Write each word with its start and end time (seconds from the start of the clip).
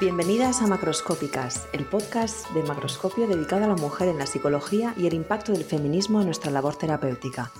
Bienvenidas 0.00 0.62
a 0.62 0.68
Macroscópicas, 0.68 1.66
el 1.72 1.84
podcast 1.84 2.48
de 2.50 2.62
macroscopio 2.62 3.26
dedicado 3.26 3.64
a 3.64 3.66
la 3.66 3.74
mujer 3.74 4.06
en 4.06 4.18
la 4.18 4.26
psicología 4.26 4.94
y 4.96 5.08
el 5.08 5.14
impacto 5.14 5.50
del 5.50 5.64
feminismo 5.64 6.20
en 6.20 6.26
nuestra 6.26 6.52
labor 6.52 6.76
terapéutica, 6.76 7.50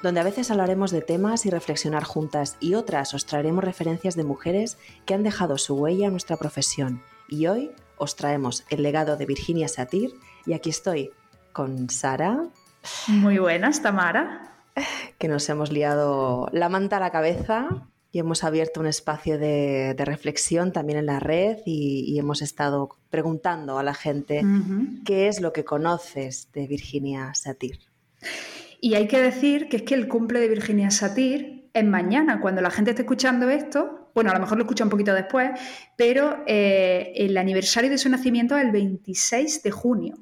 donde 0.00 0.20
a 0.20 0.22
veces 0.22 0.52
hablaremos 0.52 0.92
de 0.92 1.02
temas 1.02 1.44
y 1.44 1.50
reflexionar 1.50 2.04
juntas 2.04 2.56
y 2.60 2.74
otras 2.74 3.14
os 3.14 3.26
traeremos 3.26 3.64
referencias 3.64 4.14
de 4.14 4.22
mujeres 4.22 4.78
que 5.06 5.14
han 5.14 5.24
dejado 5.24 5.58
su 5.58 5.74
huella 5.74 6.06
en 6.06 6.12
nuestra 6.12 6.36
profesión. 6.36 7.02
Y 7.28 7.48
hoy 7.48 7.72
os 7.96 8.14
traemos 8.14 8.64
el 8.70 8.84
legado 8.84 9.16
de 9.16 9.26
Virginia 9.26 9.66
Satir 9.66 10.14
y 10.46 10.52
aquí 10.52 10.70
estoy 10.70 11.10
con 11.52 11.90
Sara. 11.90 12.44
Muy 13.08 13.38
buenas, 13.38 13.82
Tamara. 13.82 14.52
Que 15.18 15.26
nos 15.26 15.48
hemos 15.48 15.72
liado 15.72 16.48
la 16.52 16.68
manta 16.68 16.98
a 16.98 17.00
la 17.00 17.10
cabeza 17.10 17.88
y 18.10 18.18
hemos 18.18 18.44
abierto 18.44 18.80
un 18.80 18.86
espacio 18.86 19.38
de, 19.38 19.94
reflexión 19.98 20.72
también 20.72 20.98
en 20.98 21.06
la 21.06 21.20
red 21.20 21.58
y, 21.66 22.18
hemos 22.18 22.42
estado 22.42 22.96
preguntando 23.10 23.78
a 23.78 23.82
la 23.82 23.94
gente 23.94 24.42
qué 25.04 25.28
es 25.28 25.40
lo 25.40 25.52
que 25.52 25.64
conoces 25.64 26.50
de 26.52 26.66
Virginia 26.66 27.32
Satir. 27.34 27.80
Y 28.80 28.94
hay 28.94 29.08
que 29.08 29.20
decir 29.20 29.68
que 29.68 29.78
es 29.78 29.82
que 29.82 29.94
el 29.94 30.08
cumple 30.08 30.40
de 30.40 30.48
Virginia 30.48 30.90
Satir 30.90 31.68
es 31.74 31.84
mañana, 31.84 32.40
cuando 32.40 32.62
la 32.62 32.70
gente 32.70 32.90
esté 32.90 33.02
escuchando 33.02 33.50
esto, 33.50 34.10
bueno, 34.14 34.30
a 34.30 34.34
lo 34.34 34.40
mejor 34.40 34.58
lo 34.58 34.64
escucha 34.64 34.84
un 34.84 34.90
poquito 34.90 35.14
después, 35.14 35.50
pero 35.96 36.42
eh, 36.46 37.12
el 37.14 37.36
aniversario 37.36 37.90
de 37.90 37.98
su 37.98 38.08
nacimiento 38.08 38.56
es 38.56 38.64
el 38.64 38.72
26 38.72 39.62
de 39.62 39.70
junio. 39.70 40.18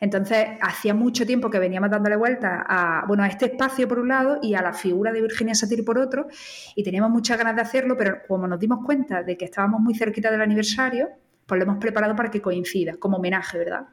Entonces, 0.00 0.48
hacía 0.62 0.94
mucho 0.94 1.26
tiempo 1.26 1.50
que 1.50 1.58
veníamos 1.58 1.90
dándole 1.90 2.16
vuelta 2.16 2.64
a, 2.66 3.04
bueno, 3.06 3.22
a 3.22 3.26
este 3.26 3.46
espacio 3.46 3.86
por 3.86 3.98
un 3.98 4.08
lado 4.08 4.38
y 4.42 4.54
a 4.54 4.62
la 4.62 4.72
figura 4.72 5.12
de 5.12 5.20
Virginia 5.20 5.54
Satir 5.54 5.84
por 5.84 5.98
otro, 5.98 6.26
y 6.74 6.82
teníamos 6.82 7.10
muchas 7.10 7.36
ganas 7.36 7.54
de 7.54 7.62
hacerlo, 7.62 7.96
pero 7.98 8.18
como 8.26 8.48
nos 8.48 8.58
dimos 8.58 8.78
cuenta 8.84 9.22
de 9.22 9.36
que 9.36 9.44
estábamos 9.44 9.80
muy 9.80 9.94
cerquita 9.94 10.30
del 10.30 10.40
aniversario, 10.40 11.08
pues 11.46 11.58
lo 11.58 11.64
hemos 11.64 11.78
preparado 11.78 12.16
para 12.16 12.30
que 12.30 12.40
coincida, 12.40 12.96
como 12.98 13.18
homenaje, 13.18 13.58
¿verdad? 13.58 13.88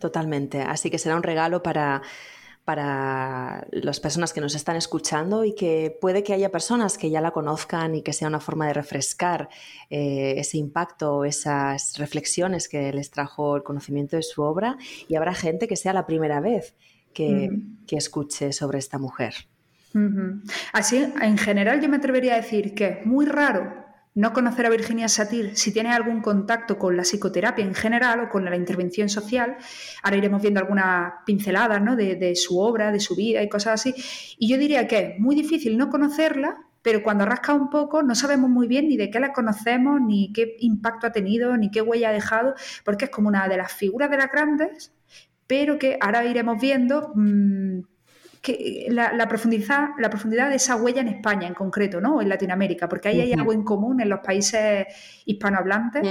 Totalmente. 0.00 0.62
Así 0.62 0.90
que 0.90 0.98
será 0.98 1.16
un 1.16 1.22
regalo 1.22 1.62
para 1.62 2.02
para 2.66 3.64
las 3.70 4.00
personas 4.00 4.32
que 4.32 4.40
nos 4.40 4.56
están 4.56 4.74
escuchando 4.74 5.44
y 5.44 5.54
que 5.54 5.96
puede 6.00 6.24
que 6.24 6.32
haya 6.32 6.50
personas 6.50 6.98
que 6.98 7.10
ya 7.10 7.20
la 7.20 7.30
conozcan 7.30 7.94
y 7.94 8.02
que 8.02 8.12
sea 8.12 8.26
una 8.26 8.40
forma 8.40 8.66
de 8.66 8.72
refrescar 8.72 9.48
eh, 9.88 10.34
ese 10.36 10.58
impacto, 10.58 11.24
esas 11.24 11.96
reflexiones 11.96 12.68
que 12.68 12.92
les 12.92 13.12
trajo 13.12 13.54
el 13.54 13.62
conocimiento 13.62 14.16
de 14.16 14.24
su 14.24 14.42
obra. 14.42 14.78
Y 15.06 15.14
habrá 15.14 15.32
gente 15.32 15.68
que 15.68 15.76
sea 15.76 15.92
la 15.92 16.06
primera 16.06 16.40
vez 16.40 16.74
que, 17.14 17.50
escuche 17.88 18.52
sobre 18.52 18.80
esta 18.80 18.98
mujer. 18.98 19.34
Así, 20.72 20.96
en 21.22 21.38
general 21.38 21.80
yo 21.80 21.88
me 21.88 21.98
atrevería 21.98 22.34
a 22.34 22.36
decir 22.38 22.74
que 22.74 22.86
es 22.88 23.06
muy 23.06 23.26
raro 23.26 23.85
no 24.16 24.32
conocer 24.32 24.64
a 24.64 24.70
Virginia 24.70 25.08
Satir 25.08 25.56
si 25.56 25.72
tienes 25.72 25.94
algún 25.94 26.22
contacto 26.22 26.78
con 26.78 26.96
la 26.96 27.02
psicoterapia 27.02 27.64
en 27.64 27.74
general 27.74 28.20
o 28.20 28.28
con 28.30 28.46
la 28.46 28.56
intervención 28.56 29.10
social. 29.10 29.58
Ahora 30.02 30.16
iremos 30.16 30.40
viendo 30.40 30.58
algunas 30.58 31.12
pinceladas 31.26 31.82
¿no? 31.82 31.96
de, 31.96 32.34
su 32.34 32.58
obra, 32.58 32.90
de 32.92 32.98
su 32.98 33.14
vida 33.14 33.42
y 33.42 33.48
cosas 33.50 33.74
así. 33.74 33.94
Y 34.38 34.48
yo 34.48 34.56
diría 34.56 34.88
que 34.88 34.98
es 34.98 35.20
muy 35.20 35.36
difícil 35.36 35.76
no 35.76 35.90
conocerla, 35.90 36.56
pero 36.80 37.02
cuando 37.02 37.26
rasca 37.26 37.52
un 37.52 37.68
poco 37.68 38.02
no 38.02 38.14
sabemos 38.14 38.48
muy 38.48 38.66
bien 38.66 38.88
ni 38.88 38.96
de 38.96 39.10
qué 39.10 39.20
la 39.20 39.34
conocemos, 39.34 40.00
ni 40.00 40.32
qué 40.32 40.56
impacto 40.60 41.06
ha 41.06 41.12
tenido, 41.12 41.54
ni 41.58 41.70
qué 41.70 41.82
huella 41.82 42.08
ha 42.08 42.12
dejado, 42.12 42.54
porque 42.86 43.04
es 43.04 43.10
como 43.10 43.28
una 43.28 43.46
de 43.48 43.58
las 43.58 43.70
figuras 43.70 44.10
de 44.10 44.16
las 44.16 44.32
grandes, 44.32 44.94
pero 45.46 45.78
que 45.78 45.98
ahora 46.00 46.24
iremos 46.24 46.58
viendo. 46.58 47.12
Mm, 48.48 48.92
la, 48.92 49.28
profundidad, 49.28 49.88
la 49.98 50.10
profundidad 50.10 50.50
de 50.50 50.56
esa 50.56 50.76
huella 50.76 51.00
en 51.00 51.08
España 51.08 51.48
en 51.48 51.54
concreto, 51.54 52.00
¿no? 52.00 52.20
En 52.20 52.28
Latinoamérica, 52.28 52.88
porque 52.88 53.08
ahí 53.08 53.20
hay 53.20 53.32
algo 53.32 53.52
en 53.52 53.62
común 53.62 54.00
en 54.00 54.08
los 54.08 54.20
países 54.20 54.86
hispanohablantes. 55.24 56.02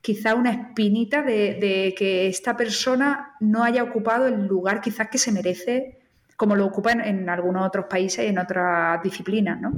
Quizá 0.00 0.34
una 0.34 0.50
espinita 0.50 1.22
de, 1.22 1.94
que 1.96 2.28
esta 2.28 2.56
persona 2.56 3.34
no 3.40 3.64
haya 3.64 3.82
ocupado 3.82 4.26
el 4.26 4.46
lugar 4.46 4.80
quizás 4.80 5.08
que 5.08 5.18
se 5.18 5.32
merece 5.32 5.94
como 6.36 6.54
lo 6.54 6.66
ocupa 6.66 6.92
en, 6.92 7.28
algunos 7.28 7.66
otros 7.66 7.86
países 7.90 8.24
y 8.24 8.28
en 8.28 8.38
otras 8.38 9.02
disciplinas, 9.02 9.60
¿no? 9.60 9.72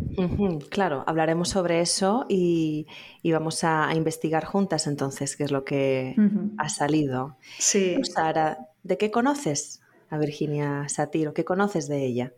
claro, 0.68 1.04
hablaremos 1.06 1.48
sobre 1.48 1.80
eso 1.80 2.26
y, 2.28 2.86
vamos 3.24 3.64
a, 3.64 3.90
investigar 3.94 4.44
juntas 4.44 4.86
entonces 4.86 5.36
qué 5.36 5.44
es 5.44 5.50
lo 5.50 5.64
que 5.64 6.14
ha 6.58 6.68
salido. 6.68 7.38
Sí. 7.58 7.98
Sara, 8.04 8.58
¿de 8.82 8.98
qué 8.98 9.10
conoces 9.10 9.80
a 10.10 10.18
Virginia 10.18 10.88
Satiro? 10.88 11.32
¿Qué 11.32 11.44
conoces 11.44 11.88
de 11.88 12.04
ella? 12.04 12.32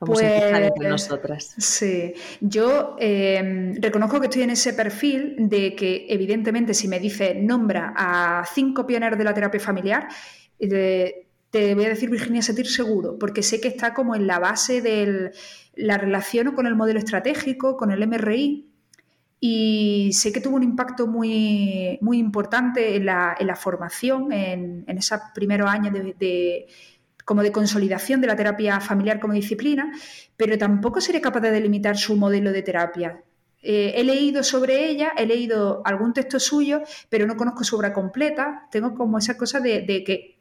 Vamos 0.00 0.22
a 0.22 0.36
empezar 0.36 0.62
entre 0.62 0.76
pues, 0.76 0.88
nosotras. 0.88 1.54
Sí, 1.58 2.14
yo 2.40 2.96
em, 3.00 3.74
reconozco 3.80 4.20
que 4.20 4.26
estoy 4.26 4.42
en 4.42 4.50
ese 4.50 4.72
perfil 4.72 5.36
de 5.48 5.74
que, 5.74 6.06
evidentemente, 6.08 6.72
si 6.72 6.86
me 6.86 7.00
dice 7.00 7.34
nombra 7.34 7.94
a 7.96 8.44
cinco 8.46 8.86
pioneros 8.86 9.18
de 9.18 9.24
la 9.24 9.34
terapia 9.34 9.58
familiar, 9.58 10.08
te 10.58 11.74
voy 11.74 11.84
a 11.84 11.88
decir 11.88 12.10
Virginia 12.10 12.42
Satir 12.42 12.68
seguro, 12.68 13.18
porque 13.18 13.42
sé 13.42 13.60
que 13.60 13.68
está 13.68 13.92
como 13.92 14.14
en 14.14 14.28
la 14.28 14.38
base 14.38 14.82
de 14.82 15.32
la 15.74 15.98
relación 15.98 16.54
con 16.54 16.66
el 16.66 16.76
modelo 16.76 17.00
estratégico, 17.00 17.76
con 17.76 17.90
el 17.90 18.06
MRI, 18.06 18.67
y 19.40 20.10
sé 20.12 20.32
que 20.32 20.40
tuvo 20.40 20.56
un 20.56 20.62
impacto 20.62 21.06
muy, 21.06 21.98
muy 22.00 22.18
importante 22.18 22.96
en 22.96 23.06
la, 23.06 23.36
en 23.38 23.46
la 23.46 23.56
formación, 23.56 24.32
en, 24.32 24.84
en, 24.86 24.98
esos 24.98 25.20
primeros 25.34 25.70
años 25.70 25.94
de, 26.18 26.66
como 27.24 27.42
de 27.42 27.52
consolidación 27.52 28.20
de 28.20 28.26
la 28.26 28.36
terapia 28.36 28.80
familiar 28.80 29.20
como 29.20 29.34
disciplina, 29.34 29.92
pero 30.36 30.58
tampoco 30.58 31.00
seré 31.00 31.20
capaz 31.20 31.40
de 31.40 31.50
delimitar 31.50 31.96
su 31.96 32.16
modelo 32.16 32.52
de 32.52 32.62
terapia. 32.62 33.22
Eh, 33.60 33.94
he 33.96 34.04
leído 34.04 34.42
sobre 34.42 34.88
ella, 34.88 35.12
he 35.16 35.26
leído 35.26 35.82
algún 35.84 36.12
texto 36.12 36.40
suyo, 36.40 36.82
pero 37.08 37.26
no 37.26 37.36
conozco 37.36 37.64
su 37.64 37.76
obra 37.76 37.92
completa. 37.92 38.68
Tengo 38.70 38.94
como 38.94 39.18
esa 39.18 39.36
cosa 39.36 39.60
de, 39.60 39.82
de 39.82 40.04
que 40.04 40.38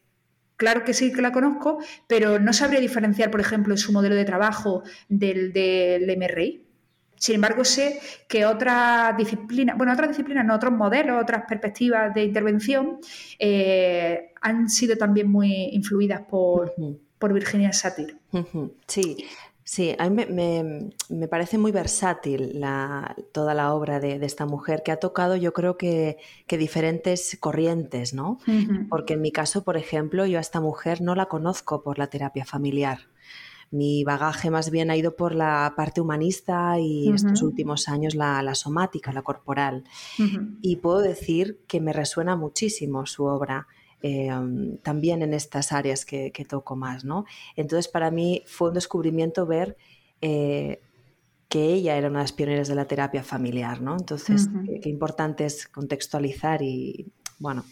Claro 0.58 0.84
que 0.84 0.96
sí 0.96 1.14
que 1.14 1.22
la 1.22 1.32
conozco, 1.32 1.78
pero 2.08 2.40
no 2.40 2.52
sabría 2.52 2.80
diferenciar, 2.80 3.30
por 3.30 3.40
ejemplo, 3.40 3.78
su 3.78 3.94
modelo 3.94 4.16
de 4.16 4.26
trabajo 4.26 4.82
del, 5.08 5.54
del 5.54 6.18
MRI. 6.18 6.67
Sin 7.18 7.36
embargo, 7.36 7.66
sé 7.66 8.00
que 8.28 8.46
otras 8.46 9.18
disciplinas, 9.18 9.78
bueno, 9.78 9.94
otras 9.94 10.10
disciplinas, 10.10 10.46
no, 10.46 10.56
otros 10.56 10.74
modelos, 10.74 11.22
otras 11.22 11.44
perspectivas 11.48 12.14
de 12.14 12.24
intervención 12.24 13.00
eh, 13.40 14.34
han 14.42 14.70
sido 14.70 14.98
también 14.98 15.30
muy 15.30 15.70
influidas 15.72 16.22
por, 16.22 16.74
Virginia 17.20 17.74
Satir. 17.74 18.18
Sí, 18.88 19.26
Sí, 19.70 19.94
a 20.00 20.10
mí 20.10 20.26
me, 21.10 21.28
parece 21.28 21.58
muy 21.58 21.74
versátil 21.74 22.64
toda 23.34 23.54
la 23.54 23.74
obra 23.74 24.00
de, 24.00 24.14
esta 24.26 24.46
mujer 24.46 24.82
que 24.82 24.94
ha 24.94 24.98
tocado 24.98 25.36
yo 25.36 25.52
creo 25.52 25.76
que, 25.76 26.20
diferentes 26.48 27.36
corrientes, 27.38 28.14
¿no? 28.14 28.40
Porque 28.88 29.16
en 29.16 29.22
mi 29.22 29.34
caso, 29.34 29.66
por 29.66 29.76
ejemplo, 29.76 30.26
yo 30.26 30.38
a 30.38 30.42
esta 30.42 30.62
mujer 30.62 31.02
no 31.02 31.16
la 31.16 31.26
conozco 31.26 31.84
por 31.84 32.00
la 32.00 32.08
terapia 32.08 32.46
familiar. 32.46 33.10
Mi 33.72 34.04
bagaje 34.04 34.50
más 34.50 34.72
bien 34.72 34.90
ha 34.90 34.96
ido 34.96 35.16
por 35.16 35.36
la 35.36 35.74
parte 35.76 36.02
humanista 36.02 36.80
y 36.80 37.12
estos 37.12 37.42
últimos 37.42 37.90
años 37.90 38.16
la, 38.16 38.56
somática, 38.56 39.12
la 39.12 39.22
corporal. 39.22 39.84
Y 40.62 40.78
puedo 40.78 41.00
decir 41.00 41.60
que 41.68 41.82
me 41.82 41.94
resuena 41.94 42.36
muchísimo 42.36 43.06
su 43.06 43.26
obra. 43.26 43.68
Em, 44.04 44.78
también 44.78 45.24
en 45.24 45.34
estas 45.34 45.72
áreas 45.72 46.06
que, 46.06 46.32
toco 46.48 46.76
más, 46.76 47.04
¿no? 47.04 47.26
Entonces 47.56 47.88
para 47.88 48.12
mí 48.12 48.44
fue 48.46 48.70
un 48.70 48.76
descubrimiento 48.76 49.48
ver 49.48 49.76
eh, 50.22 50.82
que 51.50 51.74
ella 51.74 51.98
era 51.98 52.08
una 52.08 52.20
de 52.20 52.24
las 52.24 52.34
pioneras 52.34 52.68
de 52.68 52.76
la 52.76 52.86
terapia 52.86 53.24
familiar, 53.24 53.82
¿no? 53.82 53.96
Entonces, 53.98 54.50
qué, 54.82 54.90
importante 54.90 55.46
es 55.46 55.68
contextualizar 55.68 56.62
y, 56.62 57.12
bueno, 57.40 57.64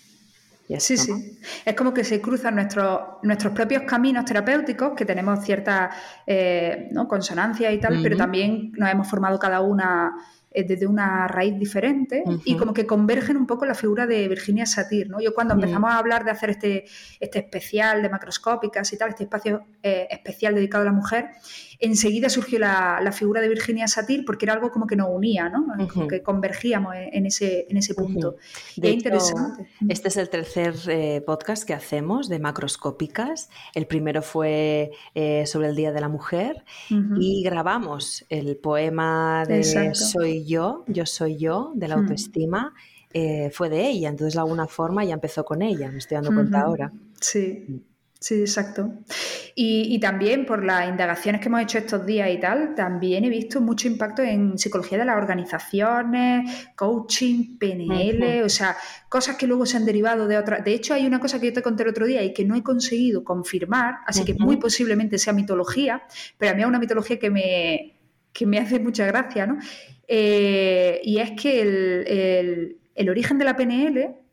sí, 0.80 0.98
sí. 0.98 1.40
Es 1.64 1.76
como 1.76 1.94
que 1.94 2.04
se 2.04 2.22
cruzan 2.22 2.56
nuestros, 2.56 3.00
nuestros 3.24 3.54
propios 3.54 3.84
caminos 3.84 4.26
terapéuticos, 4.26 4.94
que 4.96 5.06
tenemos 5.06 5.44
ciertas 5.44 5.96
eh, 6.26 6.90
¿no? 6.92 7.08
consonancias 7.08 7.74
y 7.74 7.80
tal, 7.80 8.00
pero 8.02 8.18
también 8.18 8.72
nos 8.76 8.90
hemos 8.90 9.08
formado 9.08 9.38
cada 9.38 9.62
una 9.62 10.14
eh, 10.56 10.64
desde 10.64 10.88
una 10.88 11.28
raíz 11.28 11.60
diferente 11.60 12.24
y 12.46 12.56
como 12.56 12.74
que 12.74 12.86
convergen 12.86 13.36
un 13.36 13.46
poco 13.46 13.66
la 13.66 13.76
figura 13.76 14.08
de 14.08 14.26
Virginia 14.30 14.66
Satir. 14.66 15.10
¿no? 15.10 15.20
Yo 15.20 15.34
cuando 15.34 15.54
empezamos 15.54 15.92
a 15.92 15.98
hablar 15.98 16.24
de 16.24 16.32
hacer 16.32 16.50
este, 16.50 16.86
este 17.20 17.40
especial 17.40 18.02
de 18.02 18.08
macroscópicas 18.08 18.94
y 18.94 18.98
tal, 18.98 19.10
este 19.10 19.26
espacio 19.26 19.66
eh, 19.84 20.08
especial 20.10 20.56
dedicado 20.56 20.84
a 20.84 20.86
la 20.86 20.94
mujer, 20.94 21.32
enseguida 21.80 22.30
surgió 22.30 22.60
la, 22.60 23.12
figura 23.12 23.42
de 23.42 23.50
Virginia 23.50 23.88
Satir 23.88 24.26
porque 24.26 24.46
era 24.46 24.54
algo 24.54 24.72
como 24.72 24.88
que 24.88 24.96
nos 24.96 25.10
unía, 25.10 25.50
¿no? 25.50 25.66
como 25.88 26.08
que 26.08 26.22
convergíamos 26.22 26.96
en 26.96 27.26
ese, 27.26 27.66
en 27.70 27.78
ese 27.78 27.94
punto. 27.94 28.36
De 28.76 28.90
interesante. 28.90 29.70
Este 29.88 30.08
es 30.10 30.18
el 30.18 30.30
tercer 30.30 30.76
eh, 30.88 31.22
podcast 31.26 31.64
que 31.64 31.74
hacemos 31.74 32.28
de 32.28 32.40
macroscópicas. 32.40 33.50
El 33.74 33.88
primero 33.88 34.22
fue 34.22 34.92
sobre 35.46 35.70
el 35.70 35.76
Día 35.76 35.92
de 35.92 36.02
la 36.02 36.10
Mujer 36.10 36.64
y 37.20 37.44
grabamos 37.44 38.26
el 38.30 38.58
poema 38.58 39.46
de 39.48 39.64
Soy 39.96 40.46
yo, 40.46 40.84
yo 40.88 41.06
soy 41.06 41.38
yo, 41.38 41.72
de 41.76 41.88
la 41.88 41.96
autoestima, 41.96 42.74
eh, 43.14 43.50
fue 43.52 43.70
de 43.70 43.88
ella. 43.88 44.10
Entonces, 44.10 44.34
de 44.34 44.40
alguna 44.40 44.68
forma 44.68 45.04
ya 45.06 45.14
empezó 45.14 45.46
con 45.46 45.62
ella, 45.62 45.90
me 45.92 46.00
estoy 46.00 46.16
dando 46.16 46.34
cuenta 46.34 46.62
ahora. 46.62 46.92
Sí. 47.20 47.84
Sí, 48.26 48.40
exacto. 48.40 48.92
Y, 49.54 50.00
también 50.00 50.48
por 50.48 50.66
las 50.66 50.90
indagaciones 50.90 51.40
que 51.42 51.48
hemos 51.48 51.62
hecho 51.62 51.78
estos 51.78 52.08
días 52.08 52.28
y 52.32 52.40
tal, 52.40 52.74
también 52.74 53.24
he 53.24 53.30
visto 53.30 53.62
mucho 53.62 53.88
impacto 53.88 54.24
en 54.24 54.58
psicología 54.58 54.98
de 54.98 55.06
las 55.06 55.16
organizaciones, 55.16 56.70
coaching, 56.76 57.60
PNL, 57.60 58.42
o 58.44 58.50
sea, 58.50 58.78
cosas 59.10 59.36
que 59.36 59.46
luego 59.46 59.68
se 59.68 59.78
han 59.78 59.86
derivado 59.86 60.28
de 60.28 60.40
otras. 60.40 60.66
De 60.66 60.74
hecho, 60.74 60.96
hay 60.96 61.06
una 61.06 61.20
cosa 61.20 61.40
que 61.40 61.46
yo 61.46 61.54
te 61.54 61.62
conté 61.62 61.84
el 61.84 61.90
otro 61.90 62.08
día 62.08 62.24
y 62.24 62.34
que 62.34 62.46
no 62.46 62.56
he 62.56 62.64
conseguido 62.64 63.24
confirmar, 63.24 63.98
así 64.08 64.26
que 64.26 64.34
muy 64.34 64.58
posiblemente 64.58 65.20
sea 65.20 65.32
mitología, 65.32 66.02
pero 66.40 66.54
a 66.54 66.56
mí 66.56 66.64
es 66.64 66.68
una 66.68 66.80
mitología 66.80 67.20
que 67.20 67.30
me, 67.30 67.94
me 68.44 68.58
hace 68.58 68.80
mucha 68.80 69.06
gracia, 69.06 69.46
¿no? 69.46 69.60
Eh, 70.08 71.00
y 71.04 71.20
es 71.20 71.40
que 71.40 71.62
el, 71.62 72.80
el 72.96 73.10
origen 73.12 73.38
de 73.38 73.46
la 73.46 73.56
PNL 73.56 74.25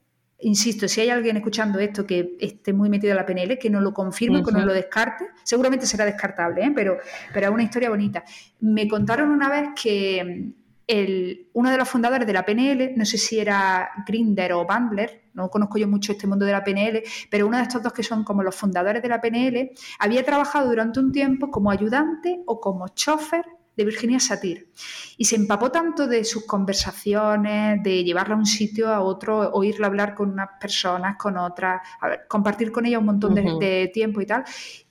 insisto, 0.43 0.89
si 0.89 1.01
hay 1.01 1.11
alguien 1.11 1.37
escuchando 1.37 1.79
esto 1.79 2.07
que 2.07 2.37
esté 2.41 2.73
muy 2.73 2.89
metido 2.89 3.13
en 3.13 3.17
la 3.17 3.27
PNL, 3.27 3.59
que 3.59 3.71
no 3.71 3.81
lo 3.81 3.93
confirme, 3.93 4.43
que 4.43 4.53
no 4.53 4.65
lo 4.65 4.73
descarte, 4.73 5.27
seguramente 5.43 5.87
será 5.87 6.05
descartable, 6.05 6.65
¿eh? 6.65 6.73
pero, 6.75 6.99
pero 7.33 7.49
es 7.49 7.53
una 7.53 7.63
historia 7.63 7.91
bonita. 7.91 8.25
Me 8.61 8.89
contaron 8.89 9.31
una 9.31 9.49
vez 9.49 9.71
que 9.81 10.53
el, 10.87 11.49
uno 11.53 11.71
de 11.71 11.77
los 11.77 11.89
fundadores 11.89 12.27
de 12.27 12.33
la 12.33 12.45
PNL, 12.45 12.93
no 12.97 13.05
sé 13.05 13.19
si 13.19 13.39
era 13.39 13.91
Grinder 14.07 14.53
o 14.53 14.67
Bandler, 14.67 15.23
no 15.35 15.49
conozco 15.49 15.79
yo 15.79 15.89
mucho 15.89 16.13
este 16.13 16.27
mundo 16.27 16.45
de 16.45 16.53
la 16.53 16.65
PNL, 16.65 17.03
pero 17.31 17.47
uno 17.47 17.57
de 17.57 17.63
estos 17.63 17.83
dos 17.83 17.93
que 17.93 18.03
son 18.03 18.25
como 18.25 18.43
los 18.43 18.55
fundadores 18.55 19.03
de 19.03 19.09
la 19.09 19.21
PNL, 19.21 19.71
había 19.99 20.25
trabajado 20.25 20.69
durante 20.69 21.01
un 21.01 21.13
tiempo 21.13 21.51
como 21.51 21.71
ayudante 21.71 22.43
o 22.47 22.61
como 22.61 22.89
chofer 22.89 23.45
de 23.77 23.85
Virginia 23.85 24.21
Satir. 24.21 24.69
Y 25.17 25.25
se 25.25 25.37
empapó 25.37 25.71
tanto 25.71 26.07
de 26.07 26.25
sus 26.25 26.45
conversaciones, 26.47 27.83
de 27.83 28.05
llevarla 28.05 28.35
a 28.35 28.39
un 28.39 28.47
sitio 28.47 28.89
a 28.89 29.01
otro, 29.01 29.51
oírla 29.53 29.87
hablar 29.87 30.15
con 30.15 30.31
unas 30.31 30.51
personas, 30.61 31.17
con 31.17 31.37
otras, 31.37 31.81
compartir 32.29 32.71
con 32.71 32.87
ella 32.87 32.99
un 32.99 33.07
montón 33.07 33.35
de, 33.35 33.91
tiempo 33.93 34.21
y 34.21 34.27
tal, 34.27 34.45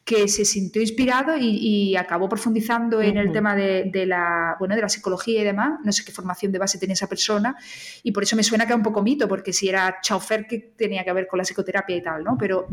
que 0.04 0.28
se 0.28 0.45
sintió 0.45 0.81
inspirado 0.81 1.36
y, 1.38 1.95
acabó 1.95 2.28
profundizando 2.28 3.01
en 3.01 3.18
el 3.18 3.31
tema 3.31 3.56
de, 3.56 4.06
la, 4.07 4.56
bueno, 4.57 4.75
de 4.75 4.81
la 4.81 4.89
psicología 4.89 5.42
y 5.42 5.44
demás. 5.44 5.80
No 5.83 5.92
sé 5.92 6.04
qué 6.04 6.12
formación 6.12 6.51
de 6.51 6.60
base 6.60 6.80
tenía 6.80 6.94
esa 6.94 7.07
persona 7.07 7.56
y 8.04 8.12
por 8.12 8.24
eso 8.24 8.36
me 8.36 8.44
suena 8.44 8.66
que 8.66 8.74
es 8.74 8.78
un 8.78 8.83
poco 8.83 9.04
mito, 9.04 9.28
porque 9.28 9.54
si 9.54 9.69
era 9.69 10.00
chofer 10.01 10.48
que 10.48 10.74
tenía 10.75 11.04
que 11.04 11.13
ver 11.13 11.28
con 11.28 11.38
la 11.38 11.44
psicoterapia 11.44 11.95
y 11.95 12.01
tal, 12.01 12.24
¿no? 12.24 12.36
Pero 12.38 12.68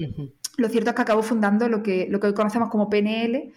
lo 0.57 0.69
cierto 0.69 0.91
es 0.91 0.97
que 0.97 1.03
acabó 1.03 1.23
fundando 1.23 1.69
lo 1.69 1.83
que, 1.83 2.07
lo 2.09 2.19
que 2.19 2.29
hoy 2.29 2.35
conocemos 2.35 2.71
como 2.71 2.89
PNL 2.89 3.53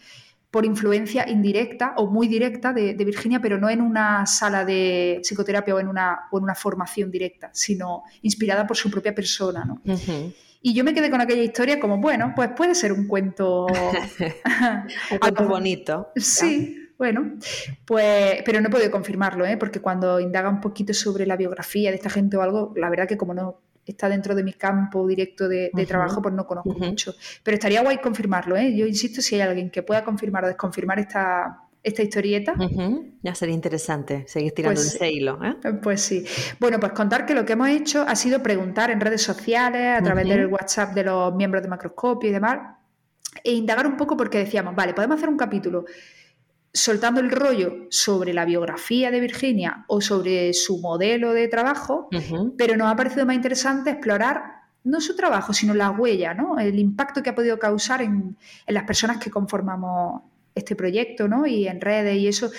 por 0.51 0.65
influencia 0.65 1.27
indirecta 1.29 1.93
o 1.95 2.07
muy 2.07 2.27
directa 2.27 2.73
de, 2.73 2.93
Virginia, 2.93 3.39
pero 3.41 3.57
no 3.57 3.69
en 3.69 3.81
una 3.81 4.25
sala 4.25 4.65
de 4.65 5.19
psicoterapia 5.23 5.73
o 5.73 5.79
en 5.79 5.87
una, 5.87 6.27
o 6.29 6.37
en 6.37 6.43
una 6.43 6.55
formación 6.55 7.09
directa, 7.09 7.49
sino 7.53 8.03
inspirada 8.21 8.67
por 8.67 8.75
su 8.75 8.91
propia 8.91 9.15
persona. 9.15 9.63
¿no? 9.63 9.81
Y 10.61 10.73
yo 10.73 10.83
me 10.83 10.93
quedé 10.93 11.09
con 11.09 11.21
aquella 11.21 11.41
historia 11.41 11.79
como, 11.79 11.97
bueno, 11.99 12.33
pues 12.35 12.49
puede 12.55 12.75
ser 12.75 12.91
un 12.91 13.07
cuento... 13.07 13.65
un 15.11 15.17
cuento 15.17 15.47
bonito. 15.47 16.09
Sí, 16.17 16.89
bueno, 16.97 17.37
pues, 17.85 18.43
pero 18.45 18.59
no 18.59 18.67
he 18.67 18.71
podido 18.71 18.91
confirmarlo, 18.91 19.45
¿eh? 19.45 19.55
porque 19.55 19.79
cuando 19.79 20.19
indaga 20.19 20.49
un 20.49 20.59
poquito 20.59 20.93
sobre 20.93 21.25
la 21.25 21.37
biografía 21.37 21.91
de 21.91 21.95
esta 21.95 22.09
gente 22.09 22.35
o 22.35 22.41
algo, 22.41 22.73
la 22.75 22.89
verdad 22.89 23.07
que 23.07 23.17
como 23.17 23.33
no 23.33 23.61
está 23.85 24.09
dentro 24.09 24.35
de 24.35 24.43
mi 24.43 24.53
campo 24.53 25.07
directo 25.07 25.47
de, 25.47 25.71
trabajo, 25.87 26.21
pues 26.21 26.33
no 26.33 26.45
conozco 26.45 26.73
mucho. 26.73 27.15
Pero 27.43 27.55
estaría 27.55 27.81
guay 27.81 27.97
confirmarlo, 27.97 28.55
¿eh? 28.55 28.75
Yo 28.75 28.85
insisto, 28.85 29.21
si 29.21 29.35
hay 29.35 29.41
alguien 29.41 29.69
que 29.69 29.83
pueda 29.83 30.03
confirmar 30.03 30.45
o 30.45 30.47
desconfirmar 30.47 30.99
esta, 30.99 31.67
esta 31.83 32.03
historieta. 32.03 32.53
Ya 33.21 33.35
sería 33.35 33.55
interesante 33.55 34.25
seguir 34.27 34.53
tirando 34.53 34.79
pues, 34.79 34.95
ese 34.95 35.11
hilo. 35.11 35.39
¿eh? 35.43 35.55
Pues 35.81 36.01
sí. 36.01 36.25
Bueno, 36.59 36.79
pues 36.79 36.91
contar 36.93 37.25
que 37.25 37.33
lo 37.33 37.45
que 37.45 37.53
hemos 37.53 37.69
hecho 37.69 38.03
ha 38.07 38.15
sido 38.15 38.43
preguntar 38.43 38.91
en 38.91 39.01
redes 39.01 39.21
sociales, 39.21 39.99
a 39.99 40.03
través 40.03 40.27
del 40.27 40.47
WhatsApp 40.47 40.93
de 40.93 41.03
los 41.03 41.33
miembros 41.35 41.63
de 41.63 41.69
Macroscopio 41.69 42.29
y 42.29 42.33
demás, 42.33 42.59
e 43.43 43.53
indagar 43.53 43.87
un 43.87 43.97
poco 43.97 44.15
porque 44.15 44.37
decíamos, 44.39 44.75
vale, 44.75 44.93
podemos 44.93 45.17
hacer 45.17 45.29
un 45.29 45.37
capítulo 45.37 45.85
soltando 46.73 47.19
el 47.19 47.31
rollo 47.31 47.87
sobre 47.89 48.33
la 48.33 48.45
biografía 48.45 49.11
de 49.11 49.19
Virginia 49.19 49.83
o 49.87 50.01
sobre 50.01 50.53
su 50.53 50.79
modelo 50.79 51.33
de 51.33 51.47
trabajo, 51.47 52.07
pero 52.57 52.77
nos 52.77 52.91
ha 52.91 52.95
parecido 52.95 53.25
más 53.25 53.35
interesante 53.35 53.91
explorar 53.91 54.61
no 54.83 54.99
su 54.99 55.15
trabajo, 55.15 55.53
sino 55.53 55.73
la 55.73 55.91
huella, 55.91 56.33
¿no? 56.33 56.57
el 56.57 56.79
impacto 56.79 57.21
que 57.21 57.29
ha 57.29 57.35
podido 57.35 57.59
causar 57.59 58.01
en, 58.01 58.37
las 58.67 58.83
personas 58.83 59.17
que 59.17 59.29
conformamos 59.29 60.23
este 60.55 60.75
proyecto 60.75 61.27
¿no? 61.27 61.45
y 61.45 61.67
en 61.67 61.79
redes 61.79 62.17
y 62.17 62.27
eso, 62.27 62.51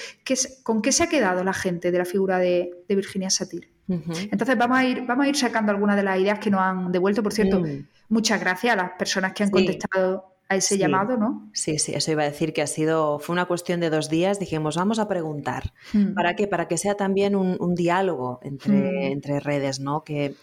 ¿con 0.63 0.83
qué 0.83 0.93
se 0.93 1.03
ha 1.03 1.09
quedado 1.09 1.43
la 1.43 1.53
gente 1.53 1.91
de 1.91 1.99
la 1.99 2.05
figura 2.05 2.39
de, 2.39 2.71
Virginia 2.89 3.31
Satir? 3.31 3.71
Entonces 3.89 4.57
vamos 4.57 4.79
a, 4.79 4.85
ir, 4.85 5.05
vamos 5.05 5.27
a 5.27 5.29
ir 5.29 5.37
sacando 5.37 5.73
algunas 5.73 5.97
de 5.97 6.03
las 6.03 6.19
ideas 6.19 6.39
que 6.39 6.51
nos 6.51 6.61
han 6.61 6.93
devuelto. 6.93 7.23
Por 7.23 7.33
cierto, 7.33 7.61
mm. 7.61 7.87
muchas 8.09 8.41
gracias 8.41 8.73
a 8.73 8.77
las 8.77 8.91
personas 8.93 9.35
que 9.35 9.43
han 9.43 9.51
contestado 9.51 10.32
ese 10.57 10.79
llamado, 10.79 11.17
¿no? 11.17 11.51
Sí, 11.53 11.79
sí, 11.79 11.93
eso 11.95 12.11
iba 12.11 12.23
a 12.23 12.27
decir 12.27 12.53
que 12.53 12.63
ha 12.63 12.67
sido, 12.67 13.19
fue 13.19 13.33
una 13.33 13.47
cuestión 13.47 13.81
de 13.81 13.91
dos 13.91 14.09
días, 14.09 14.39
dijimos, 14.39 14.77
vamos 14.77 14.99
a 14.99 15.09
preguntar. 15.09 15.73
Hmm. 15.93 16.15
¿Para 16.15 16.35
qué? 16.37 16.47
Para 16.47 16.69
que 16.69 16.79
sea 16.79 16.97
también 16.97 17.37
un, 17.37 17.75
diálogo 17.75 18.41
entre, 18.43 18.75
hmm. 18.75 19.13
entre, 19.13 19.41
redes, 19.41 19.81
¿no? 19.81 20.05
Que, 20.05 20.35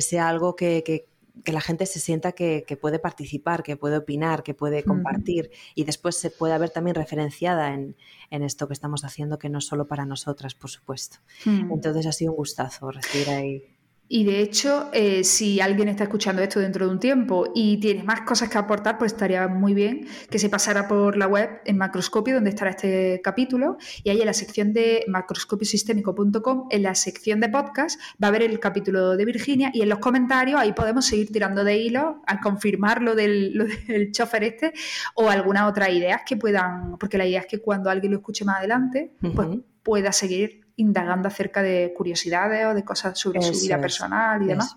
sea 0.00 0.28
algo 0.28 0.56
que, 0.56 1.06
la 1.46 1.60
gente 1.60 1.86
se 1.86 2.00
sienta 2.00 2.32
que, 2.32 2.78
puede 2.80 2.98
participar, 2.98 3.62
que 3.62 3.76
puede 3.76 3.96
opinar, 3.96 4.42
que 4.42 4.54
puede 4.54 4.82
hmm. 4.82 4.88
compartir 4.88 5.50
y 5.74 5.84
después 5.84 6.16
se 6.16 6.30
puede 6.30 6.56
ver 6.58 6.70
también 6.70 6.94
referenciada 6.94 7.74
en, 7.74 7.96
en, 8.30 8.42
esto 8.42 8.66
que 8.66 8.74
estamos 8.74 9.04
haciendo, 9.04 9.38
que 9.38 9.48
no 9.48 9.58
es 9.58 9.66
solo 9.66 9.86
para 9.86 10.04
nosotras, 10.04 10.54
por 10.54 10.70
supuesto. 10.70 11.18
Entonces 11.44 12.06
ha 12.06 12.12
sido 12.12 12.32
un 12.32 12.36
gustazo 12.36 12.90
recibir 12.90 13.30
ahí 13.30 13.79
y 14.12 14.24
de 14.24 14.40
hecho, 14.40 14.90
eh, 14.92 15.22
si 15.22 15.60
alguien 15.60 15.86
está 15.86 16.02
escuchando 16.02 16.42
esto 16.42 16.58
dentro 16.58 16.84
de 16.84 16.90
un 16.90 16.98
tiempo 16.98 17.52
y 17.54 17.78
tienes 17.78 18.04
más 18.04 18.22
cosas 18.22 18.48
que 18.48 18.58
aportar, 18.58 18.98
pues 18.98 19.12
estaría 19.12 19.46
muy 19.46 19.72
bien 19.72 20.08
que 20.28 20.40
se 20.40 20.48
pasara 20.48 20.88
por 20.88 21.16
la 21.16 21.28
web 21.28 21.60
en 21.64 21.78
Macroscopio, 21.78 22.34
donde 22.34 22.50
estará 22.50 22.70
este 22.70 23.20
capítulo, 23.22 23.76
y 24.02 24.10
ahí 24.10 24.18
en 24.18 24.26
la 24.26 24.32
sección 24.32 24.72
de 24.72 25.04
macroscopiosistémico.com, 25.06 26.66
en 26.70 26.82
la 26.82 26.96
sección 26.96 27.38
de 27.38 27.50
podcast, 27.50 28.00
va 28.20 28.26
a 28.26 28.30
haber 28.30 28.42
el 28.42 28.58
capítulo 28.58 29.16
de 29.16 29.24
Virginia 29.24 29.70
y 29.72 29.82
en 29.82 29.88
los 29.88 30.00
comentarios 30.00 30.58
ahí 30.58 30.72
podemos 30.72 31.06
seguir 31.06 31.30
tirando 31.30 31.62
de 31.62 31.76
hilo 31.76 32.20
al 32.26 32.40
confirmar 32.40 33.02
lo 33.02 33.14
del, 33.14 33.54
lo 33.54 33.64
del 33.86 34.10
chofer 34.10 34.42
este 34.42 34.72
o 35.14 35.30
algunas 35.30 35.70
otras 35.70 35.90
ideas 35.90 36.22
que 36.26 36.36
puedan, 36.36 36.98
porque 36.98 37.16
la 37.16 37.26
idea 37.26 37.42
es 37.42 37.46
que 37.46 37.60
cuando 37.60 37.88
alguien 37.90 38.10
lo 38.10 38.18
escuche 38.18 38.44
más 38.44 38.56
adelante, 38.58 39.12
pues 39.36 39.50
pueda 39.84 40.10
seguir 40.10 40.66
indagando 40.80 41.28
acerca 41.28 41.62
de 41.62 41.92
curiosidades 41.94 42.64
o 42.66 42.74
de 42.74 42.84
cosas 42.84 43.18
sobre 43.18 43.42
su 43.42 43.52
vida 43.60 43.78
personal 43.78 44.42
y 44.42 44.46
demás. 44.46 44.74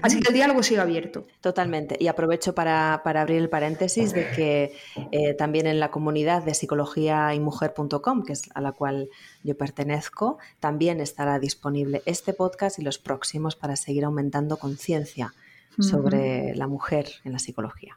Así 0.00 0.20
que 0.20 0.28
el 0.28 0.34
diálogo 0.34 0.62
sigue 0.62 0.80
abierto. 0.80 1.26
Totalmente. 1.40 1.96
Y 1.98 2.06
aprovecho 2.06 2.54
para, 2.54 2.94
abrir 2.94 3.38
el 3.38 3.50
paréntesis 3.50 4.12
de 4.12 4.30
que 4.30 4.76
eh, 5.10 5.34
también 5.34 5.66
en 5.66 5.80
la 5.80 5.90
comunidad 5.90 6.44
de 6.44 6.54
psicología 6.54 7.34
y 7.34 7.40
mujer.com, 7.40 8.22
que 8.22 8.32
es 8.32 8.48
a 8.54 8.60
la 8.60 8.72
cual 8.72 9.08
yo 9.42 9.56
pertenezco, 9.56 10.38
también 10.60 11.00
estará 11.00 11.40
disponible 11.40 12.02
este 12.06 12.32
podcast 12.32 12.78
y 12.78 12.82
los 12.82 12.98
próximos 12.98 13.56
para 13.56 13.74
seguir 13.74 14.04
aumentando 14.04 14.56
conciencia 14.56 15.34
sobre 15.78 16.54
la 16.54 16.66
mujer 16.66 17.06
en 17.24 17.32
la 17.32 17.38
psicología. 17.38 17.96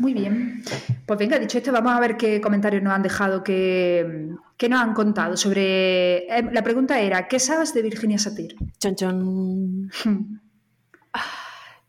Muy 0.00 0.14
bien. 0.14 0.64
Pues 1.04 1.18
venga, 1.18 1.38
dicho 1.38 1.58
esto, 1.58 1.72
vamos 1.72 1.92
a 1.92 2.00
ver 2.00 2.16
qué 2.16 2.40
comentarios 2.40 2.82
nos 2.82 2.94
han 2.94 3.02
dejado, 3.02 3.44
qué, 3.44 4.30
nos 4.68 4.80
han 4.80 4.94
contado 4.94 5.36
sobre... 5.36 6.20
Eh, 6.26 6.48
la 6.50 6.62
pregunta 6.62 6.98
era, 7.00 7.28
¿qué 7.28 7.38
sabes 7.38 7.74
de 7.74 7.82
Virginia 7.82 8.18
Satir? 8.18 8.56
Chon, 8.78 8.96
chon. 8.96 9.90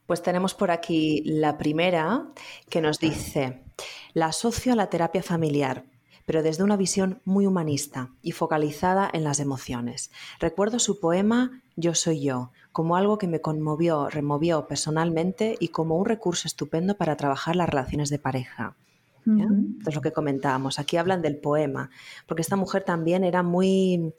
Pues 0.06 0.22
tenemos 0.22 0.53
por 0.53 0.72
aquí 0.72 1.24
la 1.25 1.58
primera 1.58 2.25
que 2.70 2.82
nos 2.82 3.00
dice, 3.00 3.63
la 4.12 4.25
asocio 4.25 4.74
a 4.74 4.75
la 4.75 4.89
terapia 4.89 5.24
familiar, 5.24 5.86
pero 6.25 6.44
desde 6.44 6.65
una 6.65 6.75
visión 6.75 7.22
muy 7.24 7.46
humanista 7.46 8.10
y 8.22 8.34
focalizada 8.34 9.10
en 9.13 9.24
las 9.24 9.39
emociones. 9.39 10.12
Recuerdo 10.38 10.80
su 10.80 11.00
poema 11.00 11.62
Yo 11.77 11.96
soy 11.96 12.24
yo, 12.24 12.51
como 12.71 12.95
algo 12.95 13.17
que 13.17 13.27
me 13.27 13.41
conmovió, 13.41 14.09
removió 14.09 14.67
personalmente 14.67 15.57
y 15.59 15.69
como 15.69 15.97
un 15.97 16.05
recurso 16.05 16.47
estupendo 16.47 16.95
para 16.95 17.15
trabajar 17.17 17.55
las 17.55 17.69
relaciones 17.69 18.09
de 18.09 18.19
pareja. 18.19 18.75
es 19.85 19.95
lo 19.95 20.01
que 20.01 20.11
comentábamos. 20.11 20.79
Aquí 20.79 20.97
hablan 20.97 21.21
del 21.21 21.37
poema, 21.37 21.89
porque 22.27 22.41
esta 22.41 22.55
mujer 22.55 22.83
también 22.83 23.23
era 23.23 23.43
muy, 23.43 24.13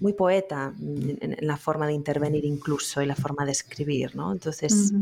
muy 0.00 0.12
poeta 0.12 0.72
en, 0.78 1.36
la 1.40 1.56
forma 1.56 1.86
de 1.86 1.94
intervenir 1.94 2.44
incluso 2.44 3.02
y 3.02 3.06
la 3.06 3.16
forma 3.16 3.44
de 3.44 3.52
escribir, 3.52 4.14
¿no? 4.14 4.32
Entonces, 4.32 4.92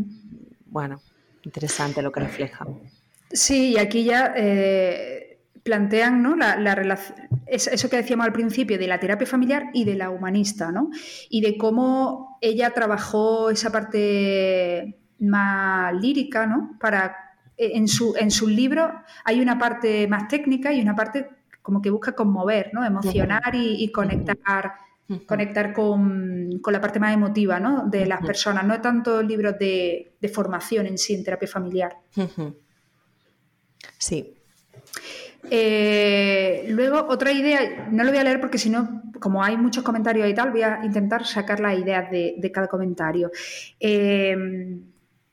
bueno, 0.67 1.01
interesante 1.43 2.01
lo 2.01 2.13
que 2.13 2.21
refleja. 2.21 2.67
Sí, 3.33 3.73
y 3.73 3.79
aquí 3.79 4.05
ya 4.05 4.33
eh, 4.37 5.24
plantean 5.65 6.23
¿no? 6.23 6.37
la, 6.37 6.75
relación, 6.75 7.19
eso 7.47 7.89
que 7.89 7.97
decíamos 7.97 8.27
al 8.27 8.33
principio 8.33 8.79
de 8.79 8.87
la 8.87 9.01
terapia 9.01 9.27
familiar 9.27 9.71
y 9.73 9.85
de 9.85 9.95
la 9.97 10.11
humanista, 10.11 10.71
¿no? 10.71 10.91
y 11.31 11.41
de 11.41 11.57
cómo 11.57 12.39
ella 12.43 12.71
trabajó 12.71 13.51
esa 13.51 13.73
parte 13.73 14.99
más 15.19 15.95
lírica, 15.95 16.47
¿no? 16.47 16.77
para 16.79 17.17
en 17.57 17.89
su, 17.89 18.15
en 18.19 18.31
sus 18.31 18.51
libros 18.51 18.91
hay 19.25 19.41
una 19.41 19.59
parte 19.59 20.07
más 20.07 20.29
técnica 20.29 20.73
y 20.73 20.83
una 20.83 20.95
parte 20.95 21.31
como 21.63 21.81
que 21.81 21.89
busca 21.89 22.13
conmover, 22.13 22.71
¿no? 22.75 22.85
emocionar 22.85 23.55
y, 23.55 23.91
conectar, 23.91 24.75
conectar 25.27 25.73
con, 25.73 26.61
la 26.71 26.81
parte 26.81 27.01
más 27.01 27.15
emotiva 27.15 27.59
¿no? 27.59 27.87
de 27.89 28.05
las 28.05 28.21
personas, 28.21 28.67
no 28.67 28.83
tanto 28.83 29.23
libros 29.23 29.59
de, 29.59 30.13
de, 30.21 30.29
formación 30.29 30.87
en 30.87 30.99
sí 30.99 31.15
en 31.15 31.25
terapia 31.25 31.49
familiar. 31.49 31.97
Sí. 33.97 34.37
Eh, 35.51 36.67
luego, 36.69 37.07
otra 37.09 37.33
idea, 37.33 37.89
no 37.91 38.05
lo 38.05 38.11
voy 38.11 38.19
a 38.19 38.25
leer 38.25 38.41
porque 38.41 38.59
si 38.59 38.71
no, 38.71 39.03
como 39.21 39.43
hay 39.43 39.57
muchos 39.57 39.85
comentarios 39.85 40.29
y 40.29 40.35
tal, 40.35 40.51
voy 40.51 40.63
a 40.63 40.81
intentar 40.85 41.27
sacar 41.27 41.61
las 41.61 41.79
ideas 41.79 42.11
de, 42.11 42.51
cada 42.53 42.69
comentario. 42.69 43.31
Eh, 43.81 44.81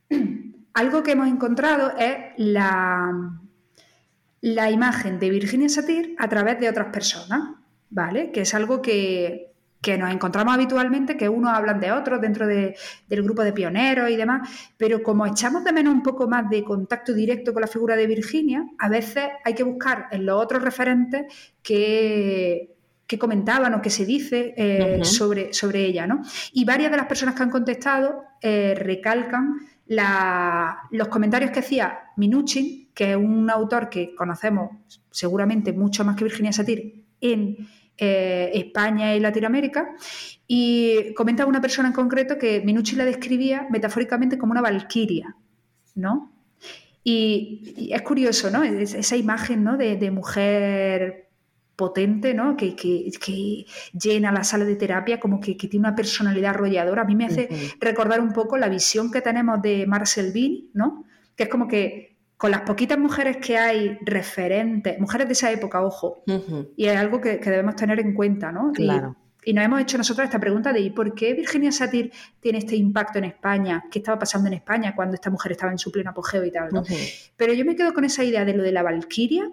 algo 0.73 1.03
que 1.03 1.11
hemos 1.11 1.27
encontrado 1.27 1.93
es 1.97 2.17
la, 2.37 3.31
la 4.41 4.71
imagen 4.71 5.19
de 5.19 5.29
Virginia 5.29 5.69
Satir 5.69 6.15
a 6.17 6.27
través 6.27 6.59
de 6.59 6.69
otras 6.69 6.87
personas, 6.87 7.55
¿vale? 7.89 8.31
Que 8.31 8.41
es 8.41 8.53
algo 8.53 8.81
que, 8.81 9.50
nos 9.97 10.11
encontramos 10.11 10.53
habitualmente, 10.53 11.17
que 11.17 11.27
unos 11.27 11.51
hablan 11.51 11.79
de 11.79 11.91
otros 11.91 12.21
dentro 12.21 12.45
del 12.45 12.75
grupo 13.09 13.43
de 13.43 13.51
pioneros 13.51 14.09
y 14.09 14.15
demás, 14.15 14.47
pero 14.77 15.01
como 15.01 15.25
echamos 15.25 15.63
de 15.63 15.73
menos 15.73 15.93
un 15.93 16.03
poco 16.03 16.27
más 16.27 16.49
de 16.49 16.63
contacto 16.63 17.13
directo 17.13 17.51
con 17.51 17.61
la 17.61 17.67
figura 17.67 17.95
de 17.95 18.05
Virginia, 18.05 18.63
a 18.77 18.89
veces 18.89 19.23
hay 19.43 19.55
que 19.55 19.63
buscar 19.63 20.07
en 20.11 20.25
los 20.25 20.41
otros 20.41 20.61
referentes 20.63 21.33
que, 21.63 22.75
comentaban 23.19 23.73
o 23.73 23.81
que 23.81 23.89
se 23.89 24.05
dice 24.05 24.53
eh, 24.55 25.03
sobre, 25.03 25.51
sobre 25.53 25.83
ella, 25.83 26.07
¿no? 26.07 26.21
Y 26.53 26.63
varias 26.63 26.91
de 26.91 26.95
las 26.95 27.07
personas 27.07 27.35
que 27.35 27.43
han 27.43 27.49
contestado 27.49 28.23
eh, 28.41 28.73
recalcan 28.77 29.57
los 30.91 31.07
comentarios 31.09 31.51
que 31.51 31.59
hacía 31.59 32.03
Minuchin, 32.15 32.89
que 32.93 33.11
es 33.11 33.17
un 33.17 33.49
autor 33.49 33.89
que 33.89 34.15
conocemos 34.15 34.69
seguramente 35.09 35.73
mucho 35.73 36.05
más 36.05 36.15
que 36.15 36.23
Virginia 36.23 36.53
Satir 36.53 37.03
en 37.19 37.67
eh, 37.97 38.51
España 38.53 39.15
y 39.15 39.19
Latinoamérica, 39.19 39.95
y 40.47 41.13
comentaba 41.13 41.49
una 41.49 41.61
persona 41.61 41.89
en 41.89 41.93
concreto 41.93 42.37
que 42.37 42.61
Minuchin 42.61 42.97
la 42.97 43.05
describía 43.05 43.67
metafóricamente 43.69 44.37
como 44.37 44.51
una 44.51 44.61
valquiria, 44.61 45.35
¿no? 45.95 46.31
Y, 47.03 47.89
es 47.91 48.01
curioso, 48.01 48.51
¿no? 48.51 48.63
esa 48.63 49.15
imagen 49.15 49.63
¿no? 49.63 49.77
de, 49.77 50.11
mujer 50.11 51.29
potente, 51.75 52.33
¿no? 52.33 52.55
Que, 52.55 53.65
llena 53.93 54.31
la 54.31 54.43
sala 54.43 54.65
de 54.65 54.75
terapia, 54.75 55.19
como 55.19 55.39
que, 55.39 55.55
tiene 55.55 55.87
una 55.87 55.95
personalidad 55.95 56.51
arrolladora. 56.51 57.01
A 57.01 57.05
mí 57.05 57.15
me 57.15 57.25
hace 57.25 57.49
recordar 57.79 58.21
un 58.21 58.33
poco 58.33 58.57
la 58.57 58.69
visión 58.69 59.11
que 59.11 59.21
tenemos 59.21 59.61
de 59.61 59.87
Marcel 59.87 60.31
Bean, 60.31 60.69
¿no? 60.73 61.05
Que 61.35 61.43
es 61.43 61.49
como 61.49 61.67
que 61.67 62.10
con 62.41 62.49
las 62.49 62.61
poquitas 62.61 62.97
mujeres 62.97 63.37
que 63.37 63.55
hay 63.55 63.99
referentes, 64.01 64.99
mujeres 64.99 65.27
de 65.27 65.33
esa 65.33 65.51
época, 65.51 65.85
ojo, 65.85 66.23
y 66.75 66.87
es 66.87 66.97
algo 66.97 67.21
que, 67.21 67.37
debemos 67.37 67.75
tener 67.75 67.99
en 67.99 68.15
cuenta, 68.15 68.51
¿no? 68.51 68.71
Claro. 68.71 69.15
Y, 69.45 69.53
nos 69.53 69.63
hemos 69.63 69.79
hecho 69.79 69.99
nosotros 69.99 70.25
esta 70.25 70.39
pregunta 70.39 70.73
de 70.73 70.79
¿y 70.79 70.89
por 70.89 71.13
qué 71.13 71.35
Virginia 71.35 71.71
Satir 71.71 72.11
tiene 72.39 72.57
este 72.57 72.75
impacto 72.75 73.19
en 73.19 73.25
España? 73.25 73.83
¿Qué 73.91 73.99
estaba 73.99 74.17
pasando 74.17 74.47
en 74.47 74.55
España 74.55 74.95
cuando 74.95 75.13
esta 75.13 75.29
mujer 75.29 75.51
estaba 75.51 75.71
en 75.71 75.77
su 75.77 75.91
pleno 75.91 76.09
apogeo 76.09 76.43
y 76.43 76.51
tal? 76.51 76.71
Pero 77.37 77.53
yo 77.53 77.63
me 77.63 77.75
quedo 77.75 77.93
con 77.93 78.05
esa 78.05 78.23
idea 78.23 78.43
de 78.43 78.55
lo 78.55 78.63
de 78.63 78.71
la 78.71 78.81
Valquiria, 78.81 79.47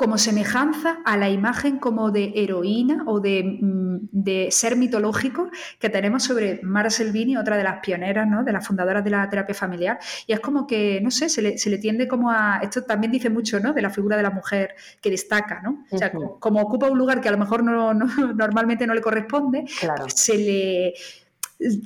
como 0.00 0.16
semejanza 0.16 1.00
a 1.04 1.18
la 1.18 1.28
imagen 1.28 1.78
como 1.78 2.10
de 2.10 2.32
heroína 2.34 3.04
o 3.06 3.20
mm, 3.20 4.08
de, 4.10 4.48
ser 4.50 4.74
mitológico 4.76 5.50
que 5.78 5.90
tenemos 5.90 6.24
sobre 6.24 6.58
Mara 6.62 6.88
Selvini, 6.88 7.36
otra 7.36 7.58
de 7.58 7.64
las 7.64 7.80
pioneras, 7.80 8.26
¿no? 8.26 8.42
de 8.42 8.50
las 8.50 8.66
fundadoras 8.66 9.04
de 9.04 9.10
la 9.10 9.28
terapia 9.28 9.54
familiar. 9.54 9.98
Y 10.26 10.32
es 10.32 10.40
como 10.40 10.66
que, 10.66 11.02
no 11.02 11.10
sé, 11.10 11.28
se 11.28 11.42
le, 11.42 11.78
tiende 11.78 12.08
como 12.08 12.30
a... 12.30 12.60
Esto 12.62 12.82
también 12.82 13.12
dice 13.12 13.28
mucho 13.28 13.60
¿no? 13.60 13.74
de 13.74 13.82
la 13.82 13.90
figura 13.90 14.16
de 14.16 14.22
la 14.22 14.30
mujer 14.30 14.74
que 15.02 15.10
destaca, 15.10 15.60
¿no? 15.60 15.84
O 15.90 15.98
sea, 15.98 16.10
como, 16.10 16.62
ocupa 16.62 16.88
un 16.88 16.96
lugar 16.96 17.20
que 17.20 17.28
a 17.28 17.32
lo 17.32 17.38
mejor 17.38 17.62
no, 17.62 17.92
normalmente 18.34 18.86
no 18.86 18.94
le 18.94 19.02
corresponde, 19.02 19.66
pues 19.98 20.14
se 20.14 20.38
le 20.38 20.94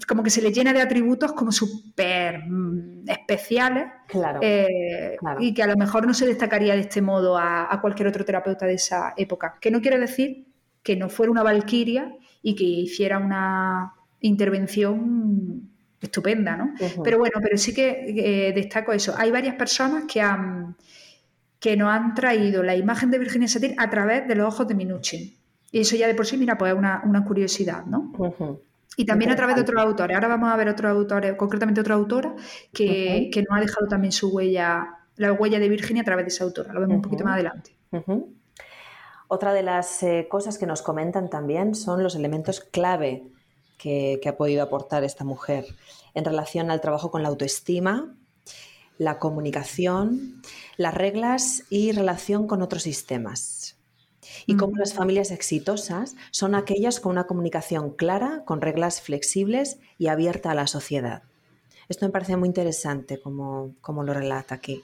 como 0.06 0.22
que 0.22 0.30
se 0.30 0.40
le 0.40 0.52
llena 0.52 0.72
de 0.72 0.80
atributos 0.80 1.32
como 1.32 1.50
súper 1.50 2.44
mm, 2.48 3.08
especiales 3.08 3.86
eh, 4.40 5.16
y 5.40 5.52
que 5.52 5.62
a 5.62 5.66
lo 5.66 5.76
mejor 5.76 6.06
no 6.06 6.14
se 6.14 6.26
destacaría 6.26 6.74
de 6.74 6.82
este 6.82 7.02
modo 7.02 7.36
a, 7.36 7.78
cualquier 7.80 8.08
otro 8.08 8.24
terapeuta 8.24 8.66
de 8.66 8.74
esa 8.74 9.14
época. 9.16 9.58
Que 9.60 9.70
no 9.70 9.80
quiere 9.80 9.98
decir 9.98 10.46
que 10.82 10.96
no 10.96 11.08
fuera 11.08 11.32
una 11.32 11.42
valquiria 11.42 12.14
y 12.42 12.54
que 12.54 12.64
hiciera 12.64 13.18
una 13.18 13.94
intervención 14.20 15.70
estupenda, 16.00 16.56
¿no? 16.56 16.74
Pero 17.02 17.18
bueno, 17.18 17.40
pero 17.42 17.56
sí 17.56 17.74
que 17.74 18.04
eh, 18.48 18.52
destaco 18.52 18.92
eso. 18.92 19.14
Hay 19.16 19.30
varias 19.30 19.54
personas 19.54 20.04
que 20.04 20.20
han 20.20 20.76
que 21.58 21.78
nos 21.78 21.88
han 21.88 22.14
traído 22.14 22.62
la 22.62 22.76
imagen 22.76 23.10
de 23.10 23.18
Virginia 23.18 23.48
Satir 23.48 23.74
a 23.78 23.88
través 23.88 24.28
de 24.28 24.34
los 24.34 24.52
ojos 24.52 24.68
de 24.68 24.74
Minuchin. 24.74 25.34
Y 25.72 25.80
eso 25.80 25.96
ya 25.96 26.06
de 26.06 26.14
por 26.14 26.26
sí, 26.26 26.36
mira, 26.36 26.58
pues 26.58 26.72
es 26.72 26.78
una, 26.78 27.00
una 27.06 27.24
curiosidad, 27.24 27.86
¿no? 27.86 28.12
Y 28.96 29.04
también 29.04 29.30
a 29.30 29.36
través 29.36 29.56
de 29.56 29.62
otros 29.62 29.80
autores. 29.82 30.14
Ahora 30.14 30.28
vamos 30.28 30.52
a 30.52 30.56
ver 30.56 30.68
otros 30.68 30.90
autores, 30.90 31.34
concretamente 31.36 31.80
otra 31.80 31.94
autora, 31.94 32.34
que, 32.72 33.30
nos 33.48 33.58
ha 33.58 33.60
dejado 33.60 33.86
también 33.88 34.12
su 34.12 34.28
huella, 34.28 34.98
la 35.16 35.32
huella 35.32 35.58
de 35.58 35.68
Virginia 35.68 36.02
a 36.02 36.04
través 36.04 36.26
de 36.26 36.28
esa 36.28 36.44
autora. 36.44 36.72
Lo 36.72 36.80
vemos 36.80 36.96
un 36.96 37.02
poquito 37.02 37.24
más 37.24 37.34
adelante. 37.34 37.76
Otra 39.28 39.52
de 39.52 39.62
las 39.62 40.02
eh, 40.02 40.26
cosas 40.30 40.58
que 40.58 40.66
nos 40.66 40.82
comentan 40.82 41.28
también 41.28 41.74
son 41.74 42.02
los 42.02 42.14
elementos 42.14 42.60
clave 42.60 43.24
que, 43.78 44.20
que 44.22 44.28
ha 44.28 44.36
podido 44.36 44.62
aportar 44.62 45.02
esta 45.02 45.24
mujer 45.24 45.66
en 46.14 46.24
relación 46.24 46.70
al 46.70 46.80
trabajo 46.80 47.10
con 47.10 47.22
la 47.22 47.28
autoestima, 47.28 48.14
la 48.98 49.18
comunicación, 49.18 50.42
las 50.76 50.94
reglas 50.94 51.64
y 51.68 51.90
relación 51.92 52.46
con 52.46 52.62
otros 52.62 52.82
sistemas 52.82 53.73
y 54.46 54.56
cómo 54.56 54.76
las 54.76 54.94
familias 54.94 55.30
exitosas 55.30 56.16
son 56.30 56.54
aquellas 56.54 57.00
con 57.00 57.12
una 57.12 57.24
comunicación 57.24 57.90
clara, 57.90 58.42
con 58.44 58.60
reglas 58.60 59.00
flexibles 59.00 59.78
y 59.98 60.08
abierta 60.08 60.50
a 60.50 60.54
la 60.54 60.66
sociedad. 60.66 61.22
Esto 61.88 62.06
me 62.06 62.12
parece 62.12 62.36
muy 62.36 62.48
interesante 62.48 63.20
como, 63.20 63.74
lo 63.86 64.14
relata 64.14 64.54
aquí. 64.54 64.82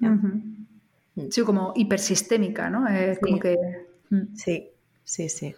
Mm. 0.00 1.28
Sí, 1.30 1.42
como 1.42 1.72
hipersistémica, 1.74 2.70
¿no? 2.70 2.84
Como 3.20 3.40
que... 3.40 3.56
Mm. 4.10 4.36
Sí, 4.36 4.68
sí, 5.04 5.28
sí. 5.28 5.54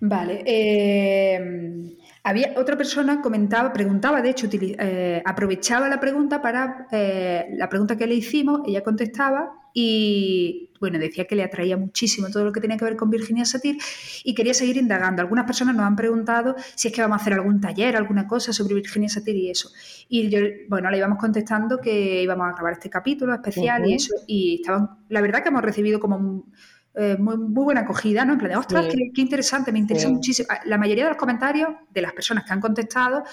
Vale. 0.00 0.42
Eh, 0.46 1.96
había 2.22 2.54
otra 2.56 2.76
persona 2.76 3.20
comentaba, 3.20 3.72
preguntaba, 3.72 4.20
de 4.20 4.30
hecho, 4.30 4.48
eh, 4.52 5.22
aprovechaba 5.24 5.88
la 5.88 6.00
pregunta 6.00 6.42
para 6.42 6.88
eh, 6.90 7.46
la 7.52 7.68
pregunta 7.68 7.96
que 7.96 8.06
le 8.06 8.14
hicimos, 8.14 8.62
ella 8.66 8.82
contestaba 8.82 9.52
y 9.78 10.70
bueno, 10.80 10.98
decía 10.98 11.26
que 11.26 11.36
le 11.36 11.42
atraía 11.42 11.76
muchísimo 11.76 12.30
todo 12.30 12.46
lo 12.46 12.52
que 12.52 12.62
tenía 12.62 12.78
que 12.78 12.86
ver 12.86 12.96
con 12.96 13.10
Virginia 13.10 13.44
Satir 13.44 13.76
y 14.24 14.34
quería 14.34 14.54
seguir 14.54 14.78
indagando. 14.78 15.20
Algunas 15.20 15.44
personas 15.44 15.76
nos 15.76 15.84
han 15.84 15.96
preguntado 15.96 16.56
si 16.74 16.88
es 16.88 16.94
que 16.94 17.02
vamos 17.02 17.18
a 17.18 17.20
hacer 17.20 17.34
algún 17.34 17.60
taller, 17.60 17.94
alguna 17.94 18.26
cosa 18.26 18.54
sobre 18.54 18.74
Virginia 18.74 19.10
Satir 19.10 19.36
y 19.36 19.50
eso. 19.50 19.68
Y 20.08 20.30
yo, 20.30 20.38
bueno, 20.70 20.90
le 20.90 20.96
íbamos 20.96 21.18
contestando 21.18 21.78
que 21.78 22.22
íbamos 22.22 22.48
a 22.48 22.52
grabar 22.54 22.72
este 22.72 22.88
capítulo 22.88 23.34
especial 23.34 23.86
y 23.86 23.92
eso. 23.92 24.14
Y 24.26 24.54
estaban, 24.62 24.88
la 25.10 25.20
verdad 25.20 25.42
que 25.42 25.50
hemos 25.50 25.60
recibido 25.60 26.00
como 26.00 26.46
eh, 26.94 27.18
muy, 27.18 27.36
buena 27.36 27.82
acogida, 27.82 28.24
¿no? 28.24 28.32
En 28.32 28.38
plan 28.38 28.52
de, 28.52 28.56
ostras, 28.56 28.86
qué, 28.86 29.20
interesante, 29.20 29.72
me 29.72 29.78
interesa 29.78 30.08
muchísimo. 30.08 30.48
La 30.64 30.78
mayoría 30.78 31.04
de 31.04 31.10
los 31.10 31.18
comentarios 31.18 31.68
de 31.90 32.00
las 32.00 32.14
personas 32.14 32.44
que 32.44 32.54
han 32.54 32.62
contestado, 32.62 33.24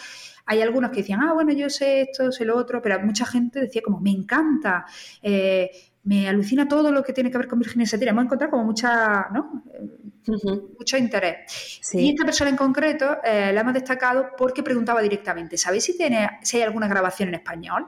hay 0.45 0.61
algunos 0.61 0.91
que 0.91 0.97
decían, 0.97 1.21
ah, 1.21 1.31
bueno, 1.31 1.53
yo 1.53 1.69
sé 1.69 2.01
esto, 2.01 2.33
sé 2.33 2.43
lo 2.43 2.57
otro, 2.57 2.81
pero 2.81 2.99
mucha 2.99 3.25
gente 3.25 3.61
decía 3.61 3.81
como, 3.81 4.01
me 4.01 4.11
encanta. 4.11 4.85
Eh, 5.21 5.71
me 6.03 6.27
alucina 6.27 6.67
todo 6.67 6.91
lo 6.91 7.03
que 7.03 7.13
tiene 7.13 7.31
que 7.31 7.37
ver 7.37 7.47
con 7.47 7.59
Virginia 7.59 7.87
Satir. 7.87 8.09
Hemos 8.09 8.25
encontrado 8.25 8.51
como 8.51 8.65
mucha, 8.65 9.29
¿no? 9.33 9.63
mucho 10.77 10.97
interés. 10.97 11.81
Y 11.93 12.09
esta 12.09 12.25
persona 12.25 12.49
en 12.49 12.57
concreto 12.57 13.17
eh, 13.23 13.51
la 13.53 13.61
hemos 13.61 13.73
destacado 13.73 14.27
porque 14.37 14.63
preguntaba 14.63 15.01
directamente, 15.01 15.57
¿sabéis 15.57 15.83
si, 15.83 15.97
tiene, 15.97 16.39
si 16.41 16.57
hay 16.57 16.63
alguna 16.63 16.87
grabación 16.87 17.29
en 17.29 17.35
español? 17.35 17.87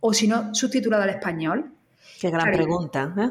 O 0.00 0.12
si 0.12 0.28
no, 0.28 0.54
subtitulada 0.54 1.04
al 1.04 1.10
español. 1.10 1.72
Qué 2.20 2.30
gran 2.30 2.52
pregunta. 2.52 3.14
¿eh? 3.18 3.30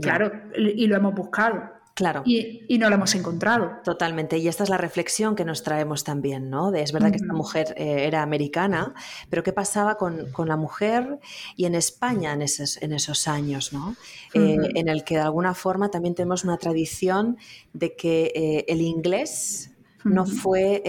Claro, 0.00 0.32
y 0.56 0.86
lo 0.86 0.96
hemos 0.96 1.14
buscado. 1.14 1.71
Claro. 1.94 2.22
Y, 2.24 2.78
no 2.78 2.88
lo 2.88 2.94
hemos 2.96 3.14
encontrado. 3.14 3.80
Totalmente. 3.84 4.38
Y 4.38 4.48
esta 4.48 4.64
es 4.64 4.70
la 4.70 4.78
reflexión 4.78 5.36
que 5.36 5.44
nos 5.44 5.62
traemos 5.62 6.04
también, 6.04 6.48
¿no? 6.48 6.70
De, 6.70 6.82
es 6.82 6.92
verdad 6.92 7.10
que 7.10 7.16
esta 7.16 7.32
mujer 7.32 7.74
eh, 7.76 8.06
era 8.06 8.22
americana, 8.22 8.94
pero 9.28 9.42
¿qué 9.42 9.52
pasaba 9.52 9.96
con, 9.96 10.32
la 10.46 10.56
mujer 10.56 11.18
y 11.54 11.66
en 11.66 11.74
España 11.74 12.32
en 12.32 12.42
esos, 12.42 12.80
en 12.82 12.92
esos 12.92 13.28
años, 13.28 13.72
¿no? 13.72 13.94
Eh, 14.34 14.58
en 14.74 14.88
el 14.88 15.04
que 15.04 15.16
de 15.16 15.20
alguna 15.20 15.54
forma 15.54 15.90
también 15.90 16.14
tenemos 16.14 16.44
una 16.44 16.56
tradición 16.56 17.36
de 17.72 17.94
que 17.94 18.32
eh, 18.34 18.64
el 18.68 18.80
inglés 18.80 19.70
no 20.04 20.26
fue, 20.26 20.82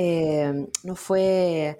no 0.83 0.95
fue 0.95 1.77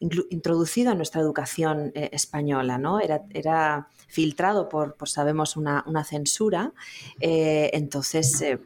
introducido 0.00 0.92
en 0.92 0.98
nuestra 0.98 1.20
educación 1.20 1.92
española, 1.94 2.78
¿no? 2.78 3.00
Era, 3.00 3.22
era 3.32 3.88
filtrado 4.08 4.68
por, 4.68 4.94
por 4.94 5.08
sabemos, 5.08 5.56
una, 5.56 6.04
censura. 6.04 6.72
Eh, 7.20 7.70
entonces, 7.72 8.40
eh, 8.40 8.58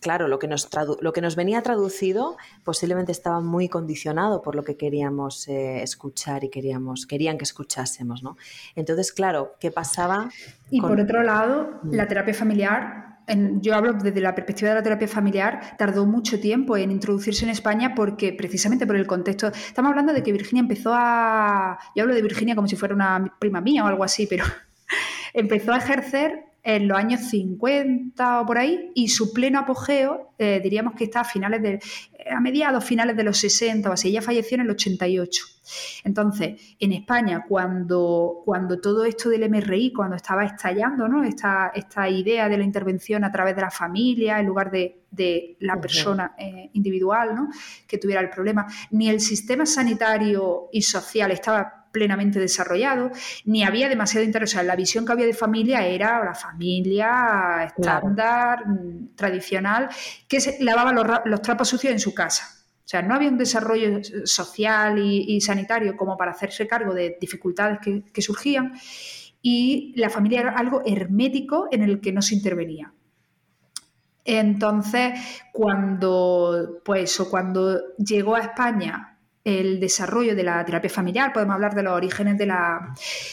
claro, 0.00 0.28
lo 0.28 0.38
que, 0.38 0.48
nos 0.48 0.68
lo 1.00 1.12
que 1.12 1.20
nos 1.20 1.36
venía 1.36 1.62
traducido 1.62 2.36
posiblemente 2.64 3.12
estaba 3.12 3.40
muy 3.40 3.68
condicionado 3.68 4.42
por 4.42 4.54
lo 4.54 4.64
que 4.64 4.76
queríamos 4.76 5.48
eh, 5.48 5.82
escuchar 5.82 6.44
y 6.44 6.50
queríamos, 6.50 7.06
querían 7.06 7.38
que 7.38 7.44
escuchásemos, 7.44 8.22
¿no? 8.22 8.36
Entonces, 8.74 9.12
claro, 9.12 9.54
¿qué 9.60 9.70
pasaba? 9.70 10.30
Y 10.70 10.80
por 10.80 11.00
otro 11.00 11.22
lado, 11.22 11.80
mm. 11.82 11.94
la 11.94 12.06
terapia 12.06 12.34
familiar 12.34 13.15
yo 13.60 13.74
hablo 13.74 13.92
desde 13.94 14.20
la 14.20 14.34
perspectiva 14.34 14.70
de 14.70 14.76
la 14.76 14.82
terapia 14.82 15.08
familiar, 15.08 15.76
tardó 15.76 16.06
mucho 16.06 16.38
tiempo 16.38 16.76
en 16.76 16.90
introducirse 16.90 17.44
en 17.44 17.50
España 17.50 17.94
porque 17.94 18.32
precisamente 18.32 18.86
por 18.86 18.96
el 18.96 19.06
contexto, 19.06 19.48
estamos 19.48 19.90
hablando 19.90 20.12
de 20.12 20.22
que 20.22 20.32
Virginia 20.32 20.60
empezó 20.60 20.92
a, 20.94 21.78
yo 21.94 22.02
hablo 22.02 22.14
de 22.14 22.22
Virginia 22.22 22.54
como 22.54 22.68
si 22.68 22.76
fuera 22.76 22.94
una 22.94 23.36
prima 23.38 23.60
mía 23.60 23.84
o 23.84 23.88
algo 23.88 24.04
así, 24.04 24.26
pero 24.26 24.44
empezó 25.34 25.72
a 25.72 25.78
ejercer 25.78 26.45
en 26.66 26.88
los 26.88 26.98
años 26.98 27.20
50 27.20 28.40
o 28.40 28.44
por 28.44 28.58
ahí, 28.58 28.90
y 28.92 29.08
su 29.08 29.32
pleno 29.32 29.60
apogeo, 29.60 30.32
eh, 30.36 30.60
diríamos 30.60 30.94
que 30.94 31.04
está 31.04 31.20
a 31.20 31.24
finales 31.24 31.62
de, 31.62 31.78
a 32.28 32.40
mediados, 32.40 32.84
finales 32.84 33.16
de 33.16 33.22
los 33.22 33.38
60 33.38 33.88
o 33.88 33.92
así, 33.92 34.08
ella 34.08 34.20
falleció 34.20 34.56
en 34.56 34.62
el 34.62 34.70
88. 34.70 35.44
Entonces, 36.02 36.76
en 36.80 36.92
España, 36.92 37.44
cuando, 37.48 38.42
cuando 38.44 38.80
todo 38.80 39.04
esto 39.04 39.28
del 39.28 39.48
MRI, 39.48 39.92
cuando 39.92 40.16
estaba 40.16 40.44
estallando, 40.44 41.06
¿no? 41.06 41.22
Esta, 41.22 41.70
esta 41.72 42.08
idea 42.08 42.48
de 42.48 42.58
la 42.58 42.64
intervención 42.64 43.22
a 43.22 43.30
través 43.30 43.54
de 43.54 43.62
la 43.62 43.70
familia, 43.70 44.40
en 44.40 44.46
lugar 44.46 44.72
de, 44.72 45.02
la 45.60 45.80
persona 45.80 46.34
eh, 46.36 46.68
individual, 46.72 47.34
¿no? 47.34 47.48
Que 47.86 47.96
tuviera 47.96 48.20
el 48.20 48.28
problema, 48.28 48.66
ni 48.90 49.08
el 49.08 49.20
sistema 49.20 49.64
sanitario 49.64 50.68
y 50.72 50.82
social 50.82 51.30
estaba 51.30 51.85
plenamente 51.96 52.38
desarrollado, 52.38 53.10
ni 53.46 53.64
había 53.64 53.88
demasiado 53.88 54.26
interés. 54.26 54.50
O 54.50 54.52
sea, 54.52 54.62
la 54.62 54.76
visión 54.76 55.06
que 55.06 55.12
había 55.12 55.24
de 55.24 55.32
familia 55.32 55.86
era 55.86 56.22
la 56.22 56.34
familia 56.34 57.64
estándar, 57.64 58.68
mm, 58.68 59.14
tradicional, 59.16 59.88
que 60.28 60.38
se 60.38 60.62
lavaba 60.62 60.92
los, 61.24 61.40
trapos 61.40 61.68
sucios 61.68 61.94
en 61.94 61.98
su 61.98 62.12
casa. 62.12 62.44
O 62.84 62.88
sea, 62.88 63.00
no 63.00 63.14
había 63.14 63.30
un 63.30 63.38
desarrollo 63.38 64.00
social 64.24 64.98
y, 64.98 65.40
sanitario 65.40 65.96
como 65.96 66.18
para 66.18 66.32
hacerse 66.32 66.68
cargo 66.68 66.92
de 66.92 67.16
dificultades 67.18 67.78
que, 68.12 68.22
surgían 68.22 68.74
y 69.40 69.94
la 69.96 70.10
familia 70.10 70.40
era 70.40 70.50
algo 70.50 70.82
hermético 70.84 71.68
en 71.72 71.82
el 71.82 72.02
que 72.02 72.12
no 72.12 72.20
se 72.20 72.34
intervenía. 72.34 72.92
Entonces, 74.22 75.18
cuando, 75.50 76.82
pues, 76.84 77.16
cuando 77.30 77.94
llegó 77.96 78.34
a 78.34 78.40
España 78.40 79.15
el 79.46 79.78
desarrollo 79.78 80.34
de 80.34 80.42
la 80.42 80.64
terapia 80.64 80.90
familiar, 80.90 81.32
podemos 81.32 81.54
hablar 81.54 81.72
de 81.72 81.84
los 81.84 81.92
orígenes 81.92 82.36
de 82.36 82.46
la, 82.46 82.92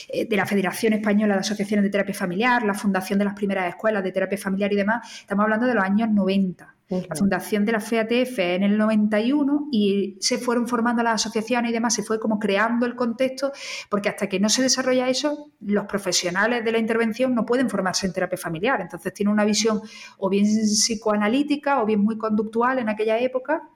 eh, 0.09 0.27
de 0.27 0.37
la 0.37 0.45
Federación 0.45 0.93
Española 0.93 1.33
de 1.33 1.39
Asociaciones 1.39 1.83
de 1.83 1.89
Terapia 1.89 2.13
Familiar, 2.13 2.61
la 2.61 2.75
fundación 2.75 3.17
de 3.17 3.25
las 3.25 3.33
primeras 3.33 3.67
escuelas 3.67 4.03
de 4.03 4.11
terapia 4.11 4.37
familiar 4.37 4.71
y 4.71 4.75
demás, 4.75 5.21
estamos 5.21 5.43
hablando 5.43 5.65
de 5.65 5.73
los 5.73 5.83
años 5.83 6.09
90 6.09 6.72
la 6.89 7.15
fundación 7.15 7.65
de 7.65 7.71
la 7.71 7.79
FEATF 7.79 8.39
en 8.39 8.63
el 8.63 8.77
91 8.77 9.69
y 9.71 10.17
se 10.19 10.37
fueron 10.37 10.67
formando 10.67 11.01
las 11.01 11.15
asociaciones 11.15 11.71
y 11.71 11.73
demás, 11.73 11.93
se 11.93 12.03
fue 12.03 12.19
como 12.19 12.39
creando 12.39 12.85
el 12.85 12.95
contexto, 12.95 13.51
porque 13.89 14.09
hasta 14.09 14.27
que 14.27 14.39
no 14.39 14.49
se 14.49 14.61
desarrolla 14.61 15.09
eso, 15.09 15.51
los 15.61 15.85
profesionales 15.85 16.63
de 16.63 16.71
la 16.71 16.77
intervención 16.77 17.33
no 17.33 17.45
pueden 17.45 17.69
formarse 17.69 18.05
en 18.05 18.13
terapia 18.13 18.37
familiar. 18.37 18.81
Entonces 18.81 19.13
tiene 19.13 19.31
una 19.31 19.45
visión 19.45 19.81
o 20.17 20.29
bien 20.29 20.45
psicoanalítica 20.45 21.81
o 21.81 21.85
bien 21.85 22.01
muy 22.01 22.17
conductual 22.17 22.79
en 22.79 22.89
aquella 22.89 23.17
época 23.17 23.69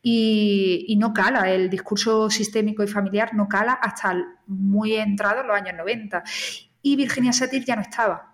y, 0.00 0.84
y 0.88 0.96
no 0.96 1.12
cala, 1.12 1.50
el 1.50 1.68
discurso 1.68 2.30
sistémico 2.30 2.82
y 2.82 2.86
familiar 2.86 3.34
no 3.34 3.48
cala 3.48 3.72
hasta 3.72 4.16
muy 4.46 4.94
entrado 4.94 5.40
en 5.40 5.48
los 5.48 5.56
años 5.56 5.74
90. 5.76 6.22
Y 6.82 6.96
Virginia 6.96 7.32
Satir 7.32 7.64
ya 7.64 7.76
no 7.76 7.82
estaba. 7.82 8.31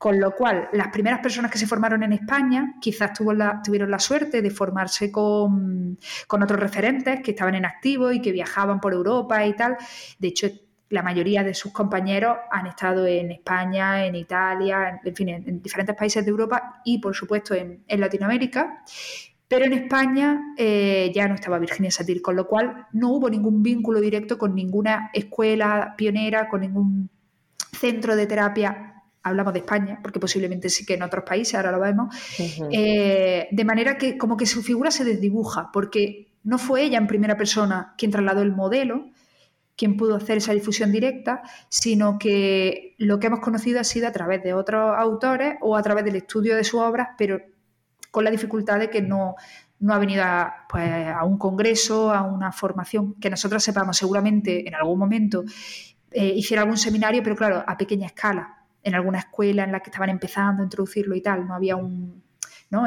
Con 0.00 0.18
lo 0.18 0.34
cual, 0.34 0.70
las 0.72 0.88
primeras 0.88 1.20
personas 1.20 1.50
que 1.50 1.58
se 1.58 1.66
formaron 1.66 2.02
en 2.02 2.14
España 2.14 2.76
quizás 2.80 3.12
tuvieron 3.12 3.90
la 3.90 3.98
suerte 3.98 4.40
de 4.40 4.50
formarse 4.50 5.12
con, 5.12 5.98
otros 6.26 6.58
referentes 6.58 7.20
que 7.20 7.32
estaban 7.32 7.54
en 7.54 7.66
activo 7.66 8.10
y 8.10 8.22
que 8.22 8.32
viajaban 8.32 8.80
por 8.80 8.94
Europa 8.94 9.44
y 9.44 9.54
tal. 9.54 9.76
De 10.18 10.28
hecho, 10.28 10.48
la 10.88 11.02
mayoría 11.02 11.44
de 11.44 11.52
sus 11.52 11.70
compañeros 11.70 12.38
han 12.50 12.66
estado 12.68 13.06
en 13.06 13.30
España, 13.30 14.06
en 14.06 14.14
Italia, 14.14 15.02
en, 15.04 15.14
fin, 15.14 15.28
en, 15.28 15.60
diferentes 15.60 15.94
países 15.94 16.24
de 16.24 16.30
Europa 16.30 16.80
y, 16.82 16.98
por 16.98 17.14
supuesto, 17.14 17.54
en, 17.54 17.84
Latinoamérica. 17.86 18.82
Pero 19.48 19.66
en 19.66 19.74
España 19.74 20.54
eh, 20.56 21.12
ya 21.14 21.28
no 21.28 21.34
estaba 21.34 21.58
Virginia 21.58 21.90
Satir, 21.90 22.22
con 22.22 22.36
lo 22.36 22.46
cual 22.46 22.86
no 22.94 23.10
hubo 23.10 23.28
ningún 23.28 23.62
vínculo 23.62 24.00
directo 24.00 24.38
con 24.38 24.54
ninguna 24.54 25.10
escuela 25.12 25.92
pionera, 25.94 26.48
con 26.48 26.62
ningún 26.62 27.10
centro 27.70 28.16
de 28.16 28.26
terapia 28.26 28.89
hablamos 29.22 29.52
de 29.52 29.60
España, 29.60 30.00
porque 30.02 30.20
posiblemente 30.20 30.68
sí 30.68 30.84
que 30.84 30.94
en 30.94 31.02
otros 31.02 31.24
países, 31.24 31.54
ahora 31.54 31.72
lo 31.72 31.80
vemos, 31.80 32.14
eh, 32.70 33.48
de 33.50 33.64
manera 33.64 33.98
que 33.98 34.16
como 34.16 34.36
que 34.36 34.46
su 34.46 34.62
figura 34.62 34.90
se 34.90 35.04
desdibuja, 35.04 35.70
porque 35.72 36.28
no 36.44 36.58
fue 36.58 36.82
ella 36.82 36.98
en 36.98 37.06
primera 37.06 37.36
persona 37.36 37.94
quien 37.98 38.10
trasladó 38.10 38.42
el 38.42 38.52
modelo, 38.52 39.10
quien 39.76 39.96
pudo 39.96 40.16
hacer 40.16 40.38
esa 40.38 40.52
difusión 40.52 40.92
directa, 40.92 41.42
sino 41.68 42.18
que 42.18 42.94
lo 42.98 43.18
que 43.18 43.28
hemos 43.28 43.40
conocido 43.40 43.80
ha 43.80 43.84
sido 43.84 44.08
a 44.08 44.12
través 44.12 44.42
de 44.42 44.52
otros 44.52 44.94
autores 44.96 45.54
o 45.60 45.76
a 45.76 45.82
través 45.82 46.04
del 46.04 46.16
estudio 46.16 46.56
de 46.56 46.64
sus 46.64 46.80
obras, 46.80 47.08
pero 47.16 47.40
con 48.10 48.24
la 48.24 48.30
dificultad 48.30 48.78
de 48.78 48.90
que 48.90 49.00
no, 49.00 49.36
no 49.78 49.94
ha 49.94 49.98
venido 49.98 50.22
a, 50.24 50.66
pues, 50.68 51.08
a 51.08 51.24
un 51.24 51.38
congreso, 51.38 52.12
a 52.12 52.22
una 52.22 52.52
formación, 52.52 53.14
que 53.14 53.30
nosotros 53.30 53.62
sepamos 53.62 53.96
seguramente 53.96 54.66
en 54.66 54.74
algún 54.74 54.98
momento 54.98 55.44
eh, 56.10 56.32
hiciera 56.34 56.62
algún 56.62 56.76
seminario, 56.76 57.22
pero 57.22 57.36
claro, 57.36 57.64
a 57.66 57.76
pequeña 57.76 58.06
escala, 58.06 58.59
en 58.82 58.94
alguna 58.94 59.18
escuela 59.18 59.64
en 59.64 59.72
la 59.72 59.80
que 59.80 59.90
estaban 59.90 60.10
empezando 60.10 60.62
a 60.62 60.64
introducirlo 60.64 61.14
y 61.14 61.20
tal, 61.20 61.46
no 61.46 61.54
había 61.54 61.76
un... 61.76 62.22
¿no? 62.70 62.84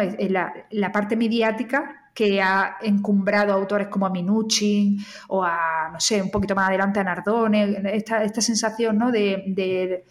La, 0.72 0.92
parte 0.92 1.16
mediática 1.16 2.10
que 2.14 2.42
ha 2.42 2.78
encumbrado 2.82 3.52
a 3.52 3.56
autores 3.56 3.88
como 3.90 4.06
a 4.06 4.10
Minuchin 4.10 4.98
o 5.28 5.44
a, 5.44 5.90
no 5.92 6.00
sé, 6.00 6.22
un 6.22 6.32
poquito 6.32 6.56
más 6.56 6.70
adelante 6.70 7.00
a 7.00 7.04
Nardone, 7.04 7.82
esta, 7.94 8.24
esta 8.24 8.40
sensación 8.40 8.98
¿no? 8.98 9.12
de, 9.12 10.04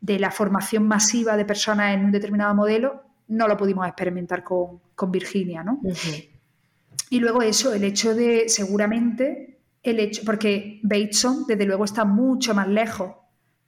de, 0.00 0.18
la 0.18 0.30
formación 0.30 0.88
masiva 0.88 1.36
de 1.36 1.44
personas 1.44 1.94
en 1.94 2.04
un 2.04 2.10
determinado 2.10 2.54
modelo, 2.54 3.04
no 3.28 3.46
lo 3.46 3.56
pudimos 3.56 3.86
experimentar 3.86 4.42
con, 4.42 4.80
con 4.94 5.12
Virginia. 5.12 5.62
¿no? 5.62 5.80
Y 7.10 7.20
luego 7.20 7.42
eso, 7.42 7.72
el 7.74 7.84
hecho 7.84 8.14
de, 8.14 8.48
seguramente, 8.48 9.60
el 9.84 10.00
hecho, 10.00 10.22
porque 10.26 10.80
Bateson 10.82 11.44
desde 11.46 11.64
luego 11.64 11.84
está 11.84 12.04
mucho 12.04 12.54
más 12.54 12.66
lejos 12.66 13.12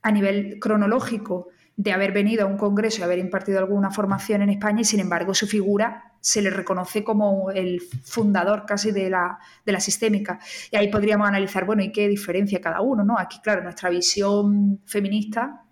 a 0.03 0.11
nivel 0.11 0.59
cronológico 0.61 1.49
de 1.77 1.93
haber 1.93 2.13
venido 2.13 2.45
a 2.45 2.47
un 2.47 2.59
congreso 2.59 3.01
y 3.01 3.05
haber 3.05 3.21
impartido 3.21 3.61
alguna 3.61 3.91
formación 3.91 4.43
en 4.43 4.51
España 4.51 4.81
y 4.81 4.85
sin 4.85 4.99
embargo 4.99 5.33
su 5.33 5.47
figura 5.47 6.13
se 6.21 6.43
le 6.43 6.51
reconoce 6.51 7.05
como 7.05 7.53
el 7.53 7.81
fundador 7.81 8.67
casi 8.67 8.91
de 8.91 9.09
la, 9.09 9.39
de 9.65 9.73
la 9.73 9.79
sistémica. 9.79 10.41
Y 10.73 10.77
ahí 10.77 10.91
podríamos 10.91 11.29
analizar, 11.29 11.65
bueno, 11.65 11.85
¿y 11.85 11.93
qué 11.93 12.09
diferencia 12.09 12.61
cada 12.61 12.81
uno? 12.81 13.05
¿no? 13.05 13.17
Aquí, 13.17 13.39
claro, 13.41 13.63
nuestra 13.63 13.91
visión 13.91 14.81
feminista 14.87 15.63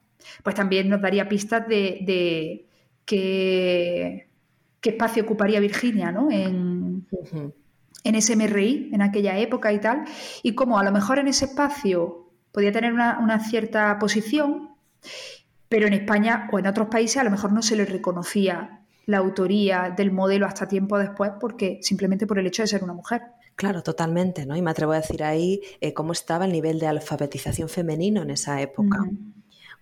pues 0.42 0.54
también 0.54 0.88
nos 0.88 1.00
daría 1.00 1.28
pistas 1.28 1.66
de, 1.66 1.98
de 2.02 2.66
qué, 3.04 4.28
espacio 4.82 5.24
ocuparía 5.24 5.58
Virginia 5.58 6.12
¿no? 6.12 6.30
en, 6.30 7.04
en 8.04 8.14
ese 8.14 8.36
MRI, 8.36 8.90
en 8.92 9.02
aquella 9.02 9.36
época 9.38 9.72
y 9.72 9.80
tal, 9.80 10.04
y 10.44 10.54
cómo 10.54 10.78
a 10.78 10.84
lo 10.84 10.92
mejor 10.92 11.18
en 11.18 11.26
ese 11.26 11.46
espacio 11.46 12.25
podía 12.56 12.72
tener 12.72 12.94
una, 12.94 13.38
cierta 13.38 13.98
posición, 13.98 14.70
pero 15.68 15.86
en 15.88 15.92
España 15.92 16.48
o 16.50 16.58
en 16.58 16.66
otros 16.66 16.88
países 16.88 17.18
a 17.18 17.24
lo 17.24 17.30
mejor 17.30 17.52
no 17.52 17.60
se 17.60 17.76
le 17.76 17.84
reconocía 17.84 18.80
la 19.04 19.18
autoría 19.18 19.92
del 19.94 20.10
modelo 20.10 20.46
hasta 20.46 20.66
tiempo 20.66 20.96
después 20.96 21.32
porque 21.38 21.80
simplemente 21.82 22.26
por 22.26 22.38
el 22.38 22.46
hecho 22.46 22.62
de 22.62 22.68
ser 22.68 22.82
una 22.82 22.94
mujer. 22.94 23.20
Claro, 23.56 23.82
totalmente, 23.82 24.46
¿no? 24.46 24.56
Y 24.56 24.62
me 24.62 24.70
atrevo 24.70 24.92
a 24.92 24.96
decir 24.96 25.22
ahí 25.22 25.60
eh, 25.82 25.92
cómo 25.92 26.12
estaba 26.12 26.46
el 26.46 26.52
nivel 26.52 26.78
de 26.78 26.86
alfabetización 26.86 27.68
femenino 27.68 28.22
en 28.22 28.30
esa 28.30 28.58
época. 28.62 29.04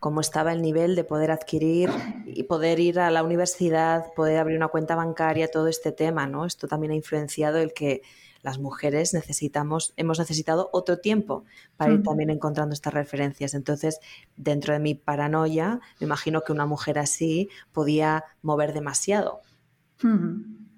Cómo 0.01 0.21
estaba 0.21 0.53
el 0.53 0.61
nivel 0.61 0.97
de 0.97 1.05
poder 1.05 1.31
adquirir 1.31 1.91
y 2.27 2.43
poder 2.43 2.81
ir 2.81 2.99
a 2.99 3.09
la 3.13 3.23
universidad, 3.23 4.13
poder 4.17 4.39
abrir 4.39 4.57
una 4.57 4.67
cuenta 4.67 4.97
bancaria, 4.97 5.47
todo 5.47 5.69
este 5.69 5.93
tema, 5.93 6.27
¿no? 6.27 6.45
Esto 6.45 6.67
también 6.67 6.91
ha 6.91 6.97
influenciado 6.97 7.59
el 7.59 7.73
que 7.73 8.03
las 8.45 8.59
mujeres 8.59 9.15
necesitamos, 9.15 9.95
hemos 9.97 10.19
necesitado 10.19 10.69
otro 10.73 10.99
tiempo 10.99 11.45
para 11.79 11.95
ir 11.95 12.03
también 12.03 12.29
encontrando 12.29 12.75
estas 12.75 12.93
referencias. 12.93 13.55
Entonces, 13.55 14.01
dentro 14.37 14.75
de 14.75 14.81
mi 14.81 14.95
paranoia, 14.95 15.81
me 15.99 16.05
imagino 16.05 16.43
que 16.43 16.53
una 16.53 16.67
mujer 16.67 16.99
así 16.99 17.49
podía 17.73 18.25
mover 18.43 18.75
demasiado. 18.75 19.41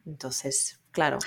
Entonces, 0.06 0.78
claro. 0.92 1.18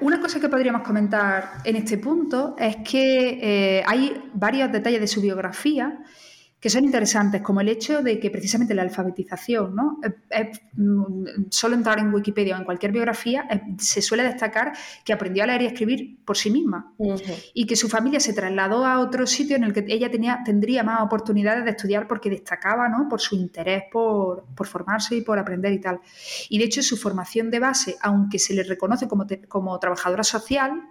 Una 0.00 0.20
cosa 0.20 0.40
que 0.40 0.48
podríamos 0.48 0.82
comentar 0.82 1.58
en 1.62 1.76
este 1.76 1.96
punto 1.98 2.56
es 2.58 2.78
que 2.78 3.38
eh, 3.40 3.84
hay 3.86 4.30
varios 4.34 4.72
detalles 4.72 5.00
de 5.00 5.06
su 5.06 5.20
biografía 5.20 6.02
que 6.60 6.68
son 6.68 6.84
interesantes, 6.84 7.40
como 7.40 7.62
el 7.62 7.68
hecho 7.68 8.02
de 8.02 8.20
que 8.20 8.30
precisamente 8.30 8.74
la 8.74 8.82
alfabetización, 8.82 9.74
¿no? 9.74 9.98
Mm, 10.74 11.24
solo 11.48 11.74
entrar 11.74 11.98
en 11.98 12.12
Wikipedia 12.12 12.56
o 12.56 12.58
en 12.58 12.64
cualquier 12.64 12.92
biografía, 12.92 13.48
se 13.78 14.02
suele 14.02 14.22
destacar 14.24 14.72
que 15.04 15.14
aprendió 15.14 15.42
a 15.44 15.46
leer 15.46 15.62
y 15.62 15.64
a 15.64 15.68
escribir 15.68 16.18
por 16.24 16.36
sí 16.36 16.50
misma 16.50 16.92
y 17.54 17.66
que 17.66 17.76
su 17.76 17.88
familia 17.88 18.20
se 18.20 18.34
trasladó 18.34 18.84
a 18.84 19.00
otro 19.00 19.26
sitio 19.26 19.56
en 19.56 19.64
el 19.64 19.72
que 19.72 19.84
ella 19.88 20.10
tenía, 20.10 20.40
tendría 20.44 20.82
más 20.82 21.00
oportunidades 21.00 21.64
de 21.64 21.70
estudiar 21.70 22.06
porque 22.06 22.28
destacaba 22.28 22.88
¿no? 22.88 23.08
por 23.08 23.20
su 23.20 23.36
interés 23.36 23.84
por, 23.90 24.44
formarse 24.64 25.16
y 25.16 25.22
por 25.22 25.38
aprender 25.38 25.72
y 25.72 25.80
tal. 25.80 26.00
Y 26.50 26.58
de 26.58 26.64
hecho 26.64 26.82
su 26.82 26.98
formación 26.98 27.50
de 27.50 27.58
base, 27.58 27.96
aunque 28.02 28.38
se 28.38 28.52
le 28.52 28.62
reconoce 28.64 29.08
como, 29.08 29.26
como 29.48 29.78
trabajadora 29.78 30.24
social, 30.24 30.82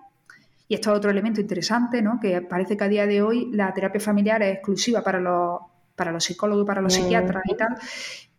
y 0.70 0.76
esto 0.76 0.92
es 0.92 0.98
otro 0.98 1.10
elemento 1.10 1.42
interesante, 1.42 2.00
¿no? 2.00 2.20
que 2.22 2.44
parece 2.44 2.78
que 2.78 2.84
a 2.84 2.88
día 2.88 3.08
de 3.08 3.24
hoy 3.24 3.50
la 3.52 3.74
terapia 3.74 4.00
familiar 4.00 4.44
es 4.44 4.54
exclusiva 4.54 5.04
para 5.04 5.20
los, 5.20 5.62
para 5.96 6.12
los 6.12 6.24
psicólogos, 6.24 6.66
para 6.66 6.80
los 6.80 6.94
psiquiatras 6.94 7.44
y 7.48 7.58
tal, 7.58 7.76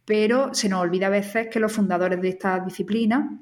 pero 0.05 0.55
se 0.55 0.69
nos 0.69 0.81
olvida 0.81 1.09
a 1.09 1.11
veces 1.11 1.49
que 1.49 1.59
los 1.59 1.73
fundadores 1.73 2.21
de 2.23 2.29
esta 2.29 2.61
disciplina 2.61 3.37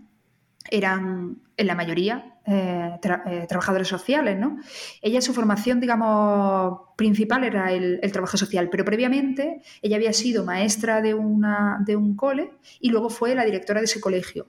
eran, 0.71 1.43
en 1.59 1.67
la 1.67 1.75
mayoría, 1.75 2.38
eh, 2.51 2.99
eh, 3.27 3.47
trabajadores 3.47 3.89
sociales, 3.89 4.39
¿no? 4.39 4.59
Ella, 5.03 5.21
su 5.21 5.35
formación, 5.35 5.81
digamos, 5.81 6.81
principal 6.97 7.45
era 7.45 7.71
el, 7.73 8.01
trabajo 8.11 8.39
social, 8.39 8.71
pero 8.71 8.87
previamente 8.87 9.61
ella 9.83 9.97
había 9.97 10.15
sido 10.15 10.47
maestra 10.47 11.03
de, 11.03 11.13
una, 11.13 11.77
de 11.85 11.95
un 11.95 12.17
cole 12.17 12.53
y 12.81 12.89
luego 12.89 13.11
fue 13.11 13.35
la 13.35 13.45
directora 13.45 13.81
de 13.81 13.85
ese 13.85 14.01
colegio. 14.01 14.47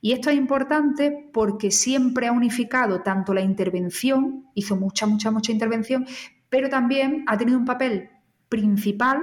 Y 0.00 0.10
esto 0.10 0.28
es 0.30 0.36
importante 0.36 1.30
porque 1.32 1.70
siempre 1.70 2.26
ha 2.26 2.32
unificado 2.32 3.02
tanto 3.02 3.32
la 3.32 3.42
intervención, 3.42 4.46
hizo 4.54 4.74
mucha, 4.74 5.06
mucha, 5.06 5.30
mucha 5.30 5.52
intervención, 5.52 6.04
pero 6.48 6.68
también 6.68 7.24
ha 7.28 7.38
tenido 7.38 7.58
un 7.58 7.64
papel 7.64 8.10
principal 8.48 9.20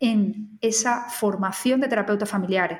en 0.00 0.58
esa 0.62 1.10
formación 1.10 1.80
de 1.80 1.88
terapeutas 1.88 2.30
familiares. 2.30 2.78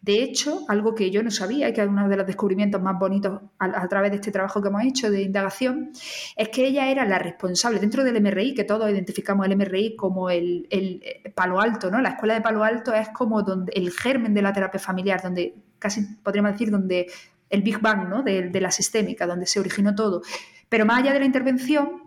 De 0.00 0.22
hecho, 0.22 0.64
algo 0.68 0.94
que 0.94 1.10
yo 1.10 1.22
no 1.22 1.30
sabía 1.30 1.68
y 1.68 1.72
que 1.72 1.82
es 1.82 1.88
uno 1.88 2.08
de 2.08 2.16
los 2.16 2.26
descubrimientos 2.26 2.80
más 2.80 2.98
bonitos 2.98 3.40
a, 3.58 3.88
través 3.88 4.10
de 4.10 4.16
este 4.16 4.30
trabajo 4.30 4.62
que 4.62 4.68
hemos 4.68 4.84
hecho 4.84 5.10
de 5.10 5.22
indagación, 5.22 5.90
es 6.36 6.48
que 6.48 6.66
ella 6.66 6.88
era 6.88 7.04
la 7.04 7.18
responsable 7.18 7.78
dentro 7.78 8.04
del 8.04 8.20
MRI, 8.20 8.54
que 8.54 8.64
todos 8.64 8.90
identificamos 8.90 9.46
el 9.46 9.56
MRI 9.56 9.96
como 9.96 10.30
el, 10.30 10.66
eh, 10.70 11.32
Palo 11.34 11.60
Alto, 11.60 11.90
¿no? 11.90 12.00
La 12.00 12.10
escuela 12.10 12.34
de 12.34 12.40
Palo 12.40 12.64
Alto 12.64 12.92
es 12.94 13.08
como 13.10 13.42
donde 13.42 13.72
el 13.74 13.90
germen 13.90 14.34
de 14.34 14.42
la 14.42 14.52
terapia 14.52 14.80
familiar, 14.80 15.22
donde 15.22 15.54
casi 15.78 16.02
podríamos 16.22 16.52
decir 16.52 16.70
donde 16.70 17.06
el 17.50 17.62
Big 17.62 17.80
Bang 17.80 18.08
¿no? 18.08 18.22
de, 18.22 18.50
de 18.50 18.60
la 18.60 18.70
sistémica, 18.70 19.26
donde 19.26 19.46
se 19.46 19.60
originó 19.60 19.94
todo. 19.94 20.22
Pero 20.68 20.84
más 20.84 21.00
allá 21.00 21.12
de 21.12 21.20
la 21.20 21.26
intervención, 21.26 22.02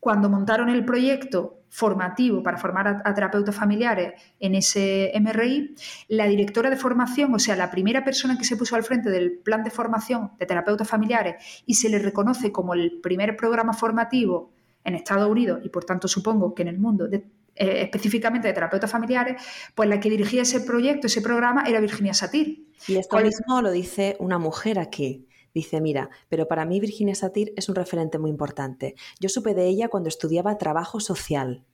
cuando 0.00 0.28
montaron 0.28 0.68
el 0.68 0.84
proyecto 0.84 1.60
formativo 1.68 2.42
para 2.42 2.56
formar 2.56 3.02
a, 3.04 3.14
terapeutas 3.14 3.54
familiares 3.54 4.14
en 4.40 4.54
ese 4.54 5.12
MRI, 5.20 5.74
la 6.08 6.26
directora 6.26 6.70
de 6.70 6.76
formación, 6.76 7.34
o 7.34 7.38
sea, 7.38 7.56
la 7.56 7.70
primera 7.70 8.04
persona 8.04 8.38
que 8.38 8.44
se 8.44 8.56
puso 8.56 8.76
al 8.76 8.84
frente 8.84 9.10
del 9.10 9.38
plan 9.38 9.62
de 9.62 9.70
formación 9.70 10.32
de 10.38 10.46
terapeutas 10.46 10.88
familiares 10.88 11.62
y 11.66 11.74
se 11.74 11.88
le 11.88 11.98
reconoce 11.98 12.52
como 12.52 12.74
el 12.74 13.00
primer 13.02 13.36
programa 13.36 13.72
formativo 13.72 14.52
en 14.84 14.94
Estados 14.94 15.28
Unidos 15.28 15.60
y 15.64 15.68
por 15.68 15.84
tanto 15.84 16.08
supongo 16.08 16.54
que 16.54 16.62
en 16.62 16.68
el 16.68 16.78
mundo 16.78 17.08
eh, 17.10 17.22
específicamente 17.54 18.48
de 18.48 18.54
terapeutas 18.54 18.90
familiares, 18.90 19.42
pues 19.74 19.88
la 19.88 19.98
que 19.98 20.10
dirigía 20.10 20.42
ese 20.42 20.60
proyecto, 20.60 21.06
ese 21.06 21.22
programa 21.22 21.64
era 21.66 21.80
Virginia 21.80 22.14
Satir. 22.14 22.68
Y 22.86 22.96
esto 22.96 23.18
mismo 23.18 23.62
lo 23.62 23.70
dice 23.70 24.16
una 24.20 24.38
mujer 24.38 24.78
aquí. 24.78 25.26
Dice, 25.56 25.80
mira, 25.80 26.10
pero 26.28 26.48
para 26.48 26.66
mí 26.66 26.80
Virginia 26.80 27.14
Satir 27.14 27.54
es 27.56 27.70
un 27.70 27.76
referente 27.76 28.18
muy 28.18 28.28
importante. 28.28 28.94
Yo 29.20 29.30
supe 29.30 29.54
de 29.54 29.66
ella 29.66 29.88
cuando 29.88 30.10
estudiaba 30.10 30.58
trabajo 30.58 31.00
social 31.00 31.64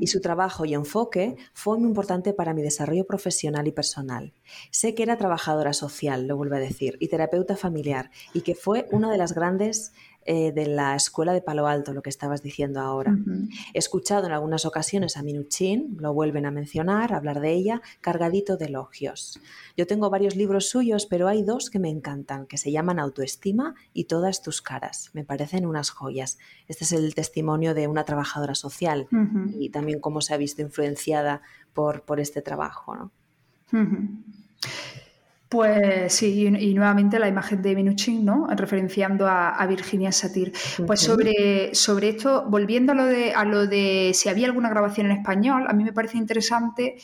y 0.00 0.06
su 0.06 0.22
trabajo 0.22 0.64
y 0.64 0.72
enfoque 0.72 1.36
fue 1.52 1.76
muy 1.76 1.88
importante 1.88 2.32
para 2.32 2.54
mi 2.54 2.62
desarrollo 2.62 3.06
profesional 3.06 3.66
y 3.66 3.72
personal. 3.72 4.32
Sé 4.70 4.94
que 4.94 5.02
era 5.02 5.18
trabajadora 5.18 5.74
social, 5.74 6.26
lo 6.26 6.38
vuelvo 6.38 6.54
a 6.54 6.60
decir, 6.60 6.96
y 6.98 7.08
terapeuta 7.08 7.56
familiar, 7.56 8.10
y 8.32 8.40
que 8.40 8.54
fue 8.54 8.86
una 8.90 9.10
de 9.10 9.18
las 9.18 9.34
grandes 9.34 9.92
eh, 10.26 10.52
de 10.52 10.66
la 10.66 10.96
escuela 10.96 11.32
de 11.32 11.40
Palo 11.40 11.66
Alto, 11.66 11.94
lo 11.94 12.02
que 12.02 12.10
estabas 12.10 12.42
diciendo 12.42 12.80
ahora. 12.80 13.16
He 13.72 13.78
escuchado 13.78 14.26
en 14.26 14.32
algunas 14.32 14.64
ocasiones 14.64 15.16
a 15.16 15.22
Minuchin, 15.22 15.96
lo 16.00 16.12
vuelven 16.12 16.46
a 16.46 16.50
mencionar, 16.50 17.14
hablar 17.14 17.40
de 17.40 17.52
ella, 17.52 17.80
cargadito 18.00 18.56
de 18.56 18.66
elogios. 18.66 19.40
Yo 19.76 19.86
tengo 19.86 20.10
varios 20.10 20.36
libros 20.36 20.68
suyos, 20.68 21.06
pero 21.06 21.28
hay 21.28 21.42
dos 21.42 21.70
que 21.70 21.78
me 21.78 21.90
encantan, 21.90 22.46
que 22.46 22.58
se 22.58 22.72
llaman 22.72 22.98
Autoestima 22.98 23.74
y 23.92 24.04
Todas 24.04 24.42
tus 24.42 24.62
caras. 24.62 25.10
Me 25.12 25.24
parecen 25.24 25.64
unas 25.64 25.90
joyas. 25.90 26.38
Este 26.68 26.84
es 26.84 26.92
el 26.92 27.14
testimonio 27.14 27.74
de 27.74 27.86
una 27.86 28.04
trabajadora 28.04 28.54
social 28.54 29.08
y 29.58 29.70
también 29.70 30.00
cómo 30.00 30.20
se 30.20 30.34
ha 30.34 30.36
visto 30.36 30.62
influenciada 30.62 31.42
por, 31.72 32.02
por 32.02 32.20
este 32.20 32.42
trabajo. 32.42 32.96
¿no? 32.96 33.12
Pues 35.48 36.12
sí, 36.12 36.46
y, 36.46 36.74
nuevamente 36.74 37.20
la 37.20 37.28
imagen 37.28 37.62
de 37.62 37.76
Minuchin, 37.76 38.24
¿no? 38.24 38.48
Referenciando 38.48 39.28
a, 39.28 39.64
Virginia 39.68 40.10
Satir. 40.10 40.52
Pues 40.86 41.00
sobre, 41.00 41.72
sobre 41.72 42.10
esto, 42.10 42.46
volviendo 42.48 42.92
a 42.92 42.94
lo, 42.96 43.04
de, 43.04 43.32
a 43.32 43.44
lo 43.44 43.66
de 43.66 44.10
si 44.12 44.28
había 44.28 44.46
alguna 44.46 44.70
grabación 44.70 45.06
en 45.06 45.12
español, 45.12 45.66
a 45.68 45.72
mí 45.72 45.84
me 45.84 45.92
parece 45.92 46.18
interesante 46.18 46.96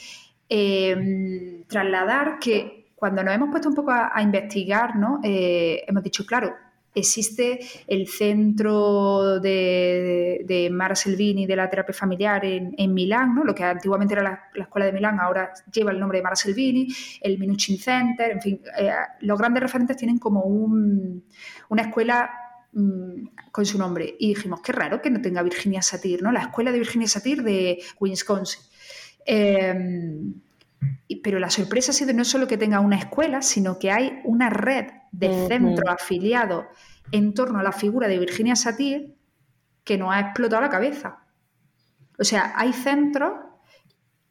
eh, 0.48 1.64
trasladar 1.68 2.38
que 2.40 2.92
cuando 2.96 3.22
nos 3.22 3.34
hemos 3.34 3.50
puesto 3.50 3.68
un 3.68 3.74
poco 3.74 3.92
a, 3.92 4.20
investigar, 4.22 4.96
¿no? 4.96 5.20
Eh, 5.22 5.84
hemos 5.86 6.02
dicho, 6.02 6.26
claro, 6.26 6.52
Existe 6.94 7.58
el 7.86 8.06
centro 8.06 9.40
de, 9.40 10.68
Mara 10.70 10.94
Selvini 10.94 11.46
de 11.46 11.56
la 11.56 11.70
terapia 11.70 11.94
familiar 11.94 12.44
en, 12.44 12.94
Milán, 12.94 13.34
¿no? 13.34 13.44
lo 13.44 13.54
que 13.54 13.64
antiguamente 13.64 14.14
era 14.14 14.22
la, 14.22 14.62
escuela 14.62 14.86
de 14.86 14.92
Milán, 14.92 15.18
ahora 15.18 15.52
lleva 15.72 15.90
el 15.90 15.98
nombre 15.98 16.18
de 16.18 16.22
Mara 16.22 16.36
Selvini, 16.36 16.88
el 17.22 17.38
Minuchin 17.38 17.78
Center, 17.78 18.32
en 18.32 18.40
fin, 18.42 18.60
eh, 18.78 18.90
los 19.20 19.38
grandes 19.38 19.62
referentes 19.62 19.96
tienen 19.96 20.18
como 20.18 20.42
una 20.42 21.82
escuela 21.82 22.30
mm, 22.72 23.28
con 23.50 23.64
su 23.64 23.78
nombre. 23.78 24.14
Y 24.18 24.34
dijimos, 24.34 24.60
qué 24.60 24.72
raro 24.72 25.00
que 25.00 25.10
no 25.10 25.22
tenga 25.22 25.42
Virginia 25.42 25.80
Satir, 25.80 26.22
¿no? 26.22 26.30
La 26.30 26.40
escuela 26.40 26.72
de 26.72 26.78
Virginia 26.78 27.08
Satir 27.08 27.42
de 27.42 27.80
Wisconsin. 28.00 28.60
Em, 29.24 30.34
pero 31.22 31.38
la 31.38 31.50
sorpresa 31.50 31.92
ha 31.92 31.94
sido 31.94 32.12
no 32.12 32.24
solo 32.24 32.46
que 32.46 32.58
tenga 32.58 32.80
una 32.80 32.96
escuela, 32.96 33.42
sino 33.42 33.78
que 33.78 33.90
hay 33.90 34.20
una 34.24 34.50
red 34.50 34.86
de 35.12 35.46
centro 35.46 35.90
afiliado 35.90 36.66
en 37.12 37.34
torno 37.34 37.58
a 37.58 37.62
la 37.62 37.72
figura 37.72 38.08
de 38.08 38.18
Virginia 38.18 38.56
Satir 38.56 39.14
que 39.84 39.98
nos 39.98 40.12
ha 40.12 40.20
explotado 40.20 40.62
la 40.62 40.70
cabeza. 40.70 41.24
O 42.18 42.24
sea, 42.24 42.52
hay 42.56 42.72
centros 42.72 43.32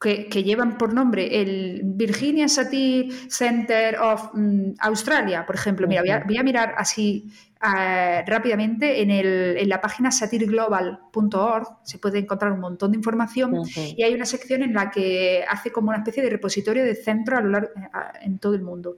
que, 0.01 0.43
llevan 0.43 0.79
por 0.79 0.93
nombre 0.93 1.41
el 1.41 1.81
Virginia 1.83 2.47
Satir 2.47 3.29
Center 3.29 3.99
of 3.99 4.31
mm, 4.33 4.71
Australia, 4.79 5.45
por 5.45 5.55
ejemplo. 5.55 5.87
Mira, 5.87 6.01
voy 6.25 6.37
a, 6.37 6.43
mirar 6.43 6.73
así 6.75 7.31
eh, 7.63 8.23
rápidamente 8.25 9.01
en, 9.01 9.69
la 9.69 9.79
página 9.79 10.09
satirglobal.org. 10.11 11.67
Se 11.83 11.99
puede 11.99 12.17
encontrar 12.17 12.51
un 12.51 12.61
montón 12.61 12.91
de 12.91 12.97
información 12.97 13.53
y 13.75 14.01
hay 14.01 14.15
una 14.15 14.25
sección 14.25 14.63
en 14.63 14.73
la 14.73 14.89
que 14.89 15.45
hace 15.47 15.71
como 15.71 15.89
una 15.89 15.99
especie 15.99 16.23
de 16.23 16.31
repositorio 16.31 16.83
de 16.83 16.95
centro 16.95 17.37
a 17.37 17.41
lo 17.41 17.49
largo, 17.49 17.69
eh, 17.75 17.89
en 18.23 18.39
todo 18.39 18.55
el 18.55 18.63
mundo. 18.63 18.97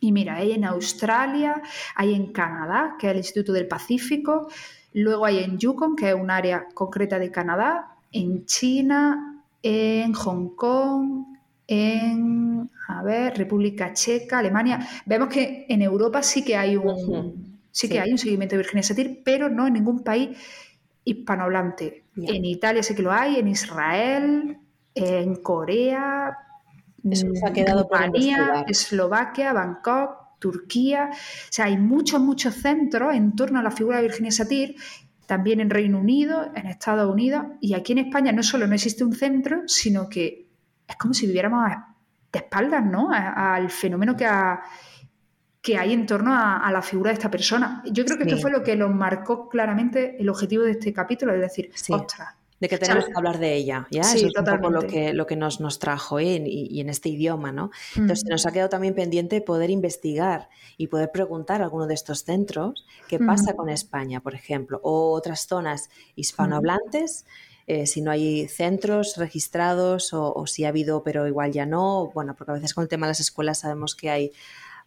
Y 0.00 0.12
mira, 0.12 0.36
hay 0.36 0.52
en 0.52 0.66
Australia, 0.66 1.62
hay 1.96 2.12
en 2.12 2.32
Canadá, 2.32 2.96
que 2.98 3.06
es 3.06 3.12
el 3.12 3.16
Instituto 3.16 3.54
del 3.54 3.66
Pacífico, 3.66 4.48
luego 4.92 5.24
hay 5.24 5.38
en 5.38 5.56
Yukon, 5.56 5.96
que 5.96 6.10
es 6.10 6.14
un 6.14 6.30
área 6.30 6.66
concreta 6.74 7.18
de 7.18 7.30
Canadá, 7.30 7.96
en 8.12 8.44
China, 8.44 9.33
en 9.64 10.12
Hong 10.12 10.54
Kong, 10.54 11.24
en 11.66 12.70
a 12.86 13.02
ver, 13.02 13.36
República 13.36 13.94
Checa, 13.94 14.38
Alemania. 14.38 14.86
Vemos 15.06 15.28
que 15.28 15.64
en 15.68 15.80
Europa 15.80 16.22
sí 16.22 16.44
que 16.44 16.54
hay 16.54 16.76
un, 16.76 17.60
sí 17.70 17.88
que 17.88 17.98
hay 17.98 18.12
un 18.12 18.18
seguimiento 18.18 18.54
de 18.54 18.58
Virginia 18.58 18.82
Satir, 18.82 19.22
pero 19.24 19.48
no 19.48 19.66
en 19.66 19.72
ningún 19.72 20.04
país 20.04 20.36
hispanohablante. 21.02 22.04
En 22.16 22.44
Italia 22.44 22.82
sé 22.82 22.94
que 22.94 23.02
lo 23.02 23.10
hay, 23.10 23.36
en 23.36 23.48
Israel, 23.48 24.58
en 24.94 25.36
Corea, 25.36 26.36
eso 27.10 27.26
ha 27.46 27.52
quedado 27.52 27.88
Eslovaquia, 28.68 29.52
Bangkok, 29.54 30.38
Turquía. 30.38 31.10
O 31.10 31.16
sea, 31.50 31.66
hay 31.66 31.78
muchos, 31.78 32.20
muchos 32.20 32.54
centros 32.54 33.14
en 33.14 33.34
torno 33.34 33.58
a 33.58 33.62
la 33.62 33.70
figura 33.70 33.96
de 33.96 34.04
Virginia 34.04 34.30
Satir, 34.30 34.76
también 35.26 35.60
en 35.60 35.70
Reino 35.70 35.98
Unido, 35.98 36.50
en 36.54 36.66
Estados 36.66 37.10
Unidos. 37.10 37.44
Y 37.60 37.74
aquí 37.74 37.92
en 37.92 37.98
España 37.98 38.32
no 38.32 38.42
solo 38.42 38.66
no 38.66 38.74
existe 38.74 39.04
un 39.04 39.14
centro, 39.14 39.62
sino 39.66 40.08
que 40.08 40.48
es 40.86 40.96
como 40.96 41.14
si 41.14 41.26
viviéramos 41.26 41.70
de 42.32 42.38
espaldas, 42.38 42.84
¿no? 42.84 43.10
al 43.12 43.70
fenómeno 43.70 44.16
que, 44.16 44.26
que 45.62 45.78
hay 45.78 45.92
en 45.92 46.04
torno 46.06 46.34
a, 46.34 46.70
la 46.70 46.82
figura 46.82 47.10
de 47.10 47.14
esta 47.14 47.30
persona. 47.30 47.82
Yo 47.86 48.04
creo 48.04 48.18
que 48.18 48.24
esto 48.24 48.38
fue 48.38 48.50
lo 48.50 48.62
que 48.62 48.76
nos 48.76 48.94
marcó 48.94 49.48
claramente 49.48 50.20
el 50.20 50.28
objetivo 50.28 50.64
de 50.64 50.72
este 50.72 50.92
capítulo, 50.92 51.32
es 51.32 51.40
decir, 51.40 51.70
ostras, 51.88 52.34
de 52.64 52.68
que 52.70 52.78
tenemos 52.78 53.04
que 53.04 53.12
hablar 53.14 53.38
de 53.38 53.54
ella, 53.54 53.86
¿ya? 53.90 54.00
Eso 54.00 54.26
es 54.26 54.32
un 54.34 54.44
poco 54.44 54.70
lo 54.70 54.86
que, 54.86 55.12
lo 55.12 55.26
que 55.26 55.36
nos, 55.36 55.60
nos 55.60 55.78
trajo 55.78 56.18
¿eh? 56.18 56.42
y, 56.46 56.80
en 56.80 56.88
este 56.88 57.10
idioma, 57.10 57.52
¿no? 57.52 57.70
Entonces, 57.94 58.24
nos 58.26 58.46
ha 58.46 58.52
quedado 58.52 58.70
también 58.70 58.94
pendiente 58.94 59.42
poder 59.42 59.68
investigar 59.68 60.48
y 60.78 60.86
poder 60.86 61.10
preguntar 61.12 61.60
a 61.60 61.64
alguno 61.64 61.86
de 61.86 61.92
estos 61.92 62.24
centros 62.24 62.86
qué 63.06 63.18
pasa 63.18 63.52
con 63.54 63.68
España, 63.68 64.20
por 64.20 64.34
ejemplo, 64.34 64.80
o 64.82 65.12
otras 65.12 65.46
zonas 65.46 65.90
hispanohablantes. 66.16 67.26
Eh, 67.66 67.86
si 67.86 68.00
no 68.00 68.10
hay 68.10 68.48
centros 68.48 69.18
registrados 69.18 70.14
o, 70.14 70.32
o, 70.32 70.46
si 70.46 70.64
ha 70.64 70.68
habido, 70.68 71.02
pero 71.02 71.26
igual 71.26 71.52
ya 71.52 71.66
no, 71.66 72.10
bueno, 72.14 72.34
porque 72.34 72.52
a 72.52 72.54
veces 72.54 72.72
con 72.72 72.82
el 72.82 72.88
tema 72.88 73.06
de 73.06 73.10
las 73.10 73.20
escuelas 73.20 73.58
sabemos 73.58 73.94
que 73.94 74.08
hay 74.08 74.32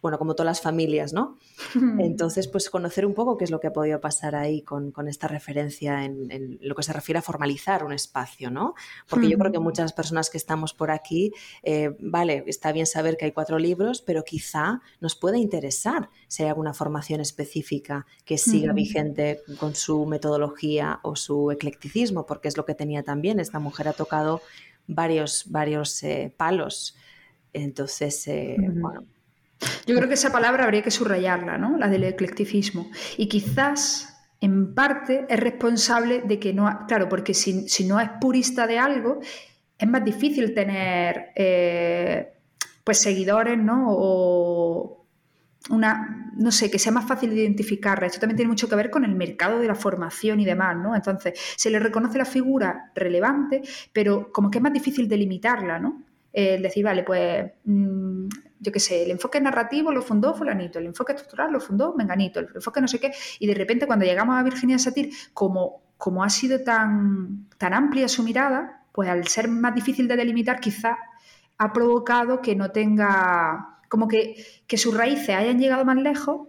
bueno, 0.00 0.18
como 0.18 0.34
todas 0.34 0.46
las 0.46 0.60
familias, 0.60 1.12
¿no? 1.12 1.38
Entonces, 1.98 2.46
pues 2.46 2.70
conocer 2.70 3.04
un 3.04 3.14
poco 3.14 3.36
qué 3.36 3.44
es 3.44 3.50
lo 3.50 3.58
que 3.58 3.66
ha 3.66 3.72
podido 3.72 4.00
pasar 4.00 4.36
ahí 4.36 4.62
con, 4.62 4.92
esta 5.08 5.26
referencia 5.26 6.04
en, 6.04 6.58
lo 6.60 6.74
que 6.74 6.82
se 6.82 6.92
refiere 6.92 7.18
a 7.18 7.22
formalizar 7.22 7.84
un 7.84 7.92
espacio, 7.92 8.50
¿no? 8.50 8.74
Porque 9.08 9.28
yo 9.28 9.38
creo 9.38 9.50
que 9.50 9.58
muchas 9.58 9.92
personas 9.92 10.30
que 10.30 10.38
estamos 10.38 10.72
por 10.72 10.90
aquí, 10.90 11.32
eh, 11.62 11.96
vale, 12.00 12.44
está 12.46 12.72
bien 12.72 12.86
saber 12.86 13.16
que 13.16 13.24
hay 13.24 13.32
cuatro 13.32 13.58
libros, 13.58 14.02
pero 14.02 14.22
quizá 14.22 14.80
nos 15.00 15.16
puede 15.16 15.38
interesar 15.38 16.10
si 16.28 16.44
hay 16.44 16.50
alguna 16.50 16.74
formación 16.74 17.20
específica 17.20 18.06
que 18.24 18.38
siga 18.38 18.72
vigente 18.72 19.40
con 19.58 19.74
su 19.74 20.06
metodología 20.06 21.00
o 21.02 21.16
su 21.16 21.50
eclecticismo, 21.50 22.26
porque 22.26 22.48
es 22.48 22.56
lo 22.56 22.64
que 22.64 22.74
tenía 22.74 23.02
también. 23.02 23.40
Esta 23.40 23.58
mujer 23.58 23.88
ha 23.88 23.92
tocado 23.92 24.42
varios, 24.86 25.44
varios 25.48 26.02
eh, 26.02 26.32
palos. 26.36 26.96
Entonces, 27.52 28.26
eh, 28.28 28.56
bueno, 28.58 29.04
Yo 29.86 29.96
creo 29.96 30.08
que 30.08 30.14
esa 30.14 30.30
palabra 30.30 30.64
habría 30.64 30.82
que 30.82 30.90
subrayarla, 30.90 31.58
¿no? 31.58 31.76
La 31.76 31.88
del 31.88 32.04
eclecticismo. 32.04 32.90
Y 33.16 33.28
quizás 33.28 34.18
en 34.40 34.74
parte 34.74 35.26
es 35.28 35.40
responsable 35.40 36.22
de 36.22 36.38
que 36.38 36.52
no, 36.52 36.86
claro, 36.86 37.08
porque 37.08 37.34
si, 37.34 37.66
no 37.84 38.00
es 38.00 38.08
purista 38.20 38.66
de 38.66 38.78
algo, 38.78 39.20
es 39.78 39.88
más 39.88 40.04
difícil 40.04 40.54
tener 40.54 41.32
eh, 41.34 42.32
pues 42.84 42.98
seguidores, 42.98 43.58
¿no? 43.58 43.86
O 43.88 45.06
una, 45.70 46.32
no 46.36 46.52
sé, 46.52 46.70
que 46.70 46.78
sea 46.78 46.92
más 46.92 47.06
fácil 47.06 47.30
de 47.30 47.42
identificarla. 47.42 48.06
Esto 48.06 48.20
también 48.20 48.36
tiene 48.36 48.50
mucho 48.50 48.68
que 48.68 48.76
ver 48.76 48.90
con 48.90 49.04
el 49.04 49.14
mercado 49.14 49.58
de 49.58 49.66
la 49.66 49.74
formación 49.74 50.40
y 50.40 50.44
demás, 50.44 50.76
¿no? 50.76 50.94
Entonces, 50.94 51.38
se 51.56 51.70
le 51.70 51.78
reconoce 51.78 52.16
la 52.16 52.24
figura 52.24 52.92
relevante, 52.94 53.62
pero 53.92 54.32
como 54.32 54.50
que 54.50 54.58
es 54.58 54.62
más 54.62 54.72
difícil 54.72 55.08
delimitarla, 55.08 55.78
¿no? 55.78 56.04
El 56.38 56.62
decir, 56.62 56.84
vale, 56.84 57.02
pues 57.02 57.50
mm, 57.64 58.28
yo 58.60 58.70
qué 58.70 58.78
sé, 58.78 59.02
el 59.02 59.10
enfoque 59.10 59.40
narrativo 59.40 59.90
lo 59.90 60.02
fundó 60.02 60.34
fulanito, 60.34 60.78
el 60.78 60.86
enfoque 60.86 61.12
estructural 61.12 61.52
lo 61.52 61.58
fundó 61.58 61.94
menganito, 61.94 62.38
el 62.38 62.48
enfoque 62.54 62.80
no 62.80 62.86
sé 62.86 63.00
qué, 63.00 63.12
y 63.40 63.46
de 63.48 63.54
repente 63.54 63.88
cuando 63.88 64.04
llegamos 64.04 64.36
a 64.36 64.44
Virginia 64.44 64.78
Satir, 64.78 65.10
como, 65.34 65.82
como 65.96 66.22
ha 66.22 66.30
sido 66.30 66.62
tan, 66.62 67.48
tan 67.58 67.74
amplia 67.74 68.06
su 68.06 68.22
mirada, 68.22 68.84
pues 68.92 69.08
al 69.08 69.26
ser 69.26 69.48
más 69.48 69.74
difícil 69.74 70.06
de 70.06 70.16
delimitar, 70.16 70.60
quizá 70.60 70.96
ha 71.56 71.72
provocado 71.72 72.40
que 72.40 72.54
no 72.54 72.70
tenga, 72.70 73.80
como 73.88 74.06
que, 74.06 74.36
que 74.66 74.78
sus 74.78 74.96
raíces 74.96 75.30
hayan 75.30 75.58
llegado 75.58 75.84
más 75.84 75.96
lejos, 75.96 76.47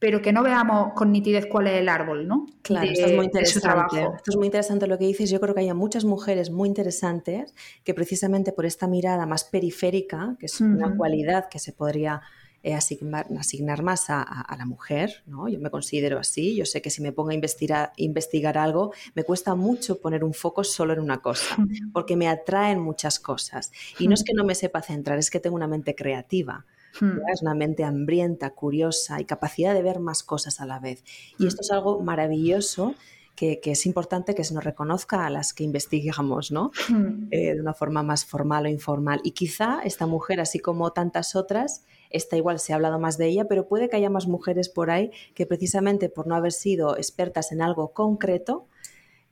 pero 0.00 0.22
que 0.22 0.32
no 0.32 0.42
veamos 0.42 0.94
con 0.94 1.12
nitidez 1.12 1.46
cuál 1.46 1.68
es 1.68 1.74
el 1.74 1.88
árbol, 1.88 2.26
¿no? 2.26 2.46
Claro, 2.62 2.90
esto 2.90 3.06
es 3.06 3.14
muy 3.14 3.26
interesante. 3.26 4.00
Esto 4.00 4.30
es 4.30 4.36
muy 4.36 4.46
interesante 4.46 4.86
lo 4.86 4.98
que 4.98 5.06
dices. 5.06 5.30
Yo 5.30 5.40
creo 5.40 5.54
que 5.54 5.60
hay 5.60 5.72
muchas 5.74 6.04
mujeres 6.04 6.50
muy 6.50 6.68
interesantes 6.68 7.54
que 7.84 7.92
precisamente 7.92 8.50
por 8.50 8.64
esta 8.64 8.88
mirada 8.88 9.26
más 9.26 9.44
periférica, 9.44 10.36
que 10.40 10.46
es 10.46 10.60
una 10.60 10.96
cualidad 10.96 11.48
que 11.50 11.58
se 11.58 11.72
podría 11.72 12.22
eh, 12.62 12.74
asignar, 12.74 13.26
asignar, 13.38 13.82
más 13.82 14.06
a, 14.08 14.56
la 14.58 14.64
mujer, 14.64 15.22
¿no? 15.26 15.48
Yo 15.48 15.60
me 15.60 15.70
considero 15.70 16.18
así, 16.18 16.56
yo 16.56 16.64
sé 16.64 16.80
que 16.80 16.90
si 16.90 17.02
me 17.02 17.12
pongo 17.12 17.30
a 17.30 17.34
investigar, 17.34 17.92
investigar 17.96 18.56
algo, 18.56 18.92
me 19.14 19.24
cuesta 19.24 19.54
mucho 19.54 19.98
poner 19.98 20.24
un 20.24 20.32
foco 20.32 20.64
solo 20.64 20.94
en 20.94 21.00
una 21.00 21.22
cosa, 21.22 21.56
porque 21.92 22.16
me 22.16 22.28
atraen 22.28 22.80
muchas 22.80 23.18
cosas. 23.18 23.70
Y 23.98 24.08
no 24.08 24.14
es 24.14 24.24
que 24.24 24.32
no 24.32 24.44
me 24.44 24.54
sepa 24.54 24.80
centrar, 24.80 25.18
es 25.18 25.30
que 25.30 25.40
tengo 25.40 25.56
una 25.56 25.68
mente 25.68 25.94
creativa. 25.94 26.64
Hmm. 26.98 27.18
Es 27.32 27.42
una 27.42 27.54
mente 27.54 27.84
hambrienta, 27.84 28.50
curiosa 28.50 29.20
y 29.20 29.24
capacidad 29.24 29.74
de 29.74 29.82
ver 29.82 30.00
más 30.00 30.22
cosas 30.22 30.60
a 30.60 30.66
la 30.66 30.78
vez. 30.78 31.04
Y 31.38 31.44
hmm. 31.44 31.48
esto 31.48 31.60
es 31.62 31.70
algo 31.70 32.00
maravilloso 32.00 32.94
que, 33.36 33.60
es 33.64 33.86
importante 33.86 34.34
que 34.34 34.44
se 34.44 34.52
nos 34.52 34.64
reconozca 34.64 35.26
a 35.26 35.30
las 35.30 35.54
que 35.54 35.64
investigamos, 35.64 36.50
¿no? 36.50 36.72
Hmm. 36.88 37.28
Eh, 37.30 37.54
de 37.54 37.60
una 37.60 37.72
forma 37.72 38.02
más 38.02 38.24
formal 38.24 38.66
o 38.66 38.68
informal. 38.68 39.20
Y 39.24 39.30
quizá 39.30 39.80
esta 39.82 40.06
mujer, 40.06 40.40
así 40.40 40.58
como 40.58 40.92
tantas 40.92 41.34
otras, 41.36 41.84
esta 42.10 42.36
igual 42.36 42.58
se 42.58 42.72
ha 42.72 42.76
hablado 42.76 42.98
más 42.98 43.16
de 43.16 43.28
ella, 43.28 43.46
pero 43.46 43.66
puede 43.66 43.88
que 43.88 43.96
haya 43.96 44.10
más 44.10 44.26
mujeres 44.26 44.68
por 44.68 44.90
ahí 44.90 45.10
que 45.34 45.46
precisamente 45.46 46.08
por 46.08 46.26
no 46.26 46.34
haber 46.34 46.52
sido 46.52 46.96
expertas 46.96 47.52
en 47.52 47.62
algo 47.62 47.92
concreto, 47.92 48.66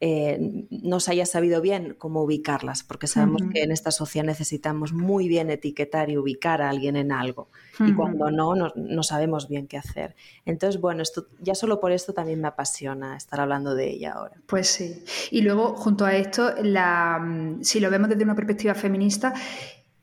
eh, 0.00 0.66
no 0.70 1.00
se 1.00 1.10
haya 1.10 1.26
sabido 1.26 1.60
bien 1.60 1.96
cómo 1.98 2.22
ubicarlas, 2.22 2.84
porque 2.84 3.08
sabemos 3.08 3.42
que 3.52 3.64
en 3.64 3.72
esta 3.72 3.90
sociedad 3.90 4.24
necesitamos 4.24 4.92
muy 4.92 5.26
bien 5.26 5.50
etiquetar 5.50 6.08
y 6.08 6.16
ubicar 6.16 6.62
a 6.62 6.70
alguien 6.70 6.94
en 6.94 7.10
algo. 7.10 7.48
Y 7.80 7.94
cuando 7.94 8.30
no, 8.30 8.54
no, 8.54 9.02
sabemos 9.02 9.48
bien 9.48 9.68
qué 9.68 9.76
hacer. 9.76 10.16
Entonces, 10.44 10.80
bueno, 10.80 11.02
esto, 11.02 11.26
ya 11.40 11.54
solo 11.54 11.78
por 11.78 11.92
esto 11.92 12.12
también 12.12 12.40
me 12.40 12.48
apasiona 12.48 13.16
estar 13.16 13.40
hablando 13.40 13.74
de 13.74 13.90
ella 13.90 14.14
ahora. 14.14 14.34
Pues 14.46 14.68
sí. 14.68 15.04
Y 15.30 15.42
luego, 15.42 15.76
junto 15.76 16.04
a 16.04 16.16
esto, 16.16 16.54
la, 16.62 17.56
si 17.62 17.78
lo 17.78 17.90
vemos 17.90 18.08
desde 18.08 18.24
una 18.24 18.34
perspectiva 18.34 18.74
feminista, 18.74 19.32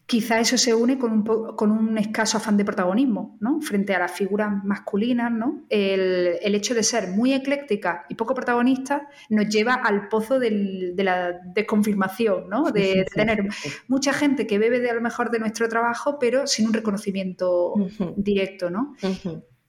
quizá 0.06 0.40
eso 0.40 0.58
se 0.58 0.74
une 0.74 0.98
con 1.00 1.12
un, 1.12 1.24
con 1.24 1.72
un, 1.72 1.98
escaso 1.98 2.38
afán 2.38 2.58
de 2.58 2.66
protagonismo, 2.66 3.38
¿no? 3.40 3.60
Frente 3.62 3.96
a 3.96 4.00
las 4.00 4.12
figuras 4.12 4.64
masculinas, 4.64 5.32
¿no? 5.32 5.64
El, 5.70 6.38
hecho 6.56 6.74
de 6.74 6.84
ser 6.84 7.10
muy 7.10 7.34
ecléctica 7.34 8.06
y 8.08 8.16
poco 8.16 8.34
protagonista 8.34 9.10
nos 9.30 9.50
lleva 9.50 9.74
al 9.74 10.08
pozo 10.08 10.40
de 10.40 10.94
la 10.98 11.34
desconfirmación, 11.54 12.50
¿no? 12.50 12.72
De, 12.72 13.06
tener 13.14 13.48
mucha 13.88 14.14
gente 14.14 14.48
que 14.48 14.60
bebe 14.60 14.80
de 14.80 14.90
a 14.90 14.94
lo 14.94 15.02
mejor 15.02 15.32
de 15.32 15.40
nuestro 15.40 15.68
trabajo, 15.68 16.18
pero 16.20 16.48
sin 16.48 16.68
un 16.68 16.74
reconocimiento 16.74 17.74
directo, 18.16 18.70
¿no? 18.70 18.96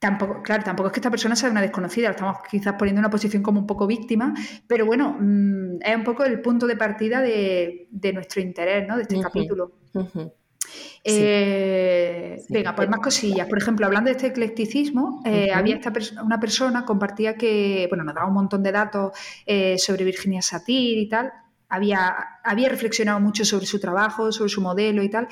Tampoco, 0.06 0.40
claro, 0.40 0.62
tampoco 0.62 0.86
es 0.86 0.92
que 0.92 1.00
esta 1.00 1.10
persona 1.10 1.34
sea 1.34 1.50
una 1.50 1.60
desconocida, 1.60 2.10
estamos 2.10 2.36
quizás 2.48 2.74
poniendo 2.74 3.00
en 3.00 3.06
una 3.06 3.10
posición 3.10 3.42
como 3.42 3.58
un 3.58 3.66
poco 3.66 3.88
víctima, 3.88 4.32
pero 4.68 4.86
bueno, 4.86 5.16
mm, 5.18 5.82
es 5.82 5.96
un 5.96 6.04
poco 6.04 6.22
el 6.22 6.40
punto 6.40 6.68
de 6.68 6.76
partida 6.76 7.20
de, 7.20 7.88
nuestro 8.14 8.40
interés, 8.40 8.86
¿no? 8.86 8.94
De 8.94 9.02
este 9.02 9.20
capítulo. 9.20 9.72
Eh, 11.02 12.40
venga, 12.48 12.76
pues 12.76 12.88
más 12.88 13.00
cosillas. 13.00 13.48
Por 13.48 13.58
ejemplo, 13.58 13.86
hablando 13.86 14.06
de 14.08 14.12
este 14.12 14.28
eclecticismo, 14.28 15.22
eh, 15.24 15.50
había 15.52 15.74
esta 15.74 15.92
una 16.22 16.38
persona 16.38 16.84
compartía 16.84 17.34
que, 17.34 17.86
bueno, 17.88 18.04
nos 18.04 18.14
daba 18.14 18.28
un 18.28 18.34
montón 18.34 18.62
de 18.62 18.70
datos 18.70 19.12
eh, 19.44 19.76
sobre 19.76 20.04
Virginia 20.04 20.40
Satir 20.40 20.98
y 20.98 21.08
tal. 21.08 21.32
Había, 21.68 22.14
había 22.44 22.68
reflexionado 22.68 23.18
mucho 23.20 23.44
sobre 23.44 23.66
su 23.66 23.80
trabajo, 23.80 24.30
sobre 24.30 24.50
su 24.50 24.60
modelo 24.60 25.02
y 25.02 25.10
tal, 25.10 25.26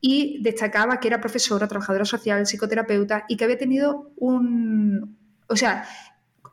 y 0.00 0.42
destacaba 0.42 1.00
que 1.00 1.08
era 1.08 1.20
profesora, 1.20 1.66
trabajadora 1.66 2.04
social, 2.04 2.46
psicoterapeuta 2.46 3.24
y 3.28 3.36
que 3.36 3.44
había 3.44 3.58
tenido 3.58 4.12
un... 4.16 5.16
O 5.48 5.56
sea, 5.56 5.86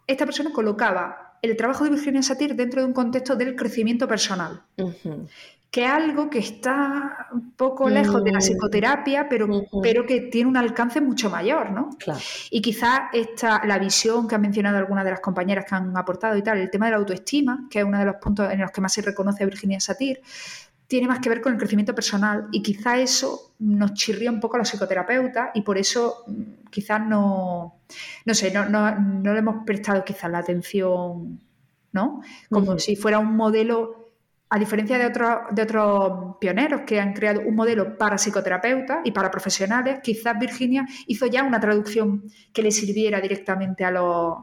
esta 0.07 0.25
persona 0.25 0.51
colocaba 0.51 1.37
el 1.41 1.55
trabajo 1.55 1.83
de 1.83 1.91
Virginia 1.91 2.23
Satir 2.23 2.55
dentro 2.55 2.81
de 2.81 2.87
un 2.87 2.93
contexto 2.93 3.35
del 3.35 3.55
crecimiento 3.55 4.07
personal 4.07 4.63
que 5.69 5.85
algo 5.85 6.29
que 6.29 6.39
está 6.39 7.27
un 7.31 7.51
poco 7.51 7.89
lejos 7.89 8.23
de 8.23 8.31
la 8.31 8.39
mm. 8.39 8.41
psicoterapia, 8.41 9.29
pero, 9.29 9.47
pero 9.81 10.05
que 10.05 10.21
tiene 10.21 10.49
un 10.49 10.57
alcance 10.57 11.01
mucho 11.01 11.29
mayor, 11.29 11.71
¿no? 11.71 11.89
Y 12.49 12.61
quizás 12.61 13.01
esta, 13.13 13.61
la 13.65 13.77
visión 13.77 14.27
que 14.27 14.35
han 14.35 14.41
mencionado 14.41 14.77
algunas 14.77 15.03
de 15.03 15.11
las 15.11 15.19
compañeras 15.19 15.65
que 15.65 15.75
han 15.75 15.95
aportado 15.97 16.37
y 16.37 16.41
tal, 16.41 16.57
el 16.57 16.69
tema 16.69 16.85
de 16.85 16.91
la 16.91 16.97
autoestima, 16.97 17.67
que 17.69 17.79
es 17.79 17.85
uno 17.85 17.99
de 17.99 18.05
los 18.05 18.15
puntos 18.15 18.51
en 18.51 18.61
los 18.61 18.71
que 18.71 18.81
más 18.81 18.93
se 18.93 19.01
reconoce 19.01 19.43
a 19.43 19.45
Virginia 19.45 19.79
Satir, 19.79 20.21
tiene 20.87 21.07
más 21.07 21.19
que 21.19 21.29
ver 21.29 21.41
con 21.41 21.51
el 21.51 21.59
crecimiento 21.59 21.93
personal 21.93 22.47
y 22.51 22.63
quizá 22.63 22.97
eso 22.97 23.53
nos 23.59 23.93
chirría 23.93 24.31
un 24.31 24.39
poco 24.39 24.55
a 24.55 24.59
los 24.59 24.69
psicoterapeutas 24.69 25.49
y 25.53 25.61
por 25.61 25.77
eso 25.77 26.23
mm, 26.27 26.69
quizás 26.71 27.05
no, 27.05 27.81
no 28.25 28.33
sé, 28.33 28.51
no, 28.51 28.69
no, 28.69 29.33
le 29.33 29.39
hemos 29.39 29.65
prestado 29.65 30.05
quizás 30.05 30.31
la 30.31 30.39
atención, 30.39 31.41
¿no? 31.91 32.21
Como 32.49 32.79
si 32.79 32.95
fuera 32.95 33.19
un 33.19 33.35
modelo 33.35 34.06
a 34.49 34.59
diferencia 34.59 34.97
de, 34.97 35.09
de 35.51 35.61
otros 35.61 36.37
pioneros 36.39 36.81
que 36.81 36.99
han 36.99 37.13
creado 37.13 37.41
un 37.41 37.55
modelo 37.55 37.97
para 37.97 38.17
psicoterapeutas 38.17 38.99
y 39.03 39.11
para 39.11 39.29
profesionales, 39.29 39.99
quizás 40.01 40.39
Virginia 40.39 40.85
hizo 41.07 41.25
ya 41.25 41.43
una 41.43 41.59
traducción 41.59 42.23
que 42.53 42.61
le 42.61 42.71
sirviera 42.71 43.19
directamente 43.19 43.83
a 43.83 43.91
los, 43.91 44.37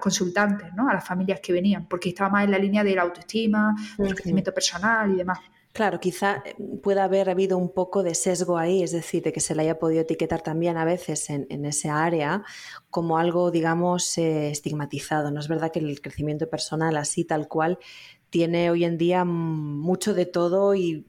consultantes, 0.00 0.68
¿no? 0.74 0.88
a 0.88 0.94
las 0.94 1.04
familias 1.06 1.40
que 1.40 1.52
venían, 1.52 1.88
porque 1.88 2.10
estaba 2.10 2.30
más 2.30 2.44
en 2.44 2.50
la 2.50 2.58
línea 2.58 2.84
de 2.84 2.94
la 2.94 3.02
autoestima, 3.02 3.74
del 3.96 4.14
crecimiento 4.14 4.52
personal 4.52 5.10
y 5.12 5.16
demás. 5.16 5.38
Claro, 5.72 6.00
quizá 6.00 6.42
eh, 6.44 6.56
pueda 6.82 7.04
haber 7.04 7.30
habido 7.30 7.56
un 7.56 7.72
poco 7.72 8.02
de 8.02 8.14
sesgo 8.14 8.58
ahí, 8.58 8.82
es 8.82 8.92
decir, 8.92 9.22
de 9.22 9.32
que 9.32 9.40
se 9.40 9.54
le 9.54 9.62
haya 9.62 9.78
podido 9.78 10.02
etiquetar 10.02 10.42
también 10.42 10.76
a 10.76 10.84
veces 10.84 11.30
en, 11.30 11.46
en 11.50 11.64
esa 11.64 12.04
área 12.04 12.42
como 12.90 13.18
algo, 13.18 13.50
digamos, 13.50 14.18
eh, 14.18 14.50
estigmatizado. 14.50 15.30
No 15.30 15.40
es 15.40 15.46
verdad 15.46 15.70
que 15.70 15.78
el 15.78 16.00
crecimiento 16.00 16.48
personal 16.50 16.96
así 16.96 17.24
tal 17.24 17.48
cual 17.48 17.78
tiene 18.30 18.70
hoy 18.70 18.84
en 18.84 18.98
día 18.98 19.24
mucho 19.24 20.14
de 20.14 20.26
todo 20.26 20.74
y, 20.74 21.06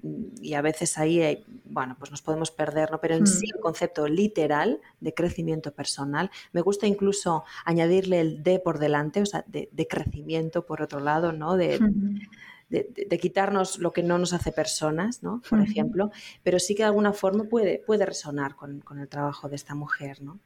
a 0.56 0.62
veces 0.62 0.98
ahí, 0.98 1.44
bueno, 1.66 1.96
pues 2.00 2.12
nos 2.12 2.22
podemos 2.22 2.52
perder, 2.52 2.92
¿no? 2.92 3.02
Pero 3.02 3.16
en 3.16 3.28
sí 3.28 3.48
mm. 3.48 3.56
el 3.56 3.62
concepto 3.62 4.08
literal 4.08 4.80
de 5.00 5.14
crecimiento 5.14 5.72
personal, 5.74 6.32
me 6.54 6.62
gusta 6.62 6.88
incluso 6.88 7.44
añadirle 7.66 8.22
el 8.22 8.44
de 8.44 8.60
por 8.60 8.80
delante, 8.80 9.22
o 9.22 9.26
sea, 9.26 9.44
de, 9.48 9.88
crecimiento 9.90 10.66
por 10.66 10.82
otro 10.82 11.00
lado, 11.00 11.34
¿no? 11.34 11.58
De, 11.58 11.80
de, 12.70 13.20
quitarnos 13.20 13.80
lo 13.80 13.92
que 13.92 14.04
no 14.04 14.18
nos 14.18 14.34
hace 14.34 14.52
personas, 14.52 15.24
¿no? 15.24 15.42
Por 15.50 15.62
ejemplo, 15.62 16.12
pero 16.44 16.60
sí 16.60 16.76
que 16.76 16.84
de 16.84 16.88
alguna 16.88 17.14
forma 17.14 17.46
puede, 17.46 17.84
puede 17.86 18.06
resonar 18.06 18.56
con, 18.56 18.80
con 18.82 19.00
el 19.00 19.08
trabajo 19.08 19.50
de 19.50 19.56
esta 19.56 19.76
mujer, 19.76 20.22
¿no? 20.22 20.40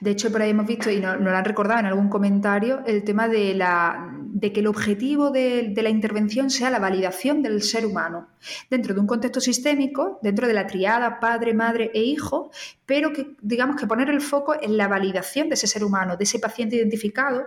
De 0.00 0.10
hecho, 0.10 0.32
por 0.32 0.40
ahí 0.40 0.50
hemos 0.50 0.66
visto, 0.66 0.90
y 0.90 0.98
nos, 0.98 1.20
lo 1.20 1.30
han 1.30 1.44
recordado 1.44 1.80
en 1.80 1.86
algún 1.86 2.08
comentario, 2.08 2.82
el 2.86 3.04
tema 3.04 3.28
de, 3.28 3.54
la, 3.54 4.10
de 4.18 4.52
que 4.52 4.60
el 4.60 4.66
objetivo 4.66 5.30
de, 5.30 5.74
la 5.76 5.90
intervención 5.90 6.50
sea 6.50 6.70
la 6.70 6.78
validación 6.78 7.42
del 7.42 7.62
ser 7.62 7.84
humano 7.84 8.28
dentro 8.70 8.94
de 8.94 9.00
un 9.00 9.06
contexto 9.06 9.40
sistémico, 9.40 10.18
dentro 10.22 10.46
de 10.46 10.54
la 10.54 10.66
triada 10.66 11.20
padre, 11.20 11.52
madre 11.52 11.90
e 11.92 12.02
hijo, 12.02 12.50
pero 12.86 13.12
que 13.12 13.36
digamos 13.42 13.76
que 13.76 13.86
poner 13.86 14.08
el 14.08 14.22
foco 14.22 14.54
en 14.60 14.76
la 14.76 14.88
validación 14.88 15.48
de 15.48 15.54
ese 15.54 15.66
ser 15.66 15.84
humano, 15.84 16.16
de 16.16 16.24
ese 16.24 16.38
paciente 16.38 16.76
identificado. 16.76 17.44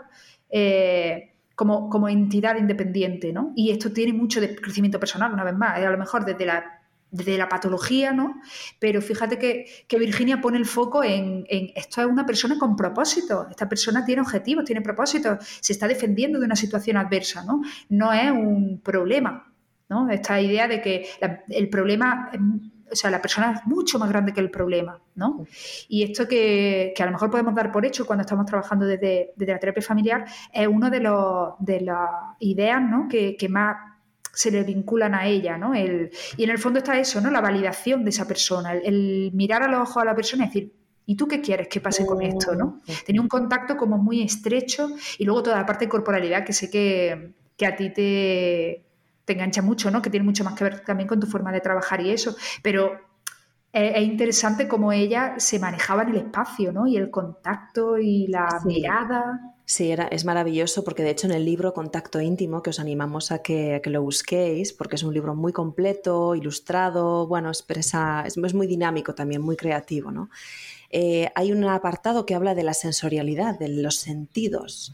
Eh, 0.49 1.32
como, 1.55 1.89
como, 1.89 2.09
entidad 2.09 2.55
independiente, 2.57 3.31
¿no? 3.31 3.53
Y 3.55 3.71
esto 3.71 3.91
tiene 3.91 4.13
mucho 4.13 4.41
de 4.41 4.55
crecimiento 4.55 4.99
personal, 4.99 5.33
una 5.33 5.43
vez 5.43 5.55
más. 5.55 5.77
A 5.77 5.89
lo 5.89 5.97
mejor 5.97 6.25
desde 6.25 6.45
la 6.45 6.83
de 7.13 7.37
la 7.37 7.47
patología, 7.47 8.11
¿no? 8.11 8.41
Pero 8.79 9.01
fíjate 9.01 9.37
que, 9.37 9.97
Virginia 9.97 10.41
pone 10.41 10.57
el 10.57 10.65
foco 10.65 11.03
en, 11.03 11.45
esto 11.47 12.01
es 12.01 12.07
una 12.07 12.25
persona 12.25 12.57
con 12.57 12.75
propósito, 12.75 13.47
esta 13.49 13.69
persona 13.69 14.03
tiene 14.03 14.21
objetivos, 14.21 14.65
tiene 14.65 14.81
propósitos, 14.81 15.45
se 15.61 15.73
está 15.73 15.87
defendiendo 15.87 16.39
de 16.39 16.45
una 16.45 16.55
situación 16.55 16.97
adversa, 16.97 17.45
¿no? 17.45 17.61
No 17.89 18.11
es 18.11 18.31
un 18.31 18.81
problema, 18.83 19.53
¿no? 19.89 20.09
Esta 20.09 20.41
idea 20.41 20.67
de 20.67 20.81
que 20.81 21.07
el 21.49 21.69
problema, 21.69 22.31
o 22.93 22.95
sea, 22.95 23.09
la 23.09 23.21
persona 23.21 23.53
es 23.53 23.67
mucho 23.67 23.97
más 23.97 24.09
grande 24.09 24.33
que 24.33 24.39
el 24.39 24.51
problema, 24.51 25.01
¿no? 25.15 25.45
Y 25.89 26.03
esto 26.03 26.27
que, 26.27 26.93
a 26.97 27.05
lo 27.05 27.11
mejor 27.11 27.31
podemos 27.31 27.55
dar 27.55 27.71
por 27.71 27.85
hecho 27.85 28.05
cuando 28.05 28.21
estamos 28.21 28.45
trabajando 28.45 28.85
desde, 28.85 29.33
la 29.37 29.59
terapia 29.59 29.81
familiar 29.81 30.25
es 30.53 30.67
una 30.67 30.89
de, 30.89 30.99
de 31.59 31.81
las 31.81 32.09
ideas, 32.39 32.81
¿no? 32.81 33.07
Que, 33.09 33.35
más 33.49 33.75
se 34.31 34.49
le 34.49 34.63
vinculan 34.63 35.13
a 35.13 35.27
ella, 35.27 35.57
¿no? 35.57 35.75
El, 35.75 36.11
y 36.37 36.43
en 36.43 36.49
el 36.49 36.57
fondo 36.57 36.79
está 36.79 36.99
eso, 36.99 37.19
¿no? 37.19 37.29
La 37.29 37.41
validación 37.41 38.03
de 38.03 38.11
esa 38.11 38.27
persona, 38.27 38.73
el, 38.73 39.31
mirar 39.33 39.63
a 39.63 39.67
los 39.67 39.81
ojos 39.81 39.97
a 40.01 40.05
la 40.05 40.15
persona 40.15 40.45
y 40.45 40.47
decir, 40.47 40.73
¿y 41.05 41.15
tú 41.15 41.27
qué 41.27 41.41
quieres 41.41 41.67
que 41.67 41.81
pase 41.81 42.05
con 42.05 42.21
esto, 42.21 42.55
no? 42.55 42.81
Tenía 43.05 43.21
un 43.21 43.27
contacto 43.27 43.75
como 43.75 43.97
muy 43.97 44.21
estrecho 44.21 44.89
y 45.17 45.25
luego 45.25 45.43
toda 45.43 45.57
la 45.57 45.65
parte 45.65 45.85
de 45.85 45.89
corporalidad 45.89 46.45
que 46.45 46.53
sé 46.53 46.69
que, 46.69 47.33
que 47.57 47.65
a 47.65 47.75
ti 47.75 47.91
te, 47.91 48.85
te 49.25 49.33
engancha 49.33 49.61
mucho, 49.61 49.89
¿no? 49.91 50.01
Que 50.01 50.09
tiene 50.09 50.25
mucho 50.25 50.43
más 50.43 50.53
que 50.53 50.63
ver 50.63 50.79
también 50.81 51.07
con 51.07 51.19
tu 51.19 51.27
forma 51.27 51.51
de 51.51 51.61
trabajar 51.61 52.01
y 52.01 52.11
eso. 52.11 52.35
Pero 52.61 52.99
es, 53.71 54.03
interesante 54.03 54.67
cómo 54.67 54.91
ella 54.91 55.35
se 55.37 55.59
manejaba 55.59 56.03
en 56.03 56.09
el 56.09 56.17
espacio, 56.17 56.71
¿no? 56.71 56.87
Y 56.87 56.97
el 56.97 57.09
contacto 57.09 57.97
y 57.97 58.27
la 58.27 58.61
mirada. 58.65 59.55
Sí, 59.65 59.91
era, 59.91 60.07
es 60.07 60.25
maravilloso 60.25 60.83
porque 60.83 61.03
de 61.03 61.11
hecho 61.11 61.25
en 61.25 61.33
el 61.33 61.45
libro 61.45 61.73
Contacto 61.73 62.19
Íntimo, 62.19 62.61
que 62.61 62.69
os 62.69 62.79
animamos 62.79 63.31
a 63.31 63.39
que, 63.39 63.81
lo 63.85 64.01
busquéis, 64.01 64.73
porque 64.73 64.97
es 64.97 65.03
un 65.03 65.13
libro 65.13 65.35
muy 65.35 65.53
completo, 65.53 66.35
ilustrado, 66.35 67.27
bueno, 67.27 67.47
expresa, 67.47 68.23
es, 68.25 68.37
muy 68.53 68.67
dinámico 68.67 69.15
también, 69.15 69.41
muy 69.41 69.55
creativo, 69.55 70.11
¿no? 70.11 70.29
Eh, 70.89 71.31
hay 71.33 71.51
un 71.51 71.63
apartado 71.63 72.25
que 72.25 72.35
habla 72.35 72.53
de 72.53 72.63
la 72.63 72.73
sensorialidad, 72.73 73.57
de 73.57 73.69
los 73.69 73.95
sentidos 73.95 74.93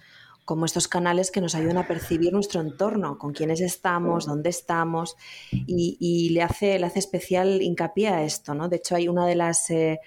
como 0.49 0.65
estos 0.65 0.87
canales 0.87 1.29
que 1.29 1.41
nos 1.41 1.53
ayudan 1.53 1.77
a 1.77 1.87
percibir 1.87 2.33
nuestro 2.33 2.59
entorno, 2.59 3.19
con 3.19 3.33
quiénes 3.33 3.61
estamos, 3.61 4.25
dónde 4.25 4.49
estamos, 4.49 5.15
y, 5.51 6.31
le, 6.31 6.41
hace, 6.41 6.79
le 6.79 6.87
hace 6.87 6.97
especial 6.97 7.61
hincapié 7.61 8.07
a 8.07 8.23
esto. 8.23 8.55
¿no? 8.55 8.67
De 8.67 8.77
hecho, 8.77 8.95
hay 8.95 9.07
una 9.07 9.27
de 9.27 9.35
las 9.35 9.69
eh, 9.69 9.99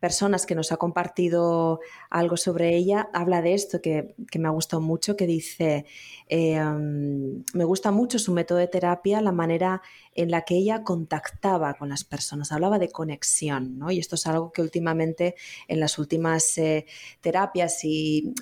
personas 0.00 0.46
que 0.46 0.54
nos 0.54 0.72
ha 0.72 0.78
compartido 0.78 1.80
algo 2.12 2.36
sobre 2.36 2.76
ella, 2.76 3.08
habla 3.14 3.40
de 3.40 3.54
esto 3.54 3.80
que, 3.80 4.14
me 4.38 4.46
ha 4.46 4.50
gustado 4.50 4.82
mucho, 4.82 5.16
que 5.16 5.26
dice, 5.26 5.86
eh, 6.28 6.62
me 6.62 7.64
gusta 7.64 7.90
mucho 7.90 8.18
su 8.18 8.32
método 8.32 8.58
de 8.58 8.68
terapia, 8.68 9.22
la 9.22 9.32
manera 9.32 9.80
en 10.14 10.30
la 10.30 10.42
que 10.42 10.56
ella 10.56 10.84
contactaba 10.84 11.74
con 11.74 11.88
las 11.88 12.04
personas, 12.04 12.52
hablaba 12.52 12.78
de 12.78 12.90
conexión, 12.90 13.78
¿no? 13.78 13.90
Y 13.90 13.98
esto 13.98 14.16
es 14.16 14.26
algo 14.26 14.52
que 14.52 14.60
últimamente 14.60 15.36
en 15.68 15.80
las 15.80 15.98
últimas 15.98 16.58
eh, 16.58 16.84
terapias 17.22 17.80
y, 17.82 18.34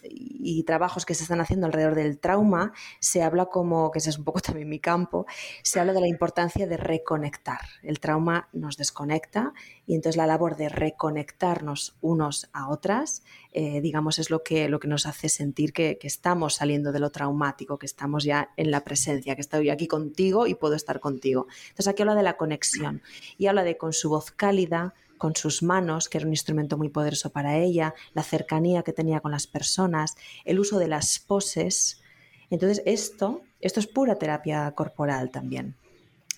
trabajos 0.66 1.06
que 1.06 1.14
se 1.14 1.22
están 1.22 1.40
haciendo 1.40 1.66
alrededor 1.66 1.94
del 1.94 2.18
trauma, 2.18 2.72
se 3.00 3.22
habla 3.22 3.46
como, 3.46 3.90
que 3.90 3.98
ese 3.98 4.10
es 4.10 4.18
un 4.18 4.24
poco 4.24 4.40
también 4.40 4.68
mi 4.68 4.80
campo, 4.80 5.26
se 5.62 5.80
habla 5.80 5.92
de 5.92 6.00
la 6.00 6.08
importancia 6.08 6.66
de 6.66 6.76
reconectar. 6.76 7.60
El 7.82 8.00
trauma 8.00 8.48
nos 8.52 8.76
desconecta 8.76 9.52
y 9.86 9.94
entonces 9.94 10.16
la 10.16 10.26
labor 10.26 10.56
de 10.56 10.68
reconectarnos 10.68 11.96
unos 12.00 12.50
a 12.52 12.68
otras, 12.68 13.22
eh, 13.52 13.80
digamos, 13.80 14.20
es 14.20 14.30
lo 14.30 14.44
que, 14.44 14.68
lo 14.68 14.78
que 14.78 14.86
nos 14.86 15.06
hace 15.06 15.28
sentir 15.28 15.72
que, 15.72 15.98
estamos 16.02 16.54
saliendo 16.54 16.92
de 16.92 17.00
lo 17.00 17.10
traumático, 17.10 17.78
que 17.78 17.86
estamos 17.86 18.24
ya 18.24 18.50
en 18.56 18.70
la 18.70 18.84
presencia, 18.84 19.34
que 19.34 19.40
estoy 19.40 19.70
aquí 19.70 19.88
contigo 19.88 20.46
y 20.46 20.54
puedo 20.54 20.74
estar 20.74 21.00
contigo. 21.00 21.46
Entonces 21.70 21.88
aquí 21.88 22.02
habla 22.02 22.14
de 22.14 22.22
la 22.22 22.36
conexión 22.36 23.02
y 23.38 23.46
habla 23.46 23.64
de 23.64 23.76
con 23.76 23.92
su 23.92 24.10
voz 24.10 24.30
cálida, 24.30 24.94
con 25.18 25.34
sus 25.34 25.62
manos, 25.62 26.08
que 26.08 26.18
era 26.18 26.26
un 26.26 26.32
instrumento 26.32 26.78
muy 26.78 26.88
poderoso 26.88 27.30
para 27.30 27.58
ella, 27.58 27.94
la 28.14 28.22
cercanía 28.22 28.82
que 28.82 28.92
tenía 28.92 29.20
con 29.20 29.32
las 29.32 29.46
personas, 29.46 30.16
el 30.44 30.60
uso 30.60 30.78
de 30.78 30.88
las 30.88 31.18
poses. 31.18 32.00
Entonces 32.50 32.82
esto, 32.86 33.42
esto 33.60 33.80
es 33.80 33.86
pura 33.86 34.14
terapia 34.14 34.70
corporal 34.72 35.30
también. 35.30 35.76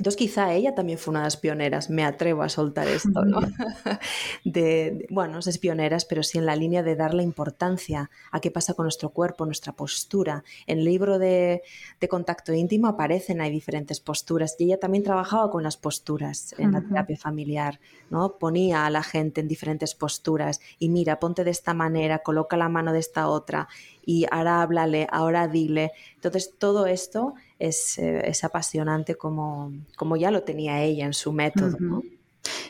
Entonces 0.03 0.19
quizá 0.19 0.53
ella 0.53 0.75
también 0.75 0.99
fue 0.99 1.13
una 1.13 1.21
de 1.21 1.27
las 1.27 1.37
pioneras, 1.37 1.89
me 1.89 2.03
atrevo 2.03 2.43
a 2.43 2.49
soltar 2.49 2.89
esto, 2.89 3.25
¿no? 3.25 3.39
De, 4.45 5.07
bueno, 5.11 5.35
no 5.35 5.43
sé 5.43 5.53
si 5.53 5.61
pioneras, 5.61 6.05
pero 6.05 6.25
sí 6.25 6.39
en 6.39 6.47
la 6.47 6.57
línea 6.57 6.83
de 6.83 6.97
darle 6.97 7.23
importancia 7.23 8.11
a 8.33 8.41
qué 8.41 8.51
pasa 8.51 8.75
con 8.75 8.87
nuestro 8.87 9.11
cuerpo, 9.11 9.47
nuestra 9.47 9.75
postura. 9.75 10.43
En 10.67 10.81
el 10.81 10.87
libro 10.87 11.21
de, 11.21 11.63
contacto 12.11 12.53
íntimo 12.53 12.89
aparecen, 12.89 13.41
hay 13.41 13.53
diferentes 13.53 14.01
posturas 14.01 14.57
y 14.59 14.65
ella 14.65 14.81
también 14.81 15.05
trabajaba 15.05 15.53
con 15.53 15.63
las 15.63 15.77
posturas 15.77 16.53
en 16.59 16.73
la 16.73 16.81
terapia 16.81 17.17
familiar, 17.17 17.79
¿no? 18.11 18.39
Ponía 18.39 18.87
a 18.87 18.91
la 18.91 19.05
gente 19.05 19.41
en 19.41 19.47
diferentes 19.47 19.95
posturas 19.95 20.61
y 20.81 20.89
mira, 20.89 21.21
ponte 21.21 21.45
de 21.45 21.53
esta 21.53 21.75
manera, 21.75 22.25
coloca 22.25 22.57
la 22.57 22.69
mano 22.69 22.93
de 22.93 22.99
esta 22.99 23.29
otra 23.29 23.69
y 24.05 24.27
ahora 24.33 24.63
háblale, 24.63 25.07
ahora 25.13 25.47
dile. 25.47 25.93
Entonces 26.17 26.55
todo 26.59 26.87
esto 26.87 27.35
eh, 27.63 28.23
es, 28.25 28.45
apasionante 28.45 29.15
como, 29.15 29.73
como, 29.97 30.17
ya 30.17 30.33
lo 30.33 30.43
tenía 30.43 30.83
ella 30.83 31.07
en 31.07 31.13
su 31.13 31.33
método. 31.33 32.03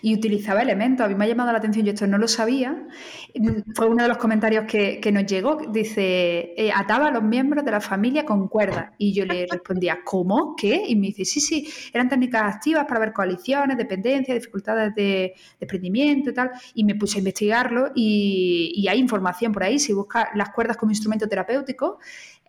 Y 0.03 0.15
utilizaba 0.15 0.61
elementos. 0.61 1.07
A 1.07 1.09
mí 1.09 1.15
me 1.15 1.25
ha 1.25 1.29
llamado 1.29 1.51
la 1.51 1.59
atención, 1.59 1.87
yo 1.87 1.93
esto 1.93 2.07
no 2.07 2.19
lo 2.19 2.29
sabía. 2.29 2.87
Fue 3.75 3.89
uno 3.89 4.03
de 4.03 4.09
los 4.09 4.19
comentarios 4.19 4.65
que, 4.67 5.01
nos 5.11 5.25
llegó. 5.25 5.57
Dice, 5.73 6.53
eh, 6.57 6.71
ataba 6.75 7.07
a 7.07 7.11
los 7.11 7.23
miembros 7.23 7.65
de 7.65 7.71
la 7.71 7.81
familia 7.81 8.27
con 8.27 8.49
cuerdas. 8.49 8.91
Y 8.99 9.15
yo 9.15 9.25
le 9.25 9.47
respondía, 9.51 10.01
¿cómo? 10.05 10.57
¿Qué? 10.57 10.83
Y 10.87 10.97
me 10.97 11.07
dice, 11.07 11.25
sí, 11.25 11.41
sí, 11.41 11.69
eran 11.95 12.11
técnicas 12.11 12.57
activas 12.57 12.85
para 12.85 13.01
ver 13.01 13.13
coaliciones, 13.15 13.79
dependencias, 13.79 14.35
dificultades 14.35 14.95
de 14.95 15.33
desprendimiento 15.59 16.31
y 16.31 16.35
tal. 16.35 16.51
Y 16.75 16.85
me 16.85 16.97
puse 16.97 17.17
a 17.17 17.21
investigarlo 17.21 17.93
y, 17.95 18.73
y 18.75 18.89
hay 18.89 18.99
información 18.99 19.53
por 19.53 19.63
ahí. 19.63 19.79
Si 19.79 19.95
buscas 19.95 20.27
las 20.35 20.51
cuerdas 20.51 20.77
como 20.77 20.93
instrumento 20.93 21.27
terapéutico, 21.27 21.99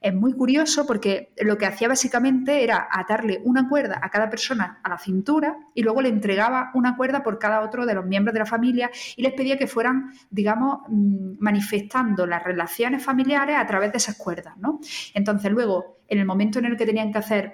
es 0.04 0.14
muy 0.14 0.34
curioso 0.34 0.86
porque 0.86 1.34
lo 1.38 1.58
que 1.58 1.66
hacía 1.66 1.88
básicamente 1.88 2.62
era 2.62 2.90
atarle 2.92 3.42
una 3.46 3.70
cuerda 3.70 4.00
a 4.04 4.10
cada 4.10 4.30
persona 4.30 4.82
a 4.84 4.90
la 4.90 4.98
cintura 4.98 5.58
y 5.74 5.82
luego 5.82 6.02
le 6.02 6.10
entregaba 6.10 6.72
una 6.74 6.98
cuerda 6.98 7.24
por 7.24 7.40
cada 7.40 7.62
otro 7.62 7.86
de 7.86 7.94
los 7.94 8.06
miembros 8.06 8.34
de 8.34 8.40
la 8.40 8.46
familia 8.46 8.92
y 9.16 9.22
les 9.22 9.34
pedía 9.34 9.58
que 9.58 9.66
fueran, 9.66 10.12
digamos, 10.30 10.80
mm, 10.90 11.38
manifestando 11.40 12.28
las 12.28 12.44
relaciones 12.44 13.02
familiares 13.02 13.56
a 13.58 13.66
través 13.66 13.94
de 13.94 13.98
esas 13.98 14.18
cuerdas, 14.18 14.58
¿no? 14.58 14.82
Entonces 15.14 15.50
luego, 15.50 16.00
en 16.10 16.20
el 16.20 16.26
momento 16.26 16.60
en 16.60 16.66
el 16.66 16.76
que 16.76 16.86
tenían 16.86 17.14
que 17.14 17.20
hacer, 17.20 17.54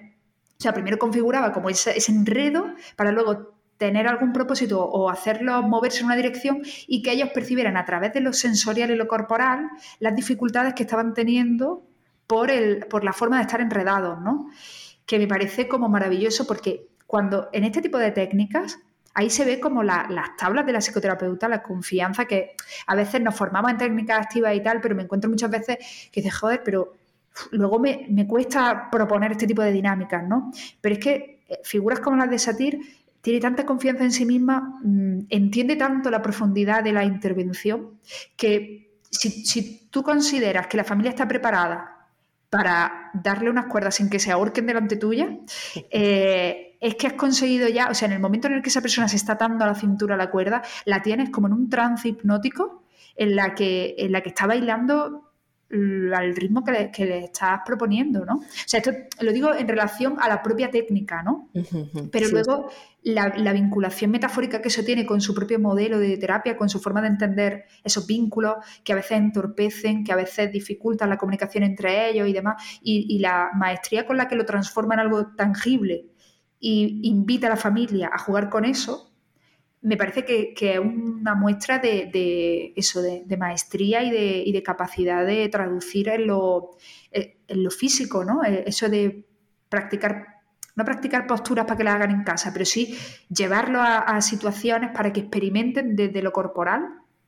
o 0.58 0.62
sea, 0.62 0.74
primero 0.74 0.98
configuraba 0.98 1.54
como 1.54 1.70
ese, 1.70 1.96
ese 1.96 2.12
enredo 2.12 2.74
para 2.96 3.12
luego 3.12 3.60
tener 3.78 4.08
algún 4.08 4.34
propósito 4.34 4.84
o 4.84 5.10
hacerlos 5.10 5.64
moverse 5.66 6.00
en 6.00 6.08
una 6.08 6.16
dirección 6.16 6.62
y 6.88 7.04
que 7.04 7.12
ellos 7.12 7.30
percibieran 7.32 7.78
a 7.78 7.86
través 7.86 8.12
de 8.12 8.22
lo 8.22 8.34
sensorial 8.34 8.90
y 8.90 8.96
lo 8.96 9.08
corporal 9.08 9.70
las 10.00 10.16
dificultades 10.16 10.74
que 10.74 10.84
estaban 10.84 11.14
teniendo 11.14 11.89
por, 12.30 12.52
el, 12.52 12.86
por 12.86 13.04
la 13.04 13.12
forma 13.12 13.38
de 13.38 13.42
estar 13.42 13.60
enredados, 13.60 14.22
¿no? 14.22 14.52
Que 15.08 15.18
me 15.18 15.26
parece 15.26 15.68
como 15.68 15.90
maravilloso 15.90 16.46
porque 16.46 16.90
cuando 17.08 17.50
en 17.52 17.64
este 17.64 17.82
tipo 17.82 17.98
de 17.98 18.12
técnicas 18.12 18.78
ahí 19.16 19.32
se 19.32 19.46
ve 19.46 19.60
como 19.60 19.82
las 19.82 20.38
tablas 20.38 20.64
de 20.64 20.74
la 20.74 20.80
psicoterapeuta, 20.80 21.50
la 21.50 21.64
confianza 21.64 22.26
que 22.26 22.52
a 22.86 22.94
veces 22.94 23.20
nos 23.20 23.34
formamos 23.34 23.72
en 23.72 23.80
técnicas 23.80 24.20
activas 24.20 24.56
y 24.56 24.62
tal, 24.62 24.80
pero 24.80 24.94
me 24.94 25.02
encuentro 25.02 25.28
muchas 25.28 25.50
veces 25.50 25.78
que 26.12 26.22
dice, 26.22 26.30
joder, 26.30 26.62
pero 26.64 26.94
luego 27.50 27.80
me, 27.80 28.28
cuesta 28.28 28.92
proponer 28.92 29.32
este 29.32 29.48
tipo 29.48 29.64
de 29.64 29.72
dinámicas, 29.72 30.24
¿no? 30.24 30.52
Pero 30.82 30.94
es 30.94 31.00
que 31.00 31.42
eh, 31.50 31.60
figuras 31.64 32.00
como 32.00 32.16
las 32.16 32.30
de 32.30 32.38
Satir 32.38 32.80
tiene 33.22 33.40
tanta 33.40 33.66
confianza 33.66 34.04
en 34.04 34.12
sí 34.12 34.28
misma, 34.28 34.80
mm, 34.84 35.22
entiende 35.30 35.78
tanto 35.78 36.12
la 36.12 36.22
profundidad 36.22 36.84
de 36.84 36.94
la 36.94 37.04
intervención, 37.04 38.00
que 38.38 39.00
si, 39.10 39.32
si 39.32 39.88
tú 39.90 40.04
consideras 40.04 40.68
que 40.68 40.78
la 40.78 40.84
familia 40.84 41.10
está 41.10 41.28
preparada 41.28 41.96
para 42.50 43.12
darle 43.14 43.50
unas 43.50 43.66
cuerdas 43.66 43.96
sin 43.96 44.10
que 44.10 44.20
se 44.20 44.32
ahorquen 44.32 44.66
delante 44.66 44.96
tuya, 44.96 45.38
eh, 45.92 46.78
es 46.80 46.96
que 46.96 47.08
has 47.08 47.14
conseguido 47.14 47.68
ya, 47.68 47.90
o 47.90 47.94
sea, 47.94 48.08
en 48.08 48.14
el 48.14 48.20
momento 48.20 48.48
en 48.48 48.54
el 48.54 48.62
que 48.62 48.70
esa 48.70 48.82
persona 48.82 49.08
se 49.08 49.18
está 49.18 49.34
atando 49.34 49.64
a 49.64 49.68
la 49.68 49.76
cintura 49.76 50.18
la 50.18 50.32
cuerda, 50.32 50.64
la 50.86 51.02
tienes 51.02 51.30
como 51.30 51.48
en 51.48 51.54
un 51.54 51.70
trance 51.70 52.08
hipnótico 52.08 52.84
en 53.16 53.36
la 53.36 53.54
que, 53.54 53.96
en 53.98 54.12
la 54.12 54.22
que 54.22 54.30
está 54.30 54.48
bailando 54.48 55.29
al 55.72 56.36
ritmo 56.36 56.64
que 56.64 57.06
le, 57.06 57.24
estás 57.26 57.60
proponiendo, 57.66 58.26
¿no? 58.26 58.36
O 58.38 58.44
sea, 58.66 58.80
esto 58.80 58.92
lo 59.22 59.32
digo 59.32 59.54
en 59.54 59.68
relación 59.68 60.18
a 60.20 60.28
la 60.28 60.42
propia 60.42 60.72
técnica, 60.72 61.22
¿no? 61.22 61.50
Pero 62.12 62.30
luego 62.30 62.70
la, 63.04 63.54
vinculación 63.54 64.12
metafórica 64.12 64.62
que 64.62 64.70
eso 64.70 64.84
tiene 64.84 65.06
con 65.06 65.22
su 65.22 65.34
propio 65.36 65.60
modelo 65.60 66.00
de 66.00 66.18
terapia, 66.18 66.58
con 66.58 66.70
su 66.70 66.80
forma 66.80 67.02
de 67.02 67.10
entender 67.10 67.66
esos 67.84 68.08
vínculos 68.08 68.56
que 68.84 68.94
a 68.94 68.96
veces 68.96 69.18
entorpecen, 69.18 70.04
que 70.04 70.12
a 70.12 70.16
veces 70.16 70.52
dificultan 70.52 71.10
la 71.10 71.18
comunicación 71.18 71.64
entre 71.64 72.10
ellos 72.10 72.28
y 72.28 72.34
demás, 72.34 72.62
y, 72.82 73.20
la 73.20 73.50
maestría 73.54 74.08
con 74.08 74.18
la 74.18 74.28
que 74.28 74.36
lo 74.36 74.46
transforma 74.46 74.94
en 74.94 75.02
algo 75.02 75.28
tangible 75.36 76.06
y 76.60 77.02
invita 77.04 77.48
a 77.48 77.52
la 77.52 77.58
familia 77.58 78.10
a 78.14 78.18
jugar 78.18 78.50
con 78.50 78.66
eso, 78.66 79.09
me 79.82 79.96
parece 79.96 80.26
que, 80.26 80.54
es 80.60 80.80
una 80.80 81.36
muestra 81.36 81.80
de, 81.80 82.74
eso, 82.76 83.02
de, 83.02 83.38
maestría 83.38 84.04
y, 84.04 84.52
de, 84.52 84.64
capacidad 84.64 85.26
de 85.26 85.48
traducir 85.50 86.10
en 86.10 86.28
lo, 86.28 86.72
eh, 87.12 87.38
en 87.48 87.64
lo 87.64 87.72
físico, 87.72 88.26
¿no? 88.26 88.44
Eh, 88.44 88.66
eso 88.68 88.90
de 88.90 89.26
practicar, 89.70 90.42
no 90.76 90.84
practicar 90.84 91.28
posturas 91.28 91.66
para 91.66 91.78
que 91.78 91.84
las 91.84 91.96
hagan 91.96 92.12
en 92.12 92.24
casa, 92.24 92.52
pero 92.52 92.66
sí 92.66 92.98
llevarlo 93.30 93.80
a, 93.82 94.20
situaciones 94.22 94.92
para 94.92 95.14
que 95.14 95.22
experimenten 95.22 95.96
desde 95.96 96.22
lo 96.22 96.32
corporal 96.32 96.84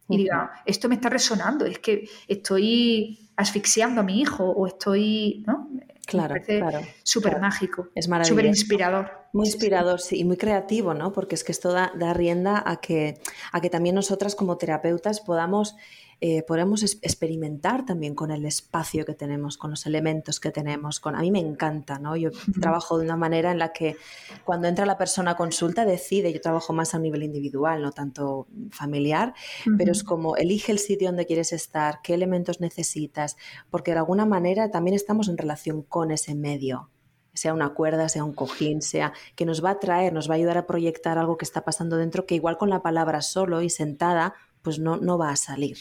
y 0.10 0.18
digan, 0.18 0.49
esto 0.66 0.89
me 0.89 0.95
está 0.95 1.08
resonando, 1.08 1.66
es 1.66 1.80
que 1.80 2.10
estoy 2.28 3.30
asfixiando 3.38 4.02
a 4.02 4.04
mi 4.04 4.20
hijo 4.20 4.43
o 4.43 4.68
estoy, 4.68 5.43
¿no? 5.47 5.70
Claro, 6.12 6.36
claro. 6.45 6.82
Súper 7.03 7.39
mágico, 7.39 7.88
súper 8.24 8.45
inspirador. 8.45 9.12
Muy 9.32 9.45
inspirador, 9.45 10.01
sí, 10.01 10.20
y 10.20 10.26
muy 10.26 10.36
creativo, 10.36 10.93
¿no? 10.93 11.14
Porque 11.14 11.36
es 11.36 11.45
que 11.45 11.53
esto 11.53 11.72
da, 11.72 11.93
da 11.95 12.14
rienda 12.14 12.62
a 12.66 12.82
que, 12.82 13.22
a 13.53 13.62
que 13.62 13.70
también 13.70 13.95
nosotras 13.95 14.36
como 14.36 14.57
terapeutas 14.57 15.22
podamos 15.22 15.78
eh, 16.24 16.44
podemos 16.44 16.84
experimentar 16.84 17.84
también 17.84 18.14
con 18.14 18.30
el 18.30 18.46
espacio 18.46 19.06
que 19.06 19.16
tenemos, 19.16 19.58
con 19.58 19.72
los 19.72 19.88
elementos 19.88 20.40
que 20.40 20.52
tenemos. 20.52 21.00
Con... 21.00 21.16
A 21.16 21.22
mí 21.22 21.32
me 21.32 21.40
encanta, 21.40 21.98
¿no? 21.98 22.16
Yo 22.16 22.30
trabajo 22.62 23.00
de 23.00 23.06
una 23.06 23.18
manera 23.18 23.52
en 23.52 23.58
la 23.58 23.74
que 23.74 23.98
cuando 24.46 24.68
entra 24.68 24.86
la 24.86 25.00
persona 25.00 25.32
a 25.32 25.36
consulta 25.36 25.84
decide, 25.84 26.32
yo 26.32 26.40
trabajo 26.40 26.74
más 26.74 26.94
a 26.94 26.98
un 26.98 27.04
nivel 27.04 27.24
individual, 27.24 27.82
no 27.82 27.92
tanto 27.92 28.46
familiar, 28.70 29.34
pero 29.80 29.92
es 29.92 30.04
como 30.04 30.36
elige 30.36 30.72
el 30.72 30.78
sitio 30.78 31.08
donde 31.08 31.26
quieres 31.26 31.54
estar, 31.54 32.02
qué 32.04 32.14
elementos 32.14 32.62
necesitas, 32.62 33.36
porque 33.72 33.92
de 33.92 33.98
alguna 33.98 34.28
manera 34.28 34.70
también 34.70 34.94
estamos 34.96 35.28
en 35.28 35.40
relación 35.40 35.82
con 35.82 36.12
ese 36.12 36.36
medio 36.36 36.92
sea 37.34 37.54
una 37.54 37.70
cuerda, 37.70 38.10
sea 38.10 38.26
un 38.26 38.34
cojín, 38.34 38.82
sea 38.82 39.14
que 39.36 39.46
nos 39.46 39.64
va 39.64 39.72
a 39.72 39.80
traer, 39.80 40.12
nos 40.12 40.30
va 40.30 40.34
a 40.34 40.38
ayudar 40.38 40.58
a 40.58 40.68
proyectar 40.68 41.18
algo 41.18 41.38
que 41.38 41.46
está 41.46 41.64
pasando 41.64 41.96
dentro, 41.96 42.26
que 42.26 42.36
igual 42.36 42.58
con 42.58 42.70
la 42.70 42.82
palabra 42.82 43.22
solo 43.22 43.62
y 43.62 43.70
sentada, 43.70 44.34
pues 44.62 44.80
no, 44.80 44.97
no 44.97 45.18
va 45.18 45.30
a 45.32 45.36
salir. 45.36 45.78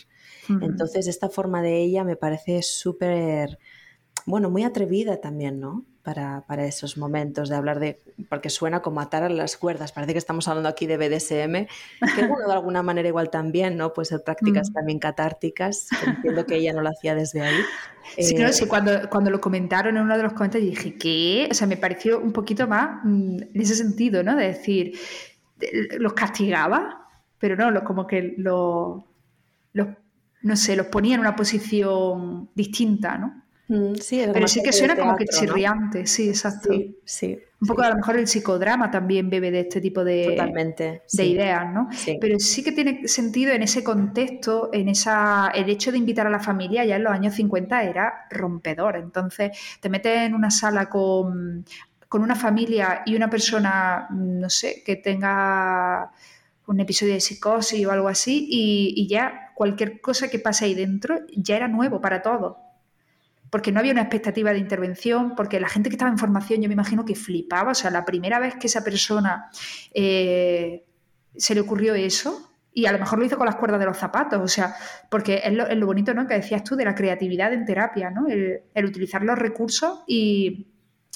Entonces, 0.48 1.06
esta 1.06 1.28
forma 1.28 1.62
de 1.62 1.78
ella 1.78 2.02
me 2.02 2.16
parece 2.16 2.62
súper, 2.62 3.58
bueno, 4.26 4.50
muy 4.50 4.64
atrevida 4.64 5.20
también, 5.20 5.60
¿no? 5.60 5.84
Para, 6.02 6.44
para, 6.46 6.64
esos 6.64 6.96
momentos 6.96 7.50
de 7.50 7.56
hablar 7.56 7.78
de, 7.78 8.00
porque 8.28 8.48
suena 8.48 8.80
como 8.80 9.00
atar 9.00 9.22
a 9.22 9.28
las 9.28 9.56
cuerdas, 9.56 9.92
parece 9.92 10.12
que 10.12 10.18
estamos 10.18 10.48
hablando 10.48 10.68
aquí 10.68 10.86
de 10.86 10.96
BDSM, 10.96 11.68
que 12.16 12.26
bueno, 12.26 12.48
de 12.48 12.54
alguna 12.54 12.82
manera 12.82 13.06
igual 13.06 13.30
también, 13.30 13.76
¿no? 13.76 13.92
Pues 13.92 14.08
ser 14.08 14.24
prácticas 14.24 14.72
también 14.72 14.98
catárticas, 14.98 15.88
entiendo 16.04 16.46
que 16.46 16.56
ella 16.56 16.72
no 16.72 16.80
lo 16.80 16.88
hacía 16.88 17.14
desde 17.14 17.42
ahí. 17.42 17.60
Sí, 18.18 18.34
eh, 18.34 18.66
cuando, 18.66 19.08
cuando 19.10 19.30
lo 19.30 19.40
comentaron 19.40 19.96
en 19.98 20.02
uno 20.02 20.16
de 20.16 20.22
los 20.22 20.32
comentarios 20.32 20.70
dije, 20.70 20.96
¿qué? 20.96 21.48
O 21.50 21.54
sea, 21.54 21.66
me 21.66 21.76
pareció 21.76 22.18
un 22.18 22.32
poquito 22.32 22.66
más 22.66 23.04
mm, 23.04 23.42
en 23.54 23.60
ese 23.60 23.76
sentido, 23.76 24.22
¿no? 24.22 24.34
De 24.34 24.46
decir, 24.46 24.98
los 25.98 26.14
castigaba, 26.14 26.99
pero 27.40 27.56
no, 27.56 27.82
como 27.82 28.06
que 28.06 28.34
los 28.36 29.02
no 30.42 30.56
sé, 30.56 30.76
los 30.76 30.86
ponía 30.86 31.14
en 31.14 31.20
una 31.20 31.36
posición 31.36 32.48
distinta, 32.54 33.18
¿no? 33.18 33.42
Mm, 33.68 33.94
sí, 33.96 34.24
Pero 34.32 34.48
sí 34.48 34.62
que 34.62 34.72
suena 34.72 34.96
como 34.96 35.14
que 35.14 35.26
chirriante, 35.26 36.04
sí, 36.06 36.28
exacto. 36.28 36.70
Sí, 37.04 37.38
Un 37.60 37.68
poco 37.68 37.82
a 37.82 37.90
lo 37.90 37.96
mejor 37.96 38.16
el 38.16 38.26
psicodrama 38.26 38.90
también 38.90 39.30
bebe 39.30 39.52
de 39.52 39.60
este 39.60 39.80
tipo 39.80 40.02
de, 40.02 40.36
de 41.12 41.24
ideas, 41.24 41.72
¿no? 41.72 41.88
Pero 42.20 42.40
sí 42.40 42.64
que 42.64 42.72
tiene 42.72 43.06
sentido 43.06 43.52
en 43.52 43.62
ese 43.62 43.84
contexto, 43.84 44.70
en 44.72 44.88
esa, 44.88 45.52
el 45.54 45.68
hecho 45.68 45.92
de 45.92 45.98
invitar 45.98 46.26
a 46.26 46.30
la 46.30 46.40
familia 46.40 46.84
ya 46.84 46.96
en 46.96 47.04
los 47.04 47.12
años 47.12 47.34
50 47.34 47.84
era 47.84 48.26
rompedor. 48.30 48.96
Entonces 48.96 49.56
te 49.78 49.88
metes 49.88 50.18
en 50.18 50.34
una 50.34 50.50
sala 50.50 50.88
con, 50.88 51.64
con 52.08 52.22
una 52.22 52.34
familia 52.34 53.02
y 53.06 53.14
una 53.14 53.30
persona, 53.30 54.08
no 54.10 54.50
sé, 54.50 54.82
que 54.84 54.96
tenga 54.96 56.10
un 56.70 56.78
episodio 56.78 57.14
de 57.14 57.20
psicosis 57.20 57.84
o 57.84 57.90
algo 57.90 58.08
así 58.08 58.46
y, 58.48 59.08
ya 59.08 59.52
cualquier 59.56 60.00
cosa 60.00 60.28
que 60.28 60.38
pase 60.38 60.66
ahí 60.66 60.74
dentro 60.74 61.18
ya 61.36 61.56
era 61.56 61.66
nuevo 61.66 62.00
para 62.00 62.22
todos. 62.22 62.56
Porque 63.50 63.72
no 63.72 63.80
había 63.80 63.90
una 63.90 64.02
expectativa 64.02 64.52
de 64.52 64.60
intervención, 64.60 65.34
porque 65.34 65.58
la 65.58 65.68
gente 65.68 65.90
que 65.90 65.94
estaba 65.94 66.12
en 66.12 66.18
formación 66.18 66.62
yo 66.62 66.68
me 66.68 66.74
imagino 66.74 67.04
que 67.04 67.16
flipaba. 67.16 67.72
O 67.72 67.74
sea, 67.74 67.90
la 67.90 68.04
primera 68.04 68.38
vez 68.38 68.54
que 68.54 68.68
esa 68.68 68.84
persona 68.84 69.50
eh, 69.92 70.84
se 71.36 71.56
le 71.56 71.60
ocurrió 71.60 71.96
eso, 71.96 72.52
y 72.72 72.86
a 72.86 72.92
lo 72.92 73.00
mejor 73.00 73.18
lo 73.18 73.24
hizo 73.24 73.36
con 73.36 73.46
las 73.46 73.56
cuerdas 73.56 73.80
de 73.80 73.86
los 73.86 73.98
zapatos, 73.98 74.40
o 74.40 74.46
sea, 74.46 74.76
porque 75.10 75.42
es 75.42 75.52
lo, 75.52 75.86
bonito, 75.86 76.14
¿no? 76.14 76.28
Que 76.28 76.34
decías 76.34 76.62
tú 76.62 76.76
de 76.76 76.84
la 76.84 76.94
creatividad 76.94 77.52
en 77.52 77.64
terapia, 77.64 78.10
¿no? 78.10 78.28
el 78.28 78.84
utilizar 78.84 79.24
los 79.24 79.36
recursos 79.36 80.04
y, 80.06 80.68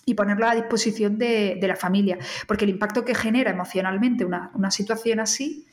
y 0.07 0.15
ponerlo 0.15 0.47
a 0.47 0.55
disposición 0.55 1.19
de, 1.19 1.59
la 1.61 1.77
familia. 1.77 2.19
Porque 2.47 2.65
el 2.65 2.71
impacto 2.71 3.05
que 3.05 3.15
genera 3.15 3.51
emocionalmente 3.51 4.25
una, 4.25 4.71
situación 4.71 5.21
así, 5.21 5.67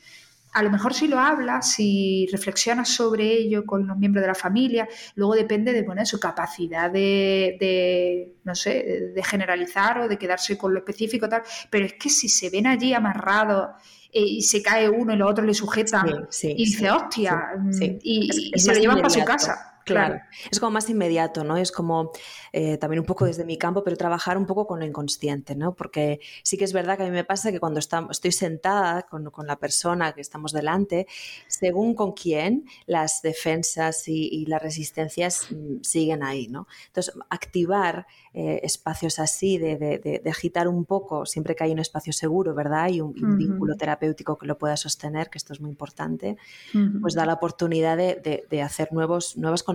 a 0.52 0.62
lo 0.62 0.70
mejor 0.70 0.92
si 0.92 1.08
lo 1.08 1.18
hablas, 1.18 1.72
si 1.72 2.28
reflexionas 2.30 2.90
sobre 2.90 3.32
ello 3.32 3.64
con 3.64 3.86
los 3.86 3.96
miembros 3.96 4.22
de 4.22 4.28
la 4.28 4.34
familia, 4.34 4.88
luego 5.14 5.34
depende 5.34 5.72
de 5.72 5.82
poner 5.82 6.06
su 6.06 6.20
capacidad 6.20 6.90
de, 6.90 8.34
no 8.44 8.54
sé, 8.54 9.12
de 9.14 9.22
generalizar 9.22 10.00
o 10.00 10.08
de 10.08 10.18
quedarse 10.18 10.58
con 10.58 10.72
lo 10.72 10.80
específico, 10.80 11.28
tal. 11.28 11.42
Pero 11.70 11.86
es 11.86 11.94
que 11.94 12.10
si 12.10 12.28
se 12.28 12.50
ven 12.50 12.66
allí 12.66 12.92
amarrados 12.92 13.70
eh, 14.12 14.20
y 14.20 14.42
se 14.42 14.62
cae 14.62 14.90
uno 14.90 15.14
y 15.14 15.16
los 15.16 15.30
otros 15.30 15.46
le 15.46 15.54
sujetan 15.54 16.28
y 16.42 16.54
dice, 16.54 16.90
hostia, 16.90 17.52
mm", 17.58 17.70
y, 18.02 18.52
se 18.58 18.74
lo 18.74 18.80
llevan 18.80 18.96
para 18.98 19.10
su 19.10 19.24
casa. 19.24 19.71
Claro. 19.84 20.20
Es 20.50 20.60
como 20.60 20.72
más 20.72 20.88
inmediato, 20.88 21.44
¿no? 21.44 21.56
Es 21.56 21.72
como 21.72 22.12
eh, 22.52 22.78
también 22.78 23.00
un 23.00 23.06
poco 23.06 23.24
desde 23.24 23.44
mi 23.44 23.58
campo, 23.58 23.82
pero 23.82 23.96
trabajar 23.96 24.36
un 24.36 24.46
poco 24.46 24.66
con 24.66 24.80
lo 24.80 24.86
inconsciente, 24.86 25.54
¿no? 25.54 25.74
Porque 25.74 26.20
sí 26.42 26.56
que 26.56 26.64
es 26.64 26.72
verdad 26.72 26.96
que 26.96 27.04
a 27.04 27.06
mí 27.06 27.12
me 27.12 27.24
pasa 27.24 27.50
que 27.50 27.60
cuando 27.60 27.80
estoy 27.80 28.32
sentada 28.32 29.02
con, 29.02 29.30
la 29.46 29.56
persona 29.56 30.12
que 30.12 30.20
estamos 30.20 30.52
delante, 30.52 31.06
según 31.48 31.94
con 31.94 32.12
quién, 32.12 32.66
las 32.86 33.22
defensas 33.22 34.06
y, 34.06 34.46
las 34.46 34.62
resistencias 34.62 35.48
mm, 35.50 35.82
siguen 35.82 36.22
ahí, 36.22 36.48
¿no? 36.48 36.66
Entonces, 36.88 37.14
activar 37.30 38.06
eh, 38.34 38.60
espacios 38.62 39.18
así, 39.18 39.58
de, 39.58 40.22
agitar 40.30 40.68
un 40.68 40.84
poco, 40.84 41.26
siempre 41.26 41.54
que 41.54 41.64
hay 41.64 41.72
un 41.72 41.78
espacio 41.78 42.12
seguro, 42.12 42.54
¿verdad? 42.54 42.88
Y 42.88 43.00
un, 43.00 43.12
vínculo 43.36 43.76
terapéutico 43.76 44.36
que 44.36 44.46
lo 44.46 44.58
pueda 44.58 44.76
sostener, 44.76 45.30
que 45.30 45.38
esto 45.38 45.52
es 45.52 45.60
muy 45.60 45.70
importante, 45.70 46.36
pues 47.00 47.14
da 47.14 47.26
la 47.26 47.34
oportunidad 47.34 47.96
de, 47.96 48.62
hacer 48.62 48.92
nuevos, 48.92 49.36
nuevas 49.36 49.62
conexiones, 49.62 49.71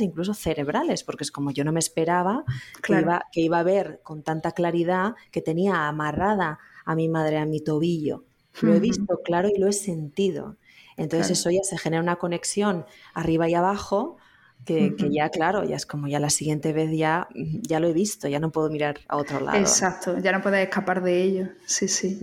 incluso 0.00 0.34
cerebrales, 0.34 1.04
porque 1.04 1.24
es 1.24 1.30
como 1.30 1.50
yo 1.50 1.64
no 1.64 1.72
me 1.72 1.80
esperaba 1.80 2.44
que, 2.82 3.00
iba, 3.00 3.24
que 3.32 3.40
iba 3.40 3.58
a 3.58 3.62
ver 3.62 4.00
con 4.02 4.22
tanta 4.22 4.52
claridad 4.52 5.14
que 5.30 5.40
tenía 5.40 5.88
amarrada 5.88 6.58
a 6.84 6.94
mi 6.94 7.08
madre 7.08 7.38
a 7.38 7.46
mi 7.46 7.60
tobillo. 7.60 8.24
Lo 8.60 8.74
he 8.74 8.80
visto 8.80 9.20
claro 9.24 9.48
y 9.48 9.58
lo 9.58 9.68
he 9.68 9.72
sentido. 9.72 10.56
Entonces 10.96 11.38
eso 11.38 11.50
ya 11.50 11.62
se 11.62 11.78
genera 11.78 12.02
una 12.02 12.16
conexión 12.16 12.84
arriba 13.14 13.48
y 13.48 13.54
abajo 13.54 14.17
que, 14.64 14.94
ya, 15.10 15.30
claro, 15.30 15.64
ya 15.64 15.76
es 15.76 15.86
como 15.86 16.08
ya 16.08 16.20
la 16.20 16.28
siguiente 16.28 16.72
vez 16.74 16.90
ya, 16.94 17.26
ya 17.34 17.80
lo 17.80 17.88
he 17.88 17.94
visto, 17.94 18.28
ya 18.28 18.38
no 18.38 18.50
puedo 18.50 18.68
mirar 18.68 18.98
a 19.08 19.16
otro 19.16 19.40
lado. 19.40 19.56
Exacto, 19.56 20.18
ya 20.18 20.30
no 20.30 20.42
puedes 20.42 20.62
escapar 20.62 21.02
de 21.02 21.22
ello, 21.22 21.48
sí, 21.64 21.88
sí. 21.88 22.20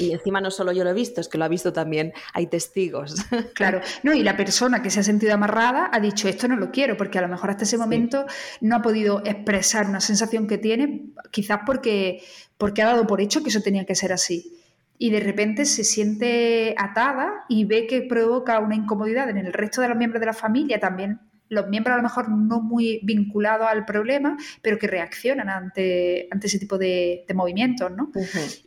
Y 0.00 0.12
encima 0.12 0.40
no 0.40 0.50
solo 0.50 0.72
yo 0.72 0.82
lo 0.82 0.90
he 0.90 0.94
visto, 0.94 1.20
es 1.20 1.28
que 1.28 1.38
lo 1.38 1.44
ha 1.44 1.48
visto 1.48 1.72
también, 1.72 2.12
hay 2.32 2.46
testigos. 2.46 3.14
Claro, 3.54 3.80
no, 4.02 4.12
y 4.12 4.22
la 4.22 4.36
persona 4.36 4.82
que 4.82 4.90
se 4.90 5.00
ha 5.00 5.02
sentido 5.02 5.32
amarrada 5.32 5.88
ha 5.92 6.00
dicho, 6.00 6.28
esto 6.28 6.48
no 6.48 6.56
lo 6.56 6.70
quiero, 6.70 6.96
porque 6.96 7.18
a 7.18 7.22
lo 7.22 7.28
mejor 7.28 7.50
hasta 7.50 7.64
ese 7.64 7.78
momento 7.78 8.26
no 8.60 8.76
ha 8.76 8.82
podido 8.82 9.22
expresar 9.24 9.86
una 9.86 10.00
sensación 10.00 10.46
que 10.46 10.58
tiene, 10.58 11.12
quizás 11.30 11.60
porque, 11.64 12.22
porque 12.58 12.82
ha 12.82 12.86
dado 12.86 13.06
por 13.06 13.20
hecho 13.20 13.42
que 13.42 13.50
eso 13.50 13.60
tenía 13.62 13.86
que 13.86 13.94
ser 13.94 14.12
así 14.12 14.52
y 14.98 15.10
de 15.10 15.20
repente 15.20 15.64
se 15.64 15.84
siente 15.84 16.74
atada 16.78 17.44
y 17.48 17.64
ve 17.64 17.86
que 17.86 18.02
provoca 18.02 18.58
una 18.58 18.74
incomodidad 18.74 19.28
en 19.28 19.38
el 19.38 19.52
resto 19.52 19.80
de 19.80 19.88
los 19.88 19.96
miembros 19.96 20.20
de 20.20 20.26
la 20.26 20.32
familia, 20.32 20.80
también 20.80 21.20
los 21.48 21.68
miembros 21.68 21.94
a 21.94 21.96
lo 21.98 22.02
mejor 22.02 22.28
no 22.28 22.60
muy 22.60 23.00
vinculados 23.02 23.68
al 23.68 23.84
problema, 23.84 24.36
pero 24.62 24.78
que 24.78 24.86
reaccionan 24.86 25.48
ante, 25.48 26.28
ante 26.30 26.46
ese 26.46 26.58
tipo 26.58 26.78
de, 26.78 27.24
movimientos, 27.34 27.90
¿no? 27.92 28.10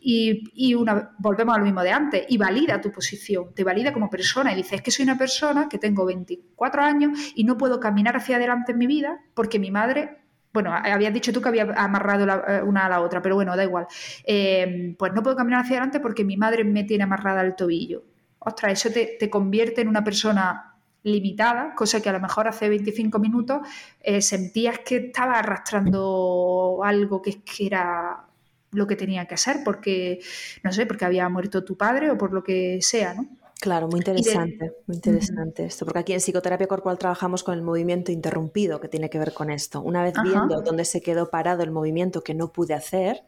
Y, 0.00 0.74
una, 0.74 1.12
volvemos 1.18 1.54
a 1.54 1.58
lo 1.58 1.64
mismo 1.64 1.82
de 1.82 1.90
antes, 1.90 2.24
y 2.28 2.38
valida 2.38 2.80
tu 2.80 2.90
posición, 2.92 3.52
te 3.54 3.64
valida 3.64 3.92
como 3.92 4.08
persona, 4.08 4.52
y 4.52 4.56
dices, 4.56 4.74
es 4.74 4.82
que 4.82 4.90
soy 4.90 5.04
una 5.04 5.18
persona 5.18 5.68
que 5.68 5.78
tengo 5.78 6.04
24 6.04 6.82
años 6.82 7.32
y 7.34 7.44
no 7.44 7.56
puedo 7.58 7.80
caminar 7.80 8.16
hacia 8.16 8.36
adelante 8.36 8.72
en 8.72 8.78
mi 8.78 8.86
vida 8.86 9.20
porque 9.34 9.58
mi 9.58 9.70
madre 9.70 10.20
bueno, 10.52 10.72
habías 10.74 11.14
dicho 11.14 11.32
tú 11.32 11.40
que 11.40 11.48
había 11.48 11.62
amarrado 11.76 12.26
eh, 12.48 12.62
una 12.62 12.86
a 12.86 12.88
la 12.88 13.00
otra, 13.02 13.22
pero 13.22 13.36
bueno, 13.36 13.56
da 13.56 13.62
igual. 13.62 13.86
Eh, 14.24 14.96
pues 14.98 15.12
no 15.12 15.22
puedo 15.22 15.36
caminar 15.36 15.60
hacia 15.60 15.76
adelante 15.76 16.00
porque 16.00 16.24
mi 16.24 16.36
madre 16.36 16.64
me 16.64 16.82
tiene 16.82 17.04
amarrada 17.04 17.40
el 17.42 17.54
tobillo. 17.54 18.02
Ostras, 18.40 18.72
eso 18.72 18.92
te, 18.92 19.16
te 19.18 19.30
convierte 19.30 19.82
en 19.82 19.88
una 19.88 20.02
persona 20.02 20.69
limitada, 21.02 21.74
cosa 21.74 22.00
que 22.00 22.08
a 22.08 22.12
lo 22.12 22.20
mejor 22.20 22.48
hace 22.48 22.68
25 22.68 23.18
minutos 23.18 23.60
eh, 24.00 24.20
sentías 24.20 24.80
que 24.80 24.96
estaba 24.96 25.38
arrastrando 25.38 26.80
algo 26.84 27.22
que, 27.22 27.42
que 27.42 27.66
era 27.66 28.26
lo 28.72 28.86
que 28.86 28.96
tenía 28.96 29.26
que 29.26 29.34
hacer, 29.34 29.58
porque, 29.64 30.20
no 30.62 30.72
sé, 30.72 30.86
porque 30.86 31.04
había 31.04 31.28
muerto 31.28 31.64
tu 31.64 31.76
padre 31.76 32.10
o 32.10 32.18
por 32.18 32.32
lo 32.32 32.42
que 32.42 32.78
sea, 32.80 33.14
¿no? 33.14 33.28
Claro, 33.60 33.88
muy 33.88 33.98
interesante, 33.98 34.72
muy 34.86 34.96
interesante 34.96 35.66
esto, 35.66 35.84
porque 35.84 35.98
aquí 35.98 36.12
en 36.14 36.20
psicoterapia 36.20 36.66
corporal 36.66 36.96
trabajamos 36.96 37.42
con 37.42 37.54
el 37.54 37.62
movimiento 37.62 38.10
interrumpido 38.10 38.80
que 38.80 38.88
tiene 38.88 39.10
que 39.10 39.18
ver 39.18 39.34
con 39.34 39.50
esto. 39.50 39.82
Una 39.82 40.02
vez 40.02 40.14
viendo 40.22 40.62
dónde 40.62 40.86
se 40.86 41.02
quedó 41.02 41.28
parado 41.28 41.62
el 41.62 41.70
movimiento 41.70 42.22
que 42.22 42.32
no 42.32 42.52
pude 42.52 42.72
hacer, 42.72 43.22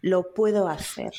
lo 0.00 0.34
puedo 0.34 0.68
hacer. 0.68 1.12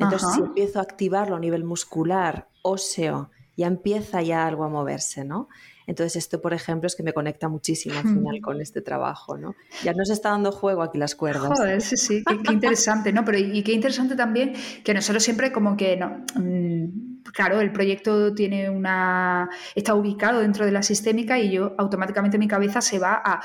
Entonces, 0.00 0.28
si 0.34 0.40
empiezo 0.40 0.80
a 0.80 0.82
activarlo 0.82 1.36
a 1.36 1.38
nivel 1.38 1.62
muscular, 1.62 2.48
óseo, 2.62 3.30
ya 3.56 3.66
empieza 3.66 4.22
ya 4.22 4.46
algo 4.46 4.64
a 4.64 4.68
moverse, 4.68 5.24
¿no? 5.24 5.48
Entonces 5.86 6.16
esto, 6.16 6.40
por 6.40 6.54
ejemplo, 6.54 6.86
es 6.86 6.96
que 6.96 7.02
me 7.02 7.12
conecta 7.12 7.48
muchísimo 7.48 7.96
al 7.96 8.04
final 8.04 8.40
con 8.40 8.60
este 8.60 8.80
trabajo, 8.80 9.36
¿no? 9.36 9.54
Ya 9.82 9.92
nos 9.92 10.10
está 10.10 10.30
dando 10.30 10.50
juego 10.50 10.82
aquí 10.82 10.98
las 10.98 11.14
cuerdas. 11.14 11.58
Joder, 11.58 11.82
sí, 11.82 11.96
sí, 11.96 12.24
qué, 12.24 12.52
interesante, 12.52 13.12
¿no? 13.12 13.24
Pero 13.24 13.38
y, 13.38 13.62
qué 13.62 13.72
interesante 13.72 14.16
también 14.16 14.54
que 14.82 14.94
nosotros 14.94 15.22
siempre 15.22 15.52
como 15.52 15.76
que, 15.76 15.96
no, 15.96 16.24
mm, 16.36 17.22
claro, 17.34 17.60
el 17.60 17.70
proyecto 17.70 18.34
tiene 18.34 18.70
una, 18.70 19.50
está 19.74 19.94
ubicado 19.94 20.40
dentro 20.40 20.64
de 20.64 20.72
la 20.72 20.82
sistémica 20.82 21.38
y 21.38 21.50
yo 21.50 21.74
automáticamente 21.76 22.38
mi 22.38 22.48
cabeza 22.48 22.80
se 22.80 22.98
va 22.98 23.20
a 23.22 23.42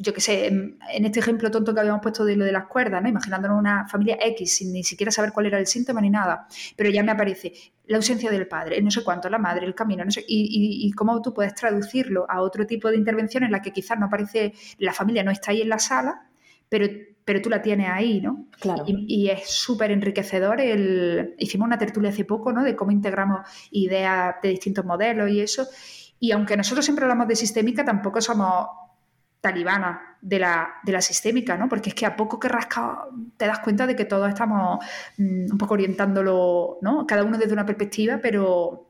yo 0.00 0.14
qué 0.14 0.20
sé, 0.20 0.46
en, 0.46 0.78
este 1.04 1.20
ejemplo 1.20 1.50
tonto 1.50 1.74
que 1.74 1.80
habíamos 1.80 2.00
puesto 2.00 2.24
de 2.24 2.34
lo 2.34 2.44
de 2.44 2.52
las 2.52 2.66
cuerdas, 2.66 3.02
¿no? 3.02 3.08
Imaginándonos 3.08 3.58
una 3.58 3.86
familia 3.86 4.18
X 4.20 4.56
sin 4.56 4.72
ni 4.72 4.82
siquiera 4.82 5.12
saber 5.12 5.32
cuál 5.32 5.46
era 5.46 5.58
el 5.58 5.66
síntoma 5.66 6.00
ni 6.00 6.10
nada, 6.10 6.46
pero 6.76 6.90
ya 6.90 7.02
me 7.02 7.12
aparece 7.12 7.52
la 7.86 7.98
ausencia 7.98 8.30
del 8.30 8.48
padre, 8.48 8.80
no 8.80 8.90
sé 8.90 9.04
cuánto, 9.04 9.28
la 9.28 9.38
madre, 9.38 9.66
el 9.66 9.74
camino, 9.74 10.04
no 10.04 10.10
sé, 10.10 10.24
y, 10.26 10.86
y, 10.86 10.92
cómo 10.92 11.20
tú 11.20 11.34
puedes 11.34 11.54
traducirlo 11.54 12.24
a 12.28 12.40
otro 12.40 12.66
tipo 12.66 12.88
de 12.88 12.96
intervención 12.96 13.42
en 13.42 13.52
la 13.52 13.60
que 13.60 13.72
quizás 13.72 13.98
no 13.98 14.06
aparece, 14.06 14.54
la 14.78 14.92
familia 14.92 15.22
no 15.22 15.30
está 15.30 15.50
ahí 15.50 15.60
en 15.60 15.68
la 15.68 15.78
sala, 15.78 16.30
pero, 16.70 16.86
pero 17.24 17.42
tú 17.42 17.50
la 17.50 17.60
tienes 17.60 17.88
ahí, 17.90 18.20
¿no? 18.20 18.46
Claro. 18.60 18.84
Y, 18.86 19.28
es 19.28 19.50
súper 19.50 19.90
enriquecedor. 19.90 20.60
El, 20.60 21.34
hicimos 21.38 21.66
una 21.66 21.78
tertulia 21.78 22.10
hace 22.10 22.24
poco, 22.24 22.52
¿no? 22.52 22.62
De 22.62 22.76
cómo 22.76 22.92
integramos 22.92 23.40
ideas 23.72 24.36
de 24.40 24.50
distintos 24.50 24.84
modelos 24.84 25.28
y 25.30 25.40
eso. 25.40 25.66
Y 26.20 26.30
aunque 26.30 26.56
nosotros 26.56 26.84
siempre 26.84 27.04
hablamos 27.04 27.26
de 27.26 27.34
sistémica, 27.34 27.84
tampoco 27.84 28.20
somos 28.20 28.66
talibana 29.40 30.16
de 30.20 30.38
la, 30.38 30.74
de 30.82 30.92
la 30.92 31.00
sistémica, 31.00 31.56
¿no? 31.56 31.68
Porque 31.68 31.90
es 31.90 31.94
que 31.94 32.06
a 32.06 32.16
poco 32.16 32.38
que 32.38 32.48
rascas 32.48 32.98
te 33.36 33.46
das 33.46 33.60
cuenta 33.60 33.86
de 33.86 33.96
que 33.96 34.04
todos 34.04 34.28
estamos 34.28 34.84
mm, 35.16 35.52
un 35.52 35.58
poco 35.58 35.74
orientándolo, 35.74 36.78
¿no? 36.82 37.06
Cada 37.06 37.24
uno 37.24 37.38
desde 37.38 37.54
una 37.54 37.64
perspectiva, 37.64 38.18
pero, 38.22 38.86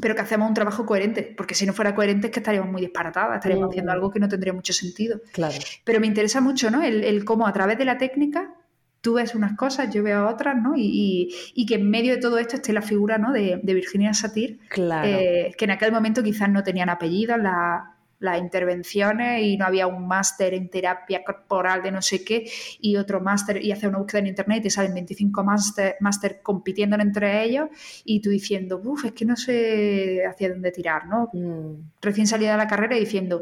pero 0.00 0.14
que 0.14 0.20
hacemos 0.20 0.48
un 0.48 0.54
trabajo 0.54 0.84
coherente, 0.84 1.34
porque 1.36 1.54
si 1.54 1.64
no 1.64 1.72
fuera 1.72 1.94
coherente 1.94 2.26
es 2.26 2.32
que 2.32 2.40
estaríamos 2.40 2.70
muy 2.70 2.82
disparatadas, 2.82 3.36
estaríamos 3.36 3.70
haciendo 3.70 3.92
algo 3.92 4.10
que 4.10 4.20
no 4.20 4.28
tendría 4.28 4.52
mucho 4.52 4.72
sentido. 4.72 5.20
Claro. 5.32 5.54
Pero 5.84 6.00
me 6.00 6.06
interesa 6.06 6.40
mucho, 6.40 6.70
¿no? 6.70 6.82
El, 6.82 7.24
cómo 7.24 7.46
a 7.46 7.52
través 7.52 7.78
de 7.78 7.86
la 7.86 7.96
técnica 7.96 8.52
tú 9.00 9.14
ves 9.14 9.34
unas 9.34 9.56
cosas, 9.56 9.94
yo 9.94 10.02
veo 10.02 10.28
otras, 10.28 10.56
¿no? 10.60 10.74
Y, 10.76 11.64
que 11.66 11.76
en 11.76 11.88
medio 11.88 12.14
de 12.14 12.20
todo 12.20 12.38
esto 12.38 12.56
esté 12.56 12.72
la 12.72 12.82
figura, 12.82 13.16
¿no? 13.16 13.32
De, 13.32 13.60
Virginia 13.62 14.12
Satir, 14.12 14.58
claro. 14.68 15.08
Eh, 15.08 15.54
que 15.56 15.64
en 15.64 15.70
aquel 15.70 15.92
momento 15.92 16.22
quizás 16.22 16.50
no 16.50 16.62
tenían 16.62 16.90
apellido, 16.90 17.36
la, 17.36 17.95
las 18.18 18.40
intervenciones 18.40 19.42
y 19.42 19.56
no 19.56 19.66
había 19.66 19.86
un 19.86 20.06
máster 20.06 20.54
en 20.54 20.68
terapia 20.68 21.22
corporal 21.24 21.82
de 21.82 21.90
no 21.90 22.02
sé 22.02 22.24
qué 22.24 22.50
y 22.80 22.96
otro 22.96 23.20
máster 23.20 23.62
y 23.64 23.72
hacer 23.72 23.88
una 23.88 23.98
búsqueda 23.98 24.20
en 24.20 24.28
internet 24.28 24.64
y 24.64 24.70
salen 24.70 24.94
25 24.94 25.44
máster, 25.44 25.96
máster 26.00 26.40
compitiendo 26.42 26.96
entre 26.96 27.44
ellos 27.44 27.68
y 28.04 28.20
tú 28.20 28.30
diciendo, 28.30 28.80
uff, 28.82 29.04
es 29.04 29.12
que 29.12 29.24
no 29.24 29.36
sé 29.36 30.24
hacia 30.26 30.50
dónde 30.50 30.72
tirar, 30.72 31.06
¿no? 31.06 31.30
Mm. 31.32 31.90
Recién 32.00 32.26
salida 32.26 32.52
de 32.52 32.58
la 32.58 32.68
carrera 32.68 32.96
y 32.96 33.00
diciendo, 33.00 33.40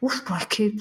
uff, 0.00 0.20
pues 0.22 0.42
es 0.42 0.46
que 0.48 0.72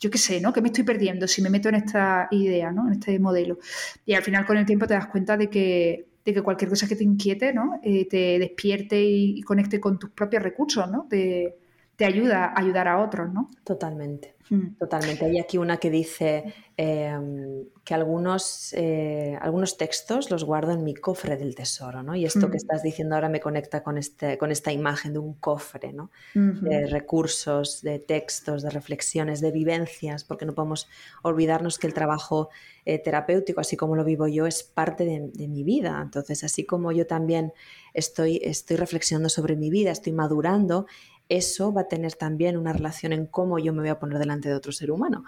yo 0.00 0.10
qué 0.10 0.18
sé, 0.18 0.40
¿no? 0.40 0.52
Que 0.52 0.60
me 0.60 0.68
estoy 0.68 0.84
perdiendo 0.84 1.26
si 1.26 1.42
me 1.42 1.50
meto 1.50 1.68
en 1.68 1.76
esta 1.76 2.28
idea, 2.30 2.70
¿no? 2.70 2.86
En 2.86 2.94
este 2.94 3.18
modelo. 3.18 3.58
Y 4.04 4.14
al 4.14 4.22
final 4.22 4.44
con 4.44 4.56
el 4.56 4.66
tiempo 4.66 4.86
te 4.86 4.94
das 4.94 5.06
cuenta 5.06 5.36
de 5.36 5.48
que 5.48 6.06
de 6.26 6.34
que 6.34 6.42
cualquier 6.42 6.68
cosa 6.68 6.88
que 6.88 6.96
te 6.96 7.04
inquiete, 7.04 7.52
¿no? 7.52 7.78
Eh, 7.84 8.08
te 8.08 8.40
despierte 8.40 9.00
y, 9.00 9.40
conecte 9.42 9.78
con 9.78 9.96
tus 9.96 10.10
propios 10.10 10.42
recursos, 10.42 10.90
¿no? 10.90 11.06
De, 11.08 11.54
te 11.96 12.04
ayuda 12.04 12.44
a 12.44 12.60
ayudar 12.60 12.88
a 12.88 13.02
otros, 13.02 13.32
¿no? 13.32 13.50
Totalmente, 13.64 14.36
mm. 14.50 14.76
totalmente. 14.78 15.24
Hay 15.24 15.38
aquí 15.38 15.56
una 15.56 15.78
que 15.78 15.90
dice 15.90 16.52
em, 16.76 17.64
que 17.84 17.94
algunos, 17.94 18.74
eh, 18.74 19.38
algunos 19.40 19.78
textos 19.78 20.30
los 20.30 20.44
guardo 20.44 20.72
en 20.72 20.84
mi 20.84 20.94
cofre 20.94 21.38
del 21.38 21.54
tesoro, 21.54 22.02
¿no? 22.02 22.14
Y 22.14 22.26
esto 22.26 22.50
que 22.50 22.56
mm. 22.56 22.64
estás 22.64 22.82
diciendo 22.82 23.14
ahora 23.14 23.30
me 23.30 23.40
conecta 23.40 23.82
con, 23.82 23.96
este, 23.96 24.36
con 24.36 24.52
esta 24.52 24.72
imagen 24.72 25.14
de 25.14 25.20
un 25.20 25.34
cofre, 25.34 25.94
¿no? 25.94 26.10
De 26.34 26.86
recursos, 26.86 27.80
de 27.80 27.98
textos, 27.98 28.62
de 28.62 28.68
reflexiones, 28.68 29.40
de 29.40 29.50
vivencias, 29.50 30.24
porque 30.24 30.44
no 30.44 30.54
podemos 30.54 30.88
olvidarnos 31.22 31.78
que 31.78 31.86
el 31.86 31.94
trabajo 31.94 32.50
eh, 32.84 32.98
terapéutico, 32.98 33.62
así 33.62 33.76
como 33.76 33.96
lo 33.96 34.04
vivo 34.04 34.28
yo, 34.28 34.46
es 34.46 34.62
parte 34.62 35.06
de, 35.06 35.30
de, 35.32 35.48
mi 35.48 35.64
vida. 35.64 35.98
Entonces, 36.02 36.44
así 36.44 36.66
como 36.66 36.92
yo 36.92 37.06
también 37.06 37.54
estoy, 37.94 38.40
estoy 38.44 38.76
reflexionando 38.76 39.30
sobre 39.30 39.56
mi 39.56 39.70
vida, 39.70 39.90
estoy 39.90 40.12
madurando, 40.12 40.86
eso 41.28 41.72
va 41.72 41.82
a 41.82 41.88
tener 41.88 42.14
también 42.14 42.56
una 42.56 42.72
relación 42.72 43.12
en 43.12 43.26
cómo 43.26 43.58
yo 43.58 43.72
me 43.72 43.80
voy 43.80 43.88
a 43.88 43.98
poner 43.98 44.18
delante 44.18 44.48
de 44.48 44.54
otro 44.54 44.72
ser 44.72 44.90
humano. 44.90 45.24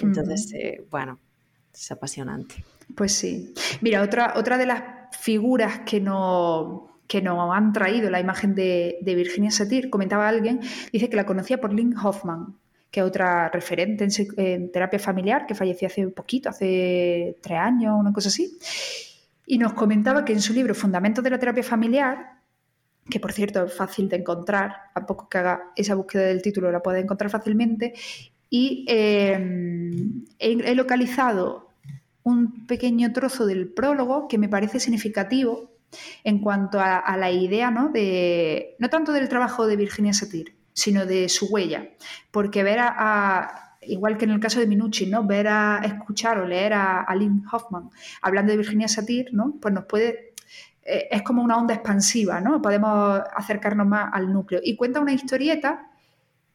Entonces, 0.00 0.52
eh, 0.54 0.84
bueno, 0.90 1.18
es 1.72 1.90
apasionante. 1.90 2.64
Pues 2.94 3.12
sí. 3.12 3.52
Mira, 3.80 4.02
otra, 4.02 4.34
otra 4.36 4.58
de 4.58 4.66
las 4.66 4.82
figuras 5.12 5.80
que 5.80 6.00
no 6.00 6.88
que 7.12 7.20
nos 7.20 7.54
han 7.54 7.74
traído 7.74 8.08
la 8.08 8.20
imagen 8.20 8.54
de, 8.54 8.96
Virginia 9.04 9.50
Satir, 9.50 9.90
comentaba 9.90 10.26
alguien, 10.26 10.60
dice 10.92 11.10
que 11.10 11.16
la 11.16 11.26
conocía 11.26 11.60
por 11.60 11.74
Lynn 11.74 11.94
Hoffman, 11.94 12.56
que 12.90 13.00
es 13.00 13.06
otra 13.06 13.50
referente 13.50 14.08
en, 14.38 14.72
terapia 14.72 14.98
familiar, 14.98 15.44
que 15.44 15.54
falleció 15.54 15.88
hace 15.88 16.08
poquito, 16.08 16.48
hace 16.48 17.36
tres 17.42 17.58
años, 17.58 18.00
una 18.00 18.14
cosa 18.14 18.28
así. 18.28 18.58
Y 19.44 19.58
nos 19.58 19.74
comentaba 19.74 20.24
que 20.24 20.32
en 20.32 20.40
su 20.40 20.54
libro 20.54 20.74
Fundamentos 20.74 21.22
de 21.22 21.28
la 21.28 21.38
terapia 21.38 21.62
familiar 21.62 22.41
que 23.08 23.20
por 23.20 23.32
cierto 23.32 23.64
es 23.64 23.74
fácil 23.74 24.08
de 24.08 24.16
encontrar, 24.16 24.74
a 24.94 25.06
poco 25.06 25.28
que 25.28 25.38
haga 25.38 25.72
esa 25.76 25.94
búsqueda 25.94 26.22
del 26.24 26.42
título 26.42 26.70
la 26.70 26.82
puede 26.82 27.00
encontrar 27.00 27.30
fácilmente, 27.30 27.94
y 28.48 28.84
em, 28.88 30.24
he, 30.38 30.74
localizado 30.74 31.70
un 32.22 32.66
pequeño 32.66 33.12
trozo 33.12 33.46
del 33.46 33.68
prólogo 33.68 34.28
que 34.28 34.38
me 34.38 34.48
parece 34.48 34.78
significativo 34.78 35.70
en 36.22 36.38
cuanto 36.40 36.78
a, 36.78 37.16
la 37.16 37.30
idea, 37.30 37.70
¿no? 37.70 37.88
De, 37.88 38.76
no 38.78 38.88
tanto 38.90 39.12
del 39.12 39.28
trabajo 39.28 39.66
de 39.66 39.76
Virginia 39.76 40.12
Satir, 40.12 40.54
sino 40.74 41.06
de 41.06 41.28
su 41.28 41.46
huella, 41.46 41.88
porque 42.30 42.62
ver 42.62 42.78
a, 42.80 43.78
igual 43.82 44.18
que 44.18 44.26
en 44.26 44.32
el 44.32 44.40
caso 44.40 44.60
de 44.60 44.66
Minucci, 44.66 45.06
¿no? 45.06 45.24
Ver 45.26 45.48
a 45.48 45.80
escuchar 45.84 46.38
o 46.38 46.46
leer 46.46 46.74
a, 46.74 47.00
a 47.00 47.16
Lynn 47.16 47.44
Hoffman 47.50 47.90
hablando 48.20 48.52
de 48.52 48.58
Virginia 48.58 48.88
Satir, 48.88 49.30
¿no? 49.32 49.56
Pues 49.60 49.72
nos 49.72 49.86
puede 49.86 50.31
eh, 50.84 51.08
es 51.10 51.22
como 51.22 51.42
una 51.42 51.56
onda 51.56 51.74
expansiva, 51.74 52.40
¿no? 52.40 52.60
Podemos 52.60 53.20
acercarnos 53.34 53.86
más 53.86 54.10
al 54.12 54.32
núcleo. 54.32 54.60
Y 54.62 54.76
cuenta 54.76 55.00
una 55.00 55.12
historieta 55.12 55.88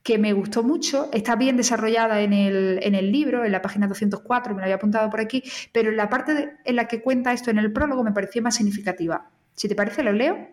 que 0.03 0.17
me 0.17 0.31
gustó 0.31 0.63
mucho, 0.63 1.09
está 1.11 1.35
bien 1.35 1.57
desarrollada 1.57 2.21
en 2.21 2.31
el, 2.31 3.11
libro, 3.11 3.43
en 3.43 3.51
la 3.51 3.61
página 3.61 3.87
204, 3.87 4.53
me 4.53 4.61
la 4.61 4.65
había 4.65 4.75
apuntado 4.75 5.09
por 5.09 5.19
aquí, 5.19 5.43
pero 5.73 5.89
en 5.89 5.97
la 5.97 6.09
parte 6.09 6.53
en 6.63 6.75
la 6.77 6.87
que 6.87 7.01
cuenta 7.01 7.33
esto 7.33 7.51
en 7.51 7.57
el 7.57 7.73
prólogo 7.73 8.05
me 8.05 8.13
pareció 8.13 8.41
más 8.41 8.55
significativa. 8.55 9.29
Si 9.53 9.67
te 9.67 9.75
parece, 9.75 10.03
lo 10.03 10.13
leo, 10.13 10.47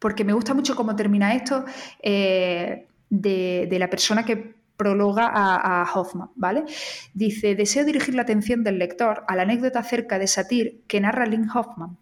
porque 0.00 0.24
me 0.24 0.32
gusta 0.32 0.52
mucho 0.52 0.74
cómo 0.74 0.96
termina 0.96 1.32
esto 1.34 1.64
eh, 2.02 2.88
de, 3.08 3.76
la 3.78 3.88
persona 3.88 4.24
que 4.24 4.56
prologa 4.76 5.28
a, 5.28 5.82
a, 5.82 5.92
Hoffman, 5.94 6.30
¿vale? 6.34 6.64
Dice, 7.12 7.54
deseo 7.54 7.84
dirigir 7.84 8.16
la 8.16 8.22
atención 8.22 8.64
del 8.64 8.80
lector 8.80 9.22
a 9.28 9.36
la 9.36 9.42
anécdota 9.42 9.78
acerca 9.78 10.18
de 10.18 10.26
Satir 10.26 10.82
que 10.88 11.00
narra 11.00 11.24
Lynn 11.26 11.48
Hoffman 11.48 11.98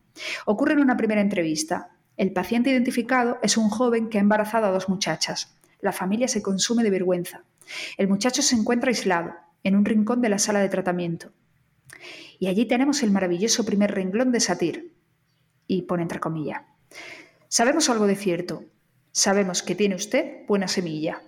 Ocurre 0.46 0.74
en 0.74 0.80
una 0.80 0.96
primera 0.96 1.20
entrevista. 1.20 1.90
El 2.16 2.32
paciente 2.32 2.70
identificado 2.70 3.38
es 3.42 3.56
un 3.56 3.70
joven 3.70 4.08
que 4.08 4.18
ha 4.18 4.20
embarazado 4.20 4.66
a 4.66 4.70
dos 4.70 4.88
muchachas. 4.88 5.56
La 5.80 5.92
familia 5.92 6.28
se 6.28 6.42
consume 6.42 6.82
de 6.82 6.90
vergüenza. 6.90 7.44
El 7.96 8.08
muchacho 8.08 8.42
se 8.42 8.54
encuentra 8.54 8.90
aislado, 8.90 9.34
en 9.64 9.76
un 9.76 9.84
rincón 9.84 10.20
de 10.20 10.28
la 10.28 10.38
sala 10.38 10.60
de 10.60 10.68
tratamiento. 10.68 11.32
Y 12.38 12.48
allí 12.48 12.66
tenemos 12.66 13.02
el 13.02 13.10
maravilloso 13.10 13.64
primer 13.64 13.92
renglón 13.92 14.32
de 14.32 14.40
Satir. 14.40 14.94
Y 15.66 15.82
pone 15.82 16.02
entre 16.02 16.20
comillas. 16.20 16.62
Sabemos 17.48 17.88
algo 17.88 18.06
de 18.06 18.16
cierto. 18.16 18.64
Sabemos 19.12 19.62
que 19.62 19.74
tiene 19.74 19.94
usted 19.94 20.46
buena 20.46 20.68
semilla. 20.68 21.22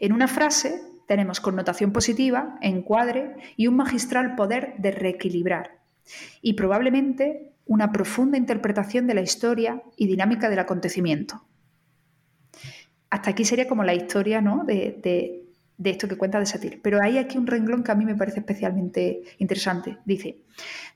En 0.00 0.12
una 0.12 0.28
frase 0.28 0.82
tenemos 1.06 1.40
connotación 1.40 1.92
positiva, 1.92 2.58
encuadre 2.60 3.36
y 3.56 3.68
un 3.68 3.76
magistral 3.76 4.34
poder 4.34 4.74
de 4.78 4.90
reequilibrar, 4.90 5.75
y 6.42 6.54
probablemente 6.54 7.52
una 7.66 7.90
profunda 7.92 8.38
interpretación 8.38 9.06
de 9.06 9.14
la 9.14 9.22
historia 9.22 9.82
y 9.96 10.06
dinámica 10.06 10.48
del 10.48 10.60
acontecimiento. 10.60 11.44
Hasta 13.10 13.30
aquí 13.30 13.44
sería 13.44 13.68
como 13.68 13.84
la 13.84 13.94
historia 13.94 14.40
¿no? 14.40 14.64
de, 14.64 15.44
esto 15.82 16.08
que 16.08 16.16
cuenta 16.16 16.38
de 16.38 16.46
Satir. 16.46 16.80
Pero 16.82 17.02
hay 17.02 17.18
aquí 17.18 17.38
un 17.38 17.46
renglón 17.46 17.82
que 17.82 17.92
a 17.92 17.94
mí 17.94 18.04
me 18.04 18.14
parece 18.14 18.40
especialmente 18.40 19.22
interesante. 19.38 19.98
Dice, 20.04 20.42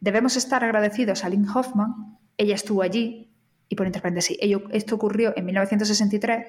debemos 0.00 0.36
estar 0.36 0.62
agradecidos 0.62 1.24
a 1.24 1.28
Lynn 1.28 1.48
Hoffman, 1.48 2.18
ella 2.36 2.54
estuvo 2.54 2.82
allí, 2.82 3.30
y 3.68 3.76
por 3.76 3.86
entre 3.86 4.02
paréntesis, 4.02 4.36
esto 4.72 4.96
ocurrió 4.96 5.32
en 5.36 5.44
1963, 5.44 6.46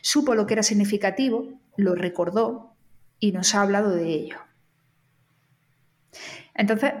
supo 0.00 0.34
lo 0.34 0.46
que 0.46 0.54
era 0.54 0.62
significativo, 0.62 1.60
lo 1.76 1.94
recordó 1.94 2.74
y 3.20 3.32
nos 3.32 3.54
ha 3.54 3.62
hablado 3.62 3.90
de 3.90 4.08
ello. 4.08 4.38
Entonces, 6.54 6.92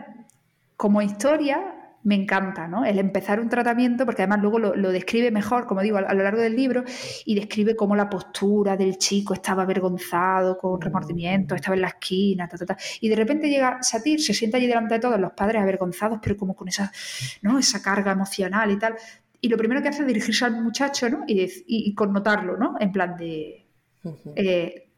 como 0.84 1.00
historia 1.00 1.96
me 2.02 2.14
encanta, 2.14 2.68
¿no? 2.68 2.84
El 2.84 2.98
empezar 2.98 3.40
un 3.40 3.48
tratamiento, 3.48 4.04
porque 4.04 4.20
además 4.20 4.42
luego 4.42 4.58
lo, 4.58 4.92
describe 4.92 5.30
mejor, 5.30 5.66
como 5.66 5.80
digo, 5.80 5.96
a, 5.96 6.12
lo 6.12 6.22
largo 6.22 6.42
del 6.42 6.54
libro, 6.54 6.84
y 7.24 7.34
describe 7.34 7.74
cómo 7.74 7.96
la 7.96 8.10
postura 8.10 8.76
del 8.76 8.98
chico 8.98 9.32
estaba 9.32 9.62
avergonzado, 9.62 10.58
con 10.58 10.78
remordimiento, 10.78 11.54
estaba 11.54 11.74
en 11.74 11.80
la 11.80 11.88
esquina, 11.88 12.46
ta, 12.46 12.58
ta, 12.58 12.66
ta. 12.66 12.76
y 13.00 13.08
de 13.08 13.16
repente 13.16 13.48
llega 13.48 13.82
Satir, 13.82 14.20
se 14.20 14.34
sienta 14.34 14.58
allí 14.58 14.66
delante 14.66 14.92
de 14.92 15.00
todos 15.00 15.18
los 15.18 15.32
padres 15.32 15.62
avergonzados, 15.62 16.18
pero 16.22 16.36
como 16.36 16.54
con 16.54 16.68
esa, 16.68 16.92
¿no? 17.40 17.58
esa 17.58 17.80
carga 17.80 18.12
emocional 18.12 18.70
y 18.70 18.78
tal. 18.78 18.94
Y 19.40 19.48
lo 19.48 19.56
primero 19.56 19.80
que 19.80 19.88
hace 19.88 20.02
es 20.02 20.06
dirigirse 20.06 20.44
al 20.44 20.62
muchacho, 20.62 21.08
¿no? 21.08 21.24
Y, 21.26 21.50
y, 21.66 21.94
connotarlo, 21.94 22.58
¿no? 22.58 22.74
En 22.78 22.92
plan 22.92 23.16
de... 23.16 23.66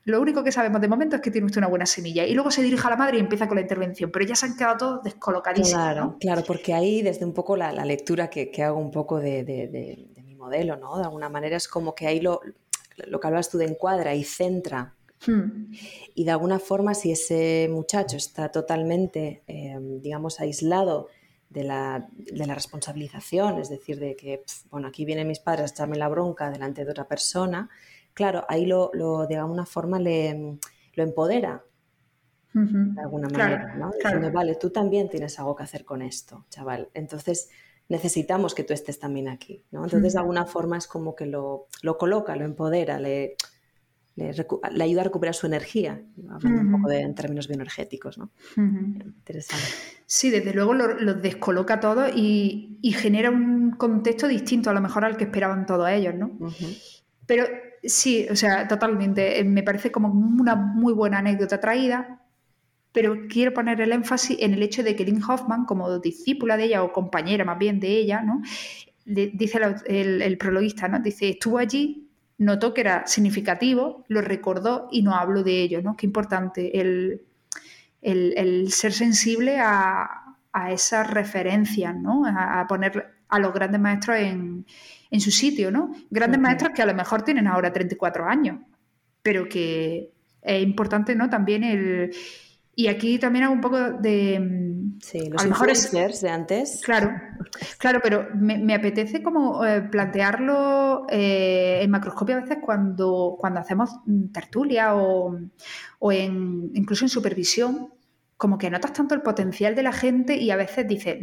Lo 0.06 0.20
único 0.20 0.42
que 0.42 0.50
sabemos 0.50 0.80
de 0.80 0.88
momento 0.88 1.16
es 1.16 1.22
que 1.22 1.30
tiene 1.30 1.44
usted 1.44 1.58
una 1.58 1.68
buena 1.68 1.84
semilla. 1.84 2.26
Y 2.26 2.32
luego 2.32 2.50
se 2.50 2.62
dirige 2.62 2.86
a 2.86 2.90
la 2.90 2.96
madre 2.96 3.18
y 3.18 3.20
empieza 3.20 3.46
con 3.46 3.56
la 3.56 3.60
intervención. 3.60 4.10
Pero 4.10 4.24
ya 4.24 4.34
se 4.34 4.46
han 4.46 4.56
quedado 4.56 4.76
todos 4.78 5.02
descolocadísimos. 5.02 5.82
Claro, 5.82 6.16
claro, 6.18 6.42
porque 6.46 6.72
ahí 6.72 7.02
desde 7.02 7.24
un 7.24 7.34
poco 7.34 7.56
la, 7.56 7.72
lectura 7.84 8.30
que, 8.30 8.50
hago 8.62 8.80
un 8.80 8.90
poco 8.90 9.20
de, 9.20 10.08
mi 10.24 10.34
modelo, 10.34 10.76
¿no? 10.76 10.96
De 10.96 11.04
alguna 11.04 11.28
manera 11.28 11.56
es 11.56 11.68
como 11.68 11.94
que 11.94 12.06
ahí 12.06 12.20
lo, 12.20 12.40
lo 12.96 13.20
que 13.20 13.26
hablabas 13.26 13.50
tú 13.50 13.58
de 13.58 13.66
encuadra 13.66 14.14
y 14.14 14.24
centra 14.24 14.96
Hmm. 15.26 15.72
Y 16.14 16.24
de 16.24 16.30
alguna 16.30 16.58
forma, 16.58 16.94
si 16.94 17.12
ese 17.12 17.68
muchacho 17.70 18.16
está 18.16 18.50
totalmente, 18.50 19.42
em, 19.46 20.00
digamos, 20.00 20.40
aislado 20.40 21.08
de 21.48 21.64
la, 21.64 22.08
responsabilización, 22.32 23.58
es 23.58 23.70
decir, 23.70 23.98
de 23.98 24.16
que, 24.16 24.42
bueno, 24.70 24.88
aquí 24.88 25.04
vienen 25.04 25.28
mis 25.28 25.38
padres 25.38 25.70
a 25.70 25.74
echarme 25.74 25.96
la 25.96 26.08
bronca 26.08 26.50
delante 26.50 26.84
de 26.84 26.90
otra 26.90 27.08
persona, 27.08 27.70
claro, 28.16 28.46
ahí 28.48 28.64
lo, 28.64 28.90
de 29.28 29.36
alguna 29.36 29.66
forma 29.66 30.00
le, 30.00 30.58
lo 30.94 31.02
empodera, 31.02 31.62
de 32.54 33.00
alguna 33.02 33.28
manera, 33.28 33.74
¿no? 33.76 33.90
Diciendo, 33.92 34.32
vale, 34.32 34.54
tú 34.54 34.70
también 34.70 35.10
tienes 35.10 35.38
algo 35.38 35.54
que 35.54 35.64
hacer 35.64 35.84
con 35.84 36.00
esto, 36.00 36.46
chaval. 36.48 36.88
Entonces, 36.94 37.50
necesitamos 37.90 38.54
que 38.54 38.64
tú 38.64 38.72
estés 38.72 38.98
también 38.98 39.28
aquí, 39.28 39.62
¿no? 39.70 39.84
Entonces, 39.84 40.14
de 40.14 40.18
alguna 40.18 40.46
forma 40.46 40.78
es 40.78 40.86
como 40.86 41.14
que 41.14 41.26
lo, 41.26 41.66
lo 41.82 41.98
coloca, 41.98 42.34
lo 42.34 42.46
empodera, 42.46 42.98
le, 42.98 43.36
le, 44.14 44.30
ayuda 44.82 45.02
a 45.02 45.04
recuperar 45.04 45.34
su 45.34 45.46
energía, 45.46 46.02
hablando 46.30 46.62
un 46.62 46.72
poco 46.72 46.88
de, 46.88 47.00
en 47.00 47.14
términos 47.14 47.48
bioenergéticos, 47.48 48.16
¿no? 48.16 48.30
Interesante. 48.56 49.66
Sí, 50.06 50.30
desde 50.30 50.54
luego 50.54 50.72
lo, 50.72 51.12
descoloca 51.12 51.78
todo 51.78 52.08
y, 52.08 52.78
y, 52.80 52.92
genera 52.92 53.30
un 53.30 53.72
contexto 53.72 54.26
distinto 54.28 54.70
a 54.70 54.72
lo 54.72 54.80
mejor 54.80 55.04
al 55.04 55.18
que 55.18 55.24
esperaban 55.24 55.66
todos 55.66 55.90
ellos, 55.90 56.14
¿no? 56.14 56.38
Pero 57.26 57.46
sí, 57.82 58.26
o 58.30 58.36
sea, 58.36 58.68
totalmente, 58.68 59.42
me 59.44 59.62
parece 59.62 59.90
como 59.90 60.08
una 60.08 60.54
muy 60.56 60.92
buena 60.92 61.18
anécdota 61.18 61.60
traída, 61.60 62.22
pero 62.92 63.26
quiero 63.28 63.52
poner 63.52 63.80
el 63.80 63.92
énfasis 63.92 64.38
en 64.40 64.54
el 64.54 64.62
hecho 64.62 64.82
de 64.82 64.96
que 64.96 65.04
Lynn 65.04 65.22
Hoffman, 65.22 65.66
como 65.66 65.98
discípula 65.98 66.56
de 66.56 66.64
ella 66.64 66.82
o 66.82 66.92
compañera 66.92 67.44
más 67.44 67.58
bien 67.58 67.78
de 67.78 67.88
ella, 67.88 68.22
¿no? 68.22 68.42
dice 69.04 69.60
el, 69.86 70.22
el, 70.22 70.38
prologuista, 70.38 70.88
¿no? 70.88 70.98
Dice, 70.98 71.28
estuvo 71.28 71.58
allí, 71.58 72.10
notó 72.38 72.74
que 72.74 72.80
era 72.80 73.06
significativo, 73.06 74.04
lo 74.08 74.20
recordó 74.20 74.88
y 74.90 75.02
no 75.02 75.14
habló 75.14 75.42
de 75.42 75.62
ello, 75.62 75.80
¿no? 75.80 75.96
Qué 75.96 76.06
importante 76.06 76.80
el, 76.80 77.22
ser 78.70 78.92
sensible 78.92 79.58
a, 79.60 80.36
a 80.52 80.72
esas 80.72 81.08
referencias, 81.08 81.94
¿no? 81.94 82.24
A, 82.26 82.66
poner 82.66 83.14
a 83.28 83.38
los 83.38 83.52
grandes 83.52 83.80
maestros 83.80 84.16
en, 84.18 84.66
en 85.10 85.20
su 85.20 85.30
sitio, 85.30 85.70
¿no? 85.70 85.92
Grandes 86.10 86.40
maestros 86.40 86.72
que 86.74 86.82
a 86.82 86.86
lo 86.86 86.94
mejor 86.94 87.22
tienen 87.22 87.46
ahora 87.46 87.72
34 87.72 88.26
años, 88.26 88.60
pero 89.22 89.48
que 89.48 90.10
es 90.42 90.62
importante, 90.62 91.14
¿no? 91.14 91.28
También 91.28 91.64
el, 91.64 92.12
y 92.78 92.88
aquí 92.88 93.18
también 93.18 93.46
hago 93.46 93.54
un 93.54 93.62
poco 93.62 93.78
de... 93.78 94.92
Sí, 95.00 95.30
los 95.30 95.40
a 95.40 95.44
lo 95.44 95.50
mejor 95.50 95.72
de 95.72 96.28
antes. 96.28 96.82
Claro, 96.84 97.10
claro, 97.78 98.00
pero 98.02 98.28
me, 98.34 98.74
apetece 98.74 99.22
como 99.22 99.64
eh, 99.64 99.80
plantearlo 99.80 101.06
eh, 101.08 101.80
en 101.80 101.90
macroscopio 101.90 102.36
a 102.36 102.40
veces 102.40 102.58
cuando, 102.60 103.36
cuando 103.38 103.60
hacemos 103.60 103.90
tertulia 104.30 104.94
o, 104.94 105.38
o 106.00 106.12
en, 106.12 106.70
incluso 106.74 107.06
en 107.06 107.08
supervisión, 107.08 107.94
como 108.36 108.58
que 108.58 108.70
notas 108.70 108.92
tanto 108.92 109.14
el 109.14 109.22
potencial 109.22 109.74
de 109.74 109.82
la 109.82 109.92
gente 109.92 110.36
y 110.36 110.50
a 110.50 110.56
veces 110.56 110.86
dices, 110.86 111.16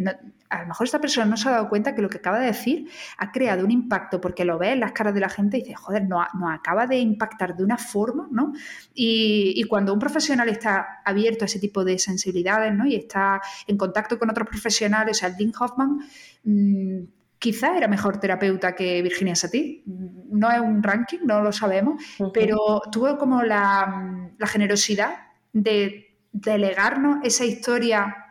a 0.49 0.61
lo 0.61 0.68
mejor 0.68 0.86
esta 0.86 0.99
persona 0.99 1.28
no 1.28 1.38
se 1.38 1.47
ha 1.47 1.51
dado 1.51 1.70
cuenta 1.70 1.93
que 1.93 2.01
lo 2.01 2.09
que 2.09 2.18
acaba 2.18 2.39
de 2.39 2.47
decir 2.47 2.89
ha 3.18 3.32
creado 3.32 3.64
un 3.64 3.72
impacto 3.72 4.20
porque 4.20 4.45
lo 4.45 4.57
ves 4.57 4.74
en 4.74 4.80
las 4.80 4.93
caras 4.93 5.14
de 5.14 5.20
la 5.20 5.30
gente 5.30 5.57
y 5.57 5.61
dices, 5.61 5.78
joder, 5.78 6.07
no, 6.07 6.22
acaba 6.49 6.88
de 6.88 6.97
impactar 6.97 7.55
de 7.55 7.64
una 7.64 7.78
forma, 7.78 8.28
¿no? 8.32 8.53
Y, 8.93 9.64
cuando 9.70 9.93
un 9.93 9.99
profesional 9.99 10.49
está 10.49 11.01
abierto 11.05 11.45
a 11.45 11.47
ese 11.47 11.59
tipo 11.59 11.84
de 11.84 11.97
sensibilidades, 11.97 12.74
¿no? 12.74 12.86
Y 12.86 12.95
está 12.95 13.41
en 13.68 13.78
contacto 13.78 14.20
con 14.20 14.30
otros 14.30 14.47
profesionales, 14.47 15.18
o 15.18 15.20
sea, 15.20 15.30
Dean 15.30 15.51
Hoffman... 15.59 15.99
Mm, 16.43 17.03
quizá 17.39 17.76
era 17.76 17.89
mejor 17.89 18.22
terapeuta 18.22 18.74
que 18.74 19.01
Virginia 19.01 19.36
Satie. 19.36 19.84
No 19.86 20.49
es 20.49 20.61
un 20.61 20.82
ranking, 20.82 21.20
no 21.26 21.41
lo 21.41 21.51
sabemos, 21.51 22.01
pero 22.34 22.82
tuvo 22.89 23.18
como 23.18 23.43
la, 23.43 24.32
la 24.38 24.47
generosidad 24.47 25.14
de 25.51 26.12
delegarnos 26.34 27.19
esa 27.23 27.45
historia 27.45 28.23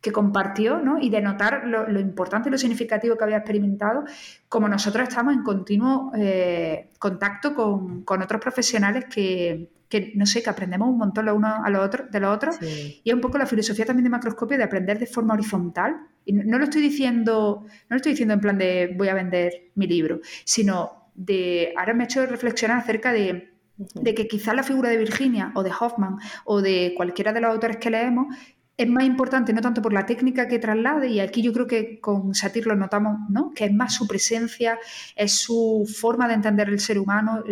que 0.00 0.12
compartió 0.12 0.78
¿no? 0.78 1.00
y 1.00 1.10
de 1.10 1.20
notar 1.20 1.66
lo, 1.66 1.98
importante 1.98 2.48
y 2.48 2.52
lo 2.52 2.58
significativo 2.58 3.16
que 3.16 3.24
había 3.24 3.38
experimentado, 3.38 4.04
como 4.48 4.68
nosotros 4.68 5.08
estamos 5.08 5.34
en 5.34 5.42
continuo 5.42 6.12
eh, 6.16 6.90
contacto 7.00 7.54
con, 7.54 8.22
otros 8.22 8.40
profesionales 8.40 9.06
que, 9.06 9.72
no 10.14 10.26
sé, 10.26 10.44
que 10.44 10.50
aprendemos 10.50 10.88
un 10.88 10.98
montón 10.98 11.26
los 11.26 11.36
unos 11.36 11.54
a 11.64 11.68
los 11.70 11.84
otros, 11.84 12.08
de 12.08 12.20
los 12.20 12.36
otros. 12.36 12.56
Y 12.62 13.02
es 13.04 13.14
un 13.14 13.20
poco 13.20 13.36
la 13.36 13.46
filosofía 13.46 13.84
también 13.84 14.04
de 14.04 14.10
macroscopio 14.10 14.56
de 14.56 14.62
aprender 14.62 14.98
de 15.00 15.06
forma 15.06 15.34
horizontal. 15.34 15.96
Y 16.24 16.34
no, 16.34 16.56
lo 16.56 16.64
estoy 16.64 16.82
diciendo, 16.82 17.64
no 17.64 17.88
lo 17.88 17.96
estoy 17.96 18.12
diciendo 18.12 18.34
en 18.34 18.40
plan 18.40 18.58
de 18.58 18.94
voy 18.96 19.08
a 19.08 19.14
vender 19.14 19.70
mi 19.74 19.88
libro, 19.88 20.20
sino 20.44 21.10
de 21.16 21.72
ahora 21.76 21.94
me 21.94 22.04
he 22.04 22.06
hecho 22.06 22.24
reflexionar 22.26 22.78
acerca 22.78 23.12
de 23.12 23.55
de 23.76 24.14
que 24.14 24.26
quizás 24.26 24.54
la 24.54 24.62
figura 24.62 24.88
de 24.88 24.96
Virginia 24.96 25.52
o 25.54 25.62
de 25.62 25.70
Hoffman 25.78 26.18
o 26.44 26.62
de 26.62 26.94
cualquiera 26.96 27.32
de 27.32 27.40
los 27.40 27.50
autores 27.50 27.76
que 27.76 27.90
leemos 27.90 28.34
es 28.76 28.88
más 28.88 29.04
importante 29.04 29.52
no 29.52 29.60
tanto 29.60 29.80
por 29.80 29.92
la 29.92 30.04
técnica 30.04 30.48
que 30.48 30.58
traslade, 30.58 31.08
y 31.08 31.20
aquí 31.20 31.42
yo 31.42 31.52
creo 31.52 31.66
que 31.66 31.98
con 32.00 32.34
Satir 32.34 32.66
lo 32.66 32.76
notamos, 32.76 33.18
¿no? 33.30 33.52
que 33.54 33.64
es 33.64 33.72
más 33.72 33.94
su 33.94 34.06
presencia, 34.06 34.78
es 35.14 35.32
su 35.32 35.90
forma 35.98 36.28
de 36.28 36.34
entender 36.34 36.68
el 36.68 36.78
ser 36.78 36.98
humano, 36.98 37.42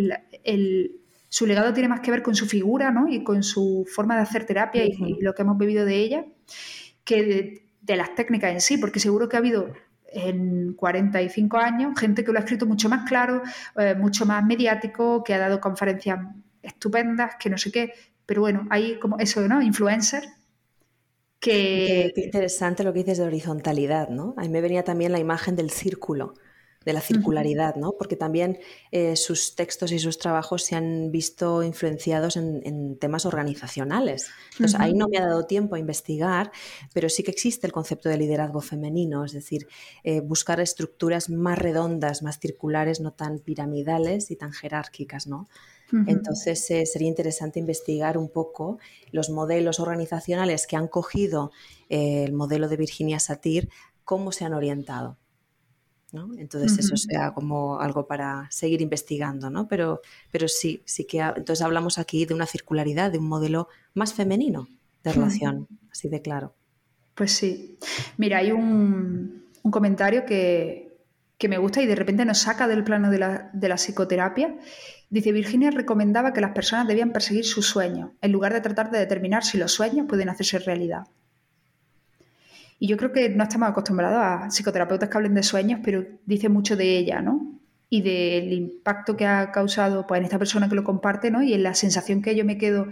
su 1.28 1.46
legado 1.46 1.72
tiene 1.72 1.88
más 1.88 2.00
que 2.00 2.10
ver 2.10 2.22
con 2.22 2.34
su 2.34 2.46
figura 2.46 2.90
¿no? 2.90 3.08
y 3.08 3.24
con 3.24 3.42
su 3.42 3.86
forma 3.92 4.16
de 4.16 4.22
hacer 4.22 4.44
terapia 4.44 4.84
y, 4.84 5.18
lo 5.20 5.34
que 5.34 5.42
hemos 5.42 5.56
vivido 5.56 5.86
de 5.86 5.96
ella, 5.96 6.26
que 7.04 7.64
de 7.80 7.96
las 7.96 8.14
técnicas 8.14 8.52
en 8.52 8.60
sí, 8.60 8.76
porque 8.76 9.00
seguro 9.00 9.28
que 9.28 9.36
ha 9.36 9.40
habido 9.40 9.72
en 10.14 10.74
45 10.74 11.58
años, 11.58 11.98
gente 11.98 12.24
que 12.24 12.32
lo 12.32 12.38
ha 12.38 12.42
escrito 12.42 12.66
mucho 12.66 12.88
más 12.88 13.08
claro, 13.08 13.42
eh, 13.76 13.94
mucho 13.94 14.24
más 14.26 14.44
mediático, 14.44 15.22
que 15.24 15.34
ha 15.34 15.38
dado 15.38 15.60
conferencias 15.60 16.18
estupendas, 16.62 17.36
que 17.38 17.50
no 17.50 17.58
sé 17.58 17.70
qué, 17.70 17.92
pero 18.26 18.40
bueno, 18.40 18.66
hay 18.70 18.98
como 18.98 19.18
eso, 19.18 19.46
¿no? 19.46 19.60
Influencer. 19.60 20.24
Que... 21.40 22.12
Qué, 22.14 22.22
interesante 22.22 22.84
lo 22.84 22.92
que 22.92 23.00
dices 23.00 23.18
de 23.18 23.24
horizontalidad, 23.24 24.08
¿no? 24.08 24.34
A 24.38 24.42
mí 24.42 24.48
me 24.48 24.60
venía 24.60 24.82
también 24.82 25.12
la 25.12 25.18
imagen 25.18 25.56
del 25.56 25.70
círculo 25.70 26.34
de 26.84 26.92
la 26.92 27.00
circularidad, 27.00 27.76
¿no? 27.76 27.92
Porque 27.98 28.16
también 28.16 28.58
eh, 28.90 29.16
sus 29.16 29.54
textos 29.54 29.92
y 29.92 29.98
sus 29.98 30.18
trabajos 30.18 30.62
se 30.62 30.76
han 30.76 31.10
visto 31.10 31.62
influenciados 31.62 32.36
en, 32.36 32.96
temas 32.98 33.26
organizacionales. 33.26 34.28
Entonces, 34.52 34.78
ahí 34.78 34.94
no 34.94 35.08
me 35.08 35.18
ha 35.18 35.26
dado 35.26 35.46
tiempo 35.46 35.74
a 35.74 35.78
investigar, 35.78 36.52
pero 36.92 37.08
sí 37.08 37.22
que 37.22 37.30
existe 37.30 37.66
el 37.66 37.72
concepto 37.72 38.08
de 38.08 38.18
liderazgo 38.18 38.60
femenino, 38.60 39.24
es 39.24 39.32
decir, 39.32 39.66
eh, 40.04 40.20
buscar 40.20 40.60
estructuras 40.60 41.28
más 41.30 41.58
redondas, 41.58 42.22
más 42.22 42.38
circulares, 42.38 43.00
no 43.00 43.12
tan 43.12 43.38
piramidales 43.38 44.30
y 44.30 44.36
tan 44.36 44.52
jerárquicas, 44.52 45.26
¿no? 45.26 45.48
Entonces 46.06 46.68
eh, 46.70 46.86
sería 46.86 47.08
interesante 47.08 47.60
investigar 47.60 48.18
un 48.18 48.28
poco 48.28 48.78
los 49.12 49.30
modelos 49.30 49.78
organizacionales 49.78 50.66
que 50.66 50.76
han 50.76 50.88
cogido 50.88 51.52
el 51.88 52.32
modelo 52.32 52.68
de 52.68 52.76
Virginia 52.76 53.20
Satir, 53.20 53.68
cómo 54.04 54.32
se 54.32 54.44
han 54.44 54.54
orientado. 54.54 55.18
Entonces 56.38 56.78
eso 56.78 56.96
sea 56.96 57.32
como 57.32 57.80
algo 57.80 58.06
para 58.06 58.46
seguir 58.50 58.80
investigando, 58.80 59.50
¿no? 59.50 59.66
Pero, 59.68 60.00
pero 60.30 60.48
sí, 60.48 60.82
sí 60.84 61.04
que 61.04 61.20
entonces 61.20 61.62
hablamos 61.62 61.98
aquí 61.98 62.24
de 62.24 62.34
una 62.34 62.46
circularidad, 62.46 63.10
de 63.10 63.18
un 63.18 63.28
modelo 63.28 63.68
más 63.94 64.14
femenino 64.14 64.68
de 65.02 65.12
relación, 65.12 65.68
así 65.90 66.08
de 66.08 66.22
claro. 66.22 66.54
Pues 67.14 67.32
sí. 67.32 67.78
Mira, 68.16 68.38
hay 68.38 68.52
un, 68.52 69.44
comentario 69.70 70.24
que, 70.24 70.92
me 71.48 71.58
gusta 71.58 71.82
y 71.82 71.86
de 71.86 71.94
repente 71.94 72.24
nos 72.24 72.38
saca 72.38 72.66
del 72.66 72.84
plano 72.84 73.10
de 73.10 73.18
la, 73.18 73.50
de 73.52 73.68
la 73.68 73.76
psicoterapia. 73.76 74.56
Dice, 75.10 75.30
Virginia 75.30 75.70
recomendaba 75.70 76.32
que 76.32 76.40
las 76.40 76.52
personas 76.52 76.88
debían 76.88 77.12
perseguir 77.12 77.44
sus 77.44 77.66
sueños, 77.66 78.12
en 78.22 78.32
lugar 78.32 78.54
de 78.54 78.62
tratar 78.62 78.90
de 78.90 78.98
determinar 78.98 79.44
si 79.44 79.58
los 79.58 79.72
sueños 79.72 80.06
pueden 80.08 80.30
hacerse 80.30 80.58
realidad. 80.58 81.04
Y 82.78 82.88
yo 82.88 82.96
creo 82.96 83.12
que 83.12 83.28
no 83.28 83.44
estamos 83.44 83.68
acostumbrados 83.68 84.18
a 84.18 84.50
psicoterapeutas 84.50 85.08
que 85.08 85.16
hablen 85.16 85.34
de 85.34 85.42
sueños, 85.42 85.80
pero 85.82 86.04
dice 86.26 86.48
mucho 86.48 86.76
de 86.76 86.98
ella, 86.98 87.20
¿no? 87.22 87.60
Y 87.88 88.02
del 88.02 88.52
impacto 88.52 89.16
que 89.16 89.26
ha 89.26 89.52
causado 89.52 90.06
pues, 90.06 90.18
en 90.18 90.24
esta 90.24 90.38
persona 90.38 90.68
que 90.68 90.74
lo 90.74 90.84
comparte, 90.84 91.30
¿no? 91.30 91.42
Y 91.42 91.54
en 91.54 91.62
la 91.62 91.74
sensación 91.74 92.22
que 92.22 92.34
yo 92.34 92.44
me 92.44 92.58
quedo 92.58 92.86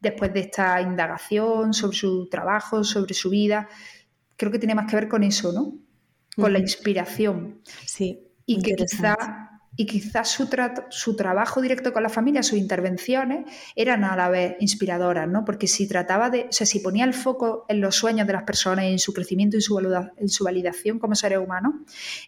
después 0.00 0.32
de 0.34 0.40
esta 0.40 0.80
indagación 0.82 1.72
sobre 1.72 1.96
su 1.96 2.28
trabajo, 2.28 2.84
sobre 2.84 3.14
su 3.14 3.30
vida. 3.30 3.68
Creo 4.36 4.50
que 4.52 4.58
tiene 4.58 4.74
más 4.74 4.90
que 4.90 4.96
ver 4.96 5.08
con 5.08 5.22
eso, 5.22 5.52
¿no? 5.52 5.74
Con 6.36 6.52
la 6.52 6.58
inspiración. 6.58 7.60
Sí. 7.86 8.28
Y 8.44 8.60
que 8.62 8.74
quizá 8.74 9.16
y 9.82 9.86
quizás 9.86 10.28
su, 10.28 10.48
su, 10.90 11.16
trabajo 11.16 11.60
directo 11.60 11.92
con 11.92 12.04
la 12.04 12.08
familia, 12.08 12.44
sus 12.44 12.56
intervenciones, 12.56 13.46
eran 13.74 14.04
a 14.04 14.14
la 14.14 14.28
vez 14.28 14.54
inspiradoras, 14.60 15.28
¿no? 15.28 15.44
Porque 15.44 15.66
si 15.66 15.88
trataba 15.88 16.30
de, 16.30 16.42
o 16.42 16.52
sea, 16.52 16.68
si 16.68 16.78
ponía 16.78 17.04
el 17.04 17.14
foco 17.14 17.64
en 17.68 17.80
los 17.80 17.96
sueños 17.96 18.28
de 18.28 18.32
las 18.32 18.44
personas, 18.44 18.84
en 18.84 19.00
su 19.00 19.12
crecimiento 19.12 19.56
y 19.56 19.60
su, 19.60 19.76
en 20.16 20.28
su 20.28 20.44
validación 20.44 21.00
como 21.00 21.16
seres 21.16 21.40
humanos, 21.40 21.74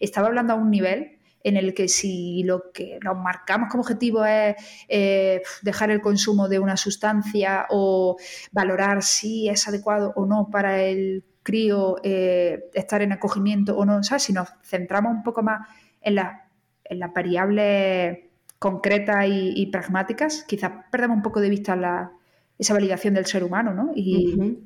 estaba 0.00 0.26
hablando 0.26 0.54
a 0.54 0.56
un 0.56 0.68
nivel 0.68 1.20
en 1.44 1.56
el 1.56 1.74
que 1.74 1.86
si 1.86 2.42
lo 2.42 2.72
que 2.72 2.98
nos 3.04 3.16
marcamos 3.18 3.68
como 3.70 3.82
objetivo 3.82 4.24
es 4.24 4.56
eh, 4.88 5.40
dejar 5.62 5.92
el 5.92 6.00
consumo 6.00 6.48
de 6.48 6.58
una 6.58 6.76
sustancia 6.76 7.66
o 7.70 8.16
valorar 8.50 9.04
si 9.04 9.48
es 9.48 9.68
adecuado 9.68 10.12
o 10.16 10.26
no 10.26 10.48
para 10.50 10.82
el 10.82 11.24
crío 11.44 11.98
eh, 12.02 12.64
estar 12.74 13.00
en 13.00 13.12
acogimiento 13.12 13.76
o 13.76 13.84
no, 13.84 14.02
¿sabes? 14.02 14.24
Si 14.24 14.32
nos 14.32 14.48
centramos 14.64 15.12
un 15.12 15.22
poco 15.22 15.44
más 15.44 15.68
en 16.00 16.16
la 16.16 16.43
en 16.43 16.43
las 16.90 17.12
variables 17.12 18.18
concretas 18.58 19.26
y, 19.28 19.66
pragmáticas, 19.66 20.44
quizás 20.48 20.72
perdamos 20.90 21.18
un 21.18 21.22
poco 21.22 21.40
de 21.40 21.50
vista 21.50 21.76
la, 21.76 22.12
esa 22.58 22.72
validación 22.72 23.14
del 23.14 23.26
ser 23.26 23.44
humano, 23.44 23.74
¿no? 23.74 23.92
Y, 23.94 24.58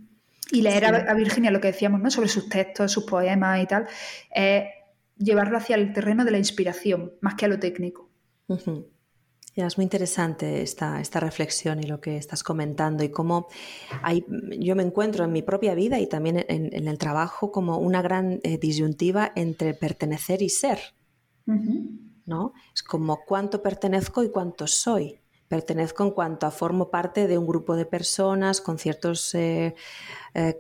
leer 0.53 0.85
a, 0.87 1.15
Virginia 1.15 1.51
lo 1.51 1.61
que 1.61 1.69
decíamos, 1.69 2.01
¿no? 2.01 2.11
Sobre 2.11 2.29
sus 2.29 2.49
textos, 2.49 2.93
sus 2.93 3.05
poemas 3.05 3.61
y 3.63 3.67
tal, 3.67 3.87
es 4.31 4.65
llevarlo 5.19 5.59
hacia 5.59 5.77
el 5.77 5.93
terreno 5.93 6.25
de 6.25 6.31
la 6.31 6.39
inspiración, 6.39 7.13
más 7.21 7.35
que 7.35 7.45
a 7.45 7.49
lo 7.49 7.59
técnico. 7.59 8.09
Ya, 9.57 9.67
es 9.67 9.77
muy 9.77 9.83
interesante 9.83 10.63
esta, 10.63 11.01
esta 11.01 11.19
reflexión 11.19 11.81
y 11.81 11.87
lo 11.89 12.01
que 12.01 12.17
estás 12.17 12.45
comentando 12.45 13.03
y 13.03 13.09
cómo 13.09 13.49
hay, 14.03 14.25
yo 14.61 14.77
me 14.77 14.85
encuentro 14.85 15.25
en 15.25 15.33
mi 15.33 15.43
propia 15.43 15.75
vida 15.75 15.99
y 15.99 16.07
también 16.07 16.45
en, 16.49 16.87
el 16.87 16.99
trabajo 16.99 17.51
como 17.51 17.79
una 17.79 18.01
gran 18.01 18.39
eh, 18.45 18.59
disyuntiva 18.59 19.33
entre 19.35 19.75
pertenecer 19.75 20.43
y 20.43 20.51
ser. 20.51 20.79
¿No? 22.29 22.53
Es 22.73 22.83
como 22.85 23.25
cuánto 23.25 23.63
pertenezco 23.63 24.23
y 24.23 24.31
cuánto 24.31 24.67
soy. 24.69 25.19
Pertenezco 25.49 26.05
en 26.05 26.11
cuanto 26.11 26.47
a 26.47 26.51
formo 26.51 26.91
parte 26.91 27.27
de 27.27 27.39
un 27.39 27.47
grupo 27.47 27.75
de 27.75 27.87
personas 27.87 28.61
con 28.61 28.79
ciertas 28.79 29.35
eh, 29.35 29.75
eh, 30.35 30.57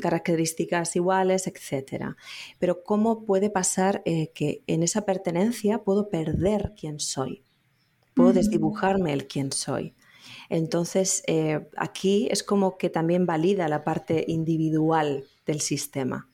características 0.00 0.96
iguales, 0.96 1.46
etc. 1.46 2.16
Pero 2.58 2.82
¿cómo 2.82 3.24
puede 3.26 3.50
pasar 3.50 4.02
que 4.02 4.62
en 4.66 4.82
esa 4.82 5.04
pertenencia 5.04 5.84
puedo 5.84 6.08
perder 6.08 6.72
quién 6.74 6.98
soy? 7.00 7.44
puedo 8.14 8.32
desdibujarme 8.32 9.12
el 9.12 9.26
quién 9.26 9.52
soy. 9.52 9.94
Entonces, 10.48 11.22
eh, 11.26 11.68
aquí 11.76 12.28
es 12.30 12.42
como 12.42 12.76
que 12.76 12.90
también 12.90 13.26
valida 13.26 13.68
la 13.68 13.84
parte 13.84 14.24
individual 14.28 15.24
del 15.46 15.60
sistema. 15.60 16.29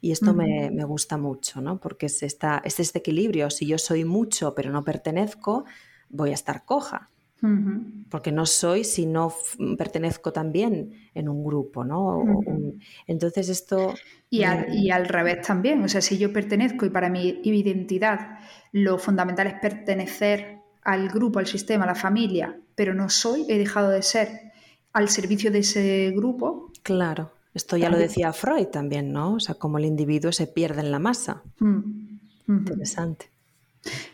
Y 0.00 0.12
esto 0.12 0.32
me, 0.32 0.70
gusta 0.84 1.16
mucho, 1.16 1.60
¿no? 1.60 1.80
Porque 1.80 2.06
es, 2.06 2.22
esta, 2.22 2.62
es 2.64 2.78
este 2.78 3.00
equilibrio. 3.00 3.50
Si 3.50 3.66
yo 3.66 3.78
soy 3.78 4.04
mucho 4.04 4.54
pero 4.54 4.70
no 4.70 4.84
pertenezco, 4.84 5.64
voy 6.08 6.30
a 6.30 6.34
estar 6.34 6.64
coja. 6.64 7.10
Porque 8.10 8.32
no 8.32 8.46
soy 8.46 8.82
si 8.82 9.06
no 9.06 9.32
pertenezco 9.76 10.32
también 10.32 11.08
en 11.14 11.28
un 11.28 11.44
grupo, 11.44 11.84
¿no? 11.84 12.24
entonces 13.06 13.48
esto... 13.48 13.94
Y 14.28 14.42
al, 14.42 14.74
y 14.74 14.90
al, 14.90 15.06
revés 15.06 15.46
también, 15.46 15.82
o 15.84 15.88
sea, 15.88 16.00
si 16.00 16.18
yo 16.18 16.32
pertenezco 16.32 16.84
y 16.84 16.90
para 16.90 17.08
mi 17.08 17.40
identidad 17.44 18.40
lo 18.72 18.98
fundamental 18.98 19.46
es 19.46 19.54
pertenecer 19.54 20.58
al 20.82 21.08
grupo, 21.08 21.38
al 21.38 21.46
sistema, 21.46 21.84
a 21.84 21.86
la 21.86 21.94
familia, 21.94 22.58
pero 22.74 22.92
no 22.92 23.08
soy, 23.08 23.44
he 23.48 23.56
dejado 23.56 23.90
de 23.90 24.02
ser 24.02 24.52
al 24.92 25.08
servicio 25.08 25.50
de 25.50 25.60
ese 25.60 26.12
grupo. 26.14 26.72
Claro, 26.82 27.30
esto 27.58 27.76
ya 27.76 27.90
lo 27.90 27.98
decía 27.98 28.32
Freud 28.32 28.68
también, 28.68 29.12
¿no? 29.12 29.34
O 29.34 29.40
sea, 29.40 29.54
como 29.56 29.78
el 29.78 29.84
individuo 29.84 30.32
se 30.32 30.46
pierde 30.46 30.80
en 30.80 30.90
la 30.90 30.98
masa. 30.98 31.42
Mm, 31.58 32.18
Interesante. 32.48 33.30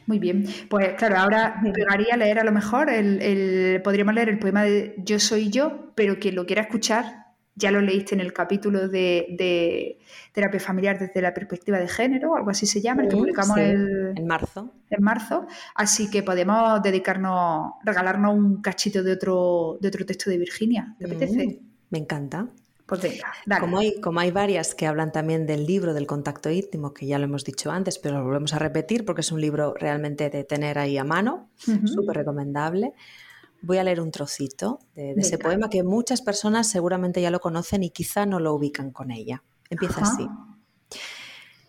Muy 0.07 0.19
bien, 0.19 0.45
pues 0.69 0.95
claro, 0.95 1.17
ahora 1.19 1.61
me 1.63 1.73
pegaría 1.73 2.17
leer 2.17 2.39
a 2.39 2.45
lo 2.45 2.53
mejor, 2.53 2.91
el, 2.91 3.81
podríamos 3.83 4.15
leer 4.15 4.29
el 4.29 4.39
poema 4.39 4.63
de 4.65 4.95
Yo 4.99 5.19
soy 5.19 5.51
yo, 5.51 5.93
pero 5.95 6.19
quien 6.19 6.35
lo 6.35 6.47
quiera 6.47 6.63
escuchar 6.63 7.25
ya 7.57 7.71
lo 7.71 7.81
leíste 7.81 8.15
en 8.15 8.21
el 8.21 8.33
capítulo 8.33 8.89
de, 8.89 9.99
terapia 10.33 10.59
familiar 10.59 10.99
desde 10.99 11.23
la 11.23 11.33
perspectiva 11.33 11.79
de 11.79 11.87
género, 11.87 12.35
algo 12.35 12.51
así 12.51 12.67
se 12.67 12.81
llama, 12.81 13.03
el 13.03 13.09
que 13.09 13.17
publicamos 13.17 13.57
en 13.57 14.27
marzo. 14.27 14.73
En 14.91 15.05
marzo. 15.05 15.47
Así 15.77 16.11
que 16.11 16.25
podemos 16.25 16.83
dedicarnos, 16.83 17.75
regalarnos 17.85 18.35
un 18.35 18.61
cachito 18.61 19.05
de 19.05 19.13
otro, 19.13 19.79
de 19.81 19.89
otro 19.89 20.05
texto 20.05 20.31
de 20.31 20.39
Virginia. 20.39 20.97
¿Te 20.99 21.07
apetece? 21.07 21.47
Mm, 21.47 21.67
me 21.91 21.99
encanta. 21.99 22.49
Pues 22.87 23.01
venga, 23.01 23.33
dale. 23.47 23.61
Como 23.61 23.79
hay, 23.79 24.01
como 24.01 24.21
hay 24.21 24.31
varias 24.31 24.75
que 24.75 24.87
hablan 24.87 25.11
también 25.11 25.47
del 25.47 25.67
libro 25.67 25.95
del 25.95 26.07
contacto 26.07 26.51
íntimo, 26.51 26.93
que 26.93 27.07
ya 27.07 27.19
lo 27.19 27.25
hemos 27.25 27.45
dicho 27.45 27.71
antes, 27.71 27.99
pero 27.99 28.19
lo 28.19 28.25
volvemos 28.25 28.53
a 28.53 28.59
repetir 28.59 29.07
porque 29.07 29.23
es 29.23 29.33
un 29.33 29.41
libro 29.41 29.73
realmente 29.75 30.29
de 30.29 30.45
tener 30.45 30.79
ahí 30.79 30.99
a 30.99 31.05
mano, 31.05 31.49
súper 31.57 32.17
recomendable. 32.17 32.93
Voy 33.63 33.79
a 33.79 33.85
leer 33.85 34.03
un 34.03 34.11
trocito 34.11 34.81
de, 34.95 35.13
ese 35.13 35.39
poema 35.39 35.71
que 35.71 35.83
muchas 35.83 36.21
personas 36.21 36.69
seguramente 36.69 37.23
ya 37.23 37.31
lo 37.31 37.41
conocen 37.41 37.83
y 37.83 37.91
quizá 37.91 38.27
no 38.27 38.39
lo 38.39 38.53
ubican 38.55 38.91
con 38.91 39.11
ella. 39.11 39.43
Empieza 39.71 40.03
así. 40.03 40.29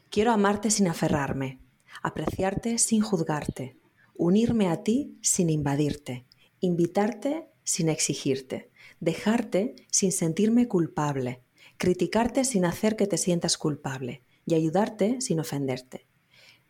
Quiero 0.09 0.31
amarte 0.31 0.69
sin 0.69 0.89
aferrarme, 0.89 1.59
apreciarte 2.01 2.77
sin 2.77 3.01
juzgarte, 3.01 3.77
unirme 4.15 4.67
a 4.67 4.83
ti 4.83 5.17
sin 5.21 5.49
invadirte, 5.49 6.25
invitarte 6.59 7.49
sin 7.63 7.87
exigirte, 7.87 8.69
dejarte 8.99 9.75
sin 9.91 10.11
sentirme 10.11 10.67
culpable, 10.67 11.41
criticarte 11.77 12.45
sin 12.45 12.65
hacer 12.65 12.95
que 12.95 13.07
te 13.07 13.17
sientas 13.17 13.57
culpable 13.57 14.23
y 14.45 14.55
ayudarte 14.55 15.21
sin 15.21 15.39
ofenderte. 15.39 16.07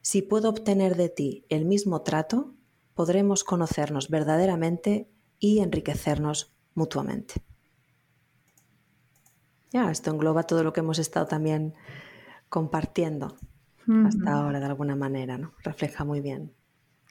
Si 0.01 0.21
puedo 0.21 0.49
obtener 0.49 0.95
de 0.95 1.09
ti 1.09 1.45
el 1.49 1.65
mismo 1.65 2.01
trato, 2.01 2.53
podremos 2.93 3.43
conocernos 3.43 4.09
verdaderamente 4.09 5.09
y 5.39 5.59
enriquecernos 5.59 6.53
mutuamente. 6.73 7.35
Ya, 9.71 9.91
esto 9.91 10.11
engloba 10.11 10.43
todo 10.43 10.63
lo 10.63 10.73
que 10.73 10.79
hemos 10.79 10.99
estado 10.99 11.25
también 11.25 11.73
compartiendo 12.49 13.35
hasta 14.05 14.31
ahora 14.31 14.59
de 14.59 14.65
alguna 14.65 14.95
manera, 14.95 15.37
¿no? 15.37 15.53
Refleja 15.63 16.03
muy 16.05 16.21
bien. 16.21 16.53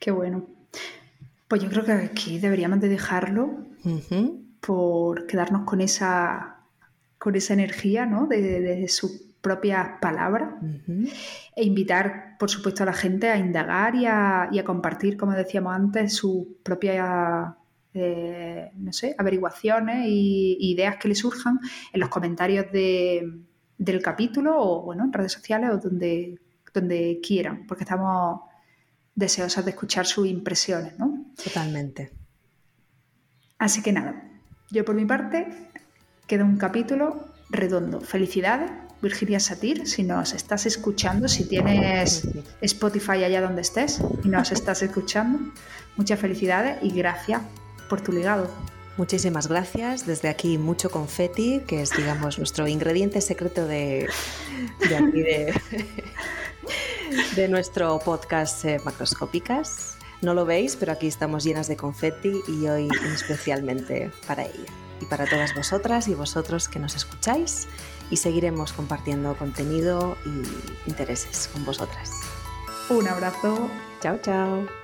Qué 0.00 0.10
bueno. 0.10 0.46
Pues 1.48 1.62
yo 1.62 1.68
creo 1.68 1.84
que 1.84 1.92
aquí 1.92 2.38
deberíamos 2.38 2.80
de 2.80 2.88
dejarlo 2.88 3.58
por 4.64 5.26
quedarnos 5.26 5.62
con 5.64 5.80
esa, 5.80 6.56
con 7.18 7.34
esa 7.34 7.54
energía, 7.54 8.06
¿no? 8.06 8.26
De, 8.26 8.86
sus 8.88 9.22
propias 9.40 9.98
palabras 10.00 10.54
e 11.54 11.64
invitar, 11.64 12.36
por 12.38 12.50
supuesto, 12.50 12.82
a 12.82 12.86
la 12.86 12.94
gente 12.94 13.28
a 13.28 13.36
indagar 13.36 13.94
y 13.94 14.06
a, 14.06 14.48
y 14.50 14.58
a 14.58 14.64
compartir, 14.64 15.18
como 15.18 15.32
decíamos 15.32 15.74
antes, 15.74 16.14
su 16.14 16.56
propia 16.62 17.54
eh, 17.92 18.72
no 18.74 18.92
sé, 18.92 19.14
averiguaciones 19.18 20.06
e 20.06 20.08
ideas 20.08 20.96
que 20.96 21.08
le 21.08 21.14
surjan 21.14 21.60
en 21.92 22.00
los 22.00 22.08
comentarios 22.08 22.66
del 22.72 24.02
capítulo 24.02 24.56
o 24.58 24.82
bueno, 24.82 25.04
en 25.04 25.12
redes 25.12 25.32
sociales 25.32 25.70
o 25.70 25.78
donde, 25.78 26.40
donde 26.72 27.20
quieran, 27.22 27.66
porque 27.68 27.84
estamos 27.84 28.40
deseosas 29.14 29.64
de 29.64 29.70
escuchar 29.72 30.06
sus 30.06 30.26
impresiones, 30.26 30.98
¿no? 30.98 31.26
Totalmente. 31.42 32.10
Así 33.58 33.80
que 33.80 33.92
nada, 33.92 34.33
yo 34.74 34.84
por 34.84 34.96
mi 34.96 35.06
parte 35.06 35.46
queda 36.26 36.44
un 36.44 36.56
capítulo 36.56 37.28
redondo. 37.48 38.00
Felicidades, 38.00 38.70
Virginia 39.00 39.38
Satir, 39.38 39.86
si 39.86 40.02
nos 40.02 40.34
estás 40.34 40.66
escuchando, 40.66 41.28
si 41.28 41.44
tienes 41.44 42.26
Spotify 42.60 43.22
allá 43.22 43.40
donde 43.40 43.62
estés 43.62 44.02
y 44.24 44.28
nos 44.28 44.50
estás 44.50 44.82
escuchando, 44.82 45.38
muchas 45.96 46.18
felicidades 46.18 46.78
y 46.82 46.90
gracias 46.90 47.40
por 47.88 48.00
tu 48.00 48.10
legado. 48.10 48.50
Muchísimas 48.96 49.46
gracias. 49.46 50.06
Desde 50.06 50.28
aquí 50.28 50.58
mucho 50.58 50.90
confeti, 50.90 51.60
que 51.66 51.82
es, 51.82 51.90
digamos, 51.96 52.38
nuestro 52.38 52.66
ingrediente 52.66 53.20
secreto 53.20 53.66
de, 53.66 54.08
de 57.36 57.48
nuestro 57.48 57.98
podcast 58.00 58.64
eh, 58.64 58.80
Macroscópicas. 58.84 59.93
No 60.24 60.32
lo 60.32 60.46
veis, 60.46 60.76
pero 60.76 60.90
aquí 60.90 61.06
estamos 61.06 61.44
llenas 61.44 61.68
de 61.68 61.76
confeti 61.76 62.40
y 62.48 62.66
hoy 62.66 62.88
especialmente 63.12 64.10
para 64.26 64.44
ella. 64.44 64.72
Y 65.02 65.04
para 65.04 65.26
todas 65.28 65.54
vosotras 65.54 66.08
y 66.08 66.14
vosotros 66.14 66.66
que 66.66 66.78
nos 66.78 66.96
escucháis 66.96 67.68
y 68.10 68.16
seguiremos 68.16 68.72
compartiendo 68.72 69.36
contenido 69.36 70.16
y 70.24 70.88
intereses 70.88 71.50
con 71.52 71.66
vosotras. 71.66 72.10
Un 72.88 73.06
abrazo. 73.06 73.68
Chao, 74.00 74.18
chao. 74.22 74.83